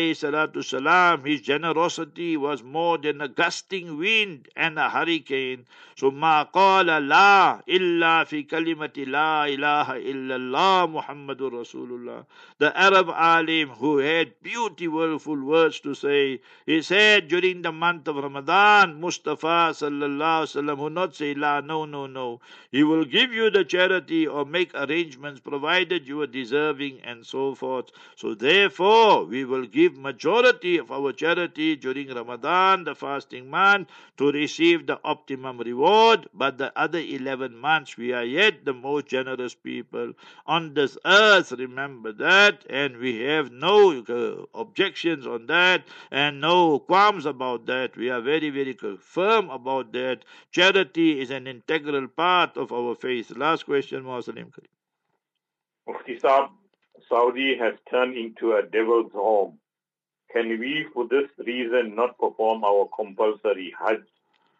salam, 0.63 1.25
his 1.25 1.41
generosity 1.41 2.37
was 2.37 2.63
more 2.63 2.99
than 2.99 3.21
a 3.21 3.29
gusting 3.29 3.99
wind 3.99 4.49
and 4.57 4.79
a 4.79 4.89
hurricane. 4.89 5.65
So 5.97 6.11
ma 6.11 6.45
qala 6.45 7.07
la 7.07 7.61
illa 7.67 8.25
fi 8.27 8.45
kalimati 8.45 9.07
la 9.07 9.45
ilaha 9.45 9.95
illallah 9.95 10.89
Muhammadur 10.89 11.53
Rasulullah. 11.53 12.25
The 12.59 12.77
Arab 12.79 13.11
alim 13.11 13.69
who 13.69 13.99
had 13.99 14.41
beautiful 14.43 15.43
words 15.43 15.81
to 15.81 15.95
say, 15.95 16.41
he 16.67 16.83
said 16.83 17.29
during 17.29 17.63
the 17.63 17.73
month 17.73 18.09
of 18.09 18.17
Ramadan, 18.17 19.01
Mustafa 19.01 19.75
sallallahu 19.75 20.47
alaihi 20.47 20.63
wasallam 20.63 20.79
who 20.79 20.91
not 20.91 21.15
say 21.15 21.35
la, 21.35 21.61
no, 21.61 21.85
no, 21.85 22.07
no. 22.07 22.41
He 22.71 22.85
will 22.89 23.05
give 23.05 23.33
you 23.33 23.51
the 23.51 23.65
charity 23.65 24.27
or 24.27 24.45
make 24.45 24.75
arrangements 24.75 25.41
provided 25.41 26.09
you 26.09 26.21
are 26.23 26.27
deserving 26.27 27.01
and 27.05 27.25
so 27.25 27.55
forth. 27.55 27.91
So 28.17 28.35
therefore, 28.35 29.25
we 29.25 29.45
will 29.45 29.67
give 29.67 29.97
majority 29.97 30.79
of 30.79 30.91
our 30.91 31.13
charity 31.13 31.77
during 31.77 32.09
Ramadan, 32.15 32.85
the 32.85 32.95
fasting 32.95 33.51
month, 33.51 33.89
to 34.17 34.33
receive 34.33 34.87
the 34.87 34.99
optimum 35.05 35.59
reward 35.59 36.29
but 36.35 36.59
the 36.59 36.73
other 36.79 36.99
11 36.99 37.57
months 37.57 37.97
we 37.97 38.13
are 38.13 38.25
yet 38.25 38.65
the 38.65 38.73
most 38.73 39.07
generous 39.07 39.55
people 39.55 40.13
on 40.47 40.75
this 40.75 40.97
earth. 41.05 41.53
Remember 41.53 42.13
that, 42.13 42.65
and 42.71 42.97
we 42.99 43.21
have 43.21 43.51
no 43.51 44.01
uh, 44.03 44.59
objections 44.59 45.27
on 45.27 45.47
that 45.47 45.85
and 46.11 46.41
no 46.41 46.79
qualms 46.79 47.27
about 47.27 47.67
that. 47.67 47.97
We 47.97 48.11
are 48.11 48.21
very, 48.21 48.51
very 48.51 48.77
firm 49.01 49.51
about 49.51 49.93
that. 49.93 50.25
Charity 50.51 51.21
is 51.21 51.31
an 51.31 51.47
integral 51.47 52.09
part 52.09 52.57
of 52.57 52.73
our 52.73 52.78
faith. 52.95 53.31
Last 53.37 53.65
question, 53.65 54.05
Muslim. 54.05 54.53
Mufti 55.87 56.19
Saab, 56.19 56.51
Saudi 57.09 57.57
has 57.59 57.75
turned 57.91 58.17
into 58.17 58.53
a 58.53 58.63
devil's 58.63 59.13
home. 59.13 59.59
Can 60.33 60.49
we, 60.61 60.87
for 60.93 61.07
this 61.09 61.29
reason, 61.39 61.95
not 61.95 62.19
perform 62.19 62.65
our 62.65 62.89
compulsory 62.95 63.75
Hajj 63.81 64.03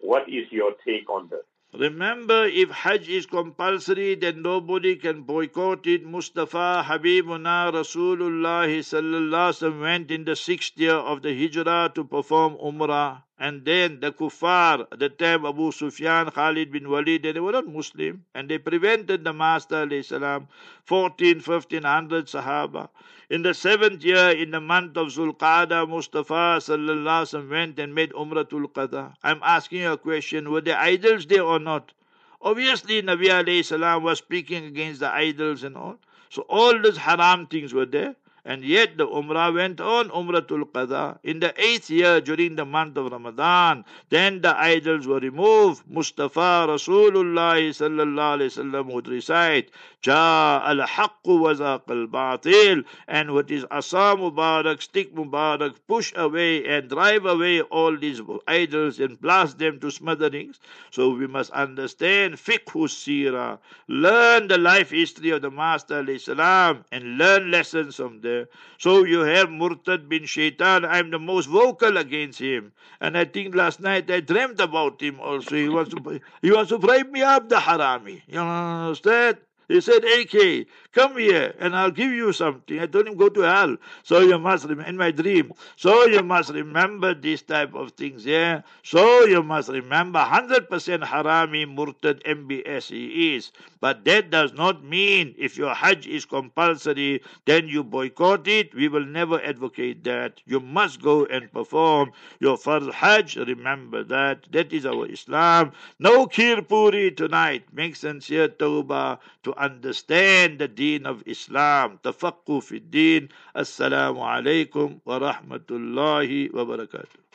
what 0.01 0.29
is 0.29 0.51
your 0.53 0.73
take 0.87 1.11
on 1.11 1.29
this? 1.29 1.45
Remember, 1.75 2.47
if 2.47 2.71
Hajj 2.71 3.09
is 3.09 3.27
compulsory, 3.27 4.15
then 4.15 4.43
nobody 4.43 4.97
can 4.97 5.23
boycott 5.23 5.87
it. 5.87 6.07
Mustafa 6.07 6.85
Habibuna 6.87 7.73
Rasulullah 7.73 8.69
sallallahu 8.69 9.81
went 9.81 10.11
in 10.11 10.25
the 10.25 10.37
sixth 10.37 10.79
year 10.79 10.95
of 10.95 11.23
the 11.23 11.35
Hijrah 11.35 11.93
to 11.95 12.05
perform 12.05 12.57
Umrah. 12.57 13.23
And 13.41 13.65
then 13.65 14.01
the 14.01 14.11
kuffar, 14.11 14.87
at 14.91 14.99
the 14.99 15.09
time 15.09 15.47
Abu 15.47 15.71
Sufyan, 15.71 16.31
Khalid 16.31 16.73
bin 16.73 16.91
Walid, 16.91 17.23
they 17.23 17.39
were 17.39 17.53
not 17.53 17.69
Muslim. 17.69 18.25
And 18.35 18.49
they 18.49 18.59
prevented 18.59 19.23
the 19.23 19.33
Master, 19.33 19.87
salam, 20.03 20.49
14, 20.85 21.41
1500 21.41 22.27
Sahaba. 22.27 22.89
In 23.31 23.43
the 23.43 23.55
seventh 23.55 24.03
year, 24.03 24.31
in 24.31 24.51
the 24.51 24.61
month 24.61 24.97
of 24.97 25.09
Zulqa'dah, 25.09 25.89
Mustafa 25.89 26.59
sallallahu 26.59 27.49
went 27.49 27.79
and 27.79 27.95
made 27.95 28.11
Umratul 28.13 28.73
Qada. 28.73 29.15
I'm 29.23 29.41
asking 29.45 29.83
you 29.83 29.93
a 29.93 29.99
question, 29.99 30.51
were 30.51 30.63
the 30.63 30.81
idols 30.81 31.27
there 31.27 31.45
or 31.45 31.59
not? 31.59 31.93
Obviously, 32.41 33.03
Nabi 33.03 33.65
salam 33.65 34.03
was 34.03 34.19
speaking 34.19 34.65
against 34.65 35.01
the 35.01 35.13
idols 35.13 35.63
and 35.63 35.77
all. 35.77 35.99
So 36.31 36.43
all 36.49 36.81
those 36.81 36.97
haram 36.97 37.47
things 37.47 37.73
were 37.75 37.87
there. 37.87 38.17
And 38.49 38.65
yet 38.65 38.97
the 38.97 39.07
Umrah 39.07 39.55
went 39.55 39.79
on, 39.79 40.09
Umratul 40.09 40.65
Qadha. 40.73 41.19
In 41.23 41.39
the 41.39 41.53
eighth 41.61 41.91
year, 41.91 42.23
during 42.23 42.57
the 42.57 42.65
month 42.65 42.97
of 42.97 43.13
Ramadan, 43.13 43.85
then 44.09 44.41
the 44.41 44.59
idols 44.59 45.07
were 45.07 45.19
removed. 45.21 45.83
Mustafa 45.87 46.65
Rasulullah 46.67 47.61
sallallahu 47.61 48.39
alayhi 48.39 48.49
wasallam 48.49 48.87
would 48.91 49.07
recite, 49.07 49.71
Ja 50.05 50.63
al 50.65 50.79
haqq 50.79 51.27
wa 51.27 51.51
al 51.51 52.07
batil. 52.07 52.85
And 53.09 53.35
what 53.35 53.51
is 53.51 53.67
Asa 53.71 54.15
Mubarak, 54.17 54.81
stick 54.81 55.13
Mubarak, 55.15 55.75
push 55.89 56.13
away 56.15 56.65
and 56.65 56.89
drive 56.89 57.27
away 57.27 57.63
all 57.63 57.97
these 57.97 58.21
idols 58.47 59.01
and 59.01 59.21
blast 59.21 59.59
them 59.59 59.81
to 59.81 59.91
smatterings. 59.91 60.61
So 60.93 61.11
we 61.11 61.27
must 61.27 61.51
understand 61.51 62.35
fiqh 62.35 62.89
sira, 62.89 63.59
learn 63.89 64.47
the 64.47 64.59
life 64.59 64.91
history 64.91 65.31
of 65.31 65.43
the 65.43 65.51
Master 65.51 66.19
salam, 66.19 66.85
and 66.93 67.19
learn 67.19 67.51
lessons 67.51 67.97
from 67.97 68.21
there. 68.21 68.47
So 68.79 69.05
you 69.05 69.21
have 69.21 69.49
Murtad 69.49 70.09
bin 70.09 70.27
Shaitan. 70.27 70.85
I'm 70.85 71.11
the 71.11 71.19
most 71.19 71.47
vocal 71.47 71.97
against 71.97 72.39
him. 72.39 72.73
And 73.01 73.19
I 73.19 73.25
think 73.25 73.55
last 73.55 73.81
night 73.81 74.09
I 74.11 74.21
dreamt 74.21 74.61
about 74.61 75.01
him 75.03 75.19
also. 75.19 75.57
He 75.57 75.69
wants 75.69 75.93
to, 75.93 76.21
he 76.41 76.53
wants 76.53 76.71
to 76.71 76.79
bribe 76.79 77.11
me 77.11 77.23
up 77.23 77.49
the 77.49 77.57
harami. 77.57 78.23
You 78.29 78.41
understand? 78.41 79.39
He 79.69 79.81
said, 79.81 80.05
AK, 80.05 80.67
come 80.99 81.17
here 81.19 81.55
and 81.61 81.77
I'll 81.77 81.91
give 81.91 82.11
you 82.11 82.33
something. 82.33 82.81
I 82.81 82.87
told 82.87 83.07
him, 83.07 83.17
go 83.17 83.29
to 83.29 83.41
hell. 83.43 83.77
So 84.03 84.21
you 84.21 84.39
must 84.39 84.65
remember, 84.65 84.89
in 84.89 84.97
my 84.97 85.11
dream. 85.11 85.53
So 85.77 86.07
you 86.07 86.23
must 86.23 86.51
remember 86.51 87.15
these 87.15 87.43
type 87.43 87.75
of 87.75 87.93
things, 87.93 88.27
yeah? 88.27 88.63
So 88.83 89.25
you 89.25 89.43
must 89.43 89.69
remember 89.69 90.19
100% 90.19 90.69
harami, 91.05 91.63
murtad, 91.67 92.23
MBS 92.25 92.91
he 92.91 93.37
is. 93.37 93.53
But 93.81 94.05
that 94.07 94.31
does 94.31 94.53
not 94.53 94.83
mean 94.83 95.35
if 95.39 95.57
your 95.57 95.75
hajj 95.75 96.07
is 96.09 96.25
compulsory, 96.25 97.23
then 97.45 97.69
you 97.69 97.85
boycott 97.85 98.49
it. 98.49 98.75
We 98.75 98.89
will 98.89 99.07
never 99.07 99.41
advocate 99.43 100.03
that. 100.05 100.41
You 100.47 100.59
must 100.59 101.01
go 101.01 101.27
and 101.27 101.53
perform 101.53 102.11
your 102.41 102.57
first 102.57 102.91
hajj. 102.91 103.37
Remember 103.37 104.03
that. 104.05 104.51
That 104.51 104.73
is 104.73 104.85
our 104.85 105.07
Islam. 105.07 105.73
No 106.01 106.27
Kirpuri 106.27 106.69
puri 106.69 107.11
tonight. 107.13 107.65
Make 107.73 107.95
sincere 107.95 108.49
tawbah 108.49 109.19
to 109.45 109.55
understand 109.57 110.59
the 110.59 110.67
deen 110.67 110.88
of 111.07 111.23
Islam. 111.27 111.99
Tafaqquh 112.03 112.63
fi 112.65 112.81
deen. 112.81 113.29
Assalamu 113.55 114.25
alaikum 114.25 115.01
wa 115.05 115.19
rahmatullahi 115.21 116.53
wa 116.53 116.65
barakatuh. 116.65 117.28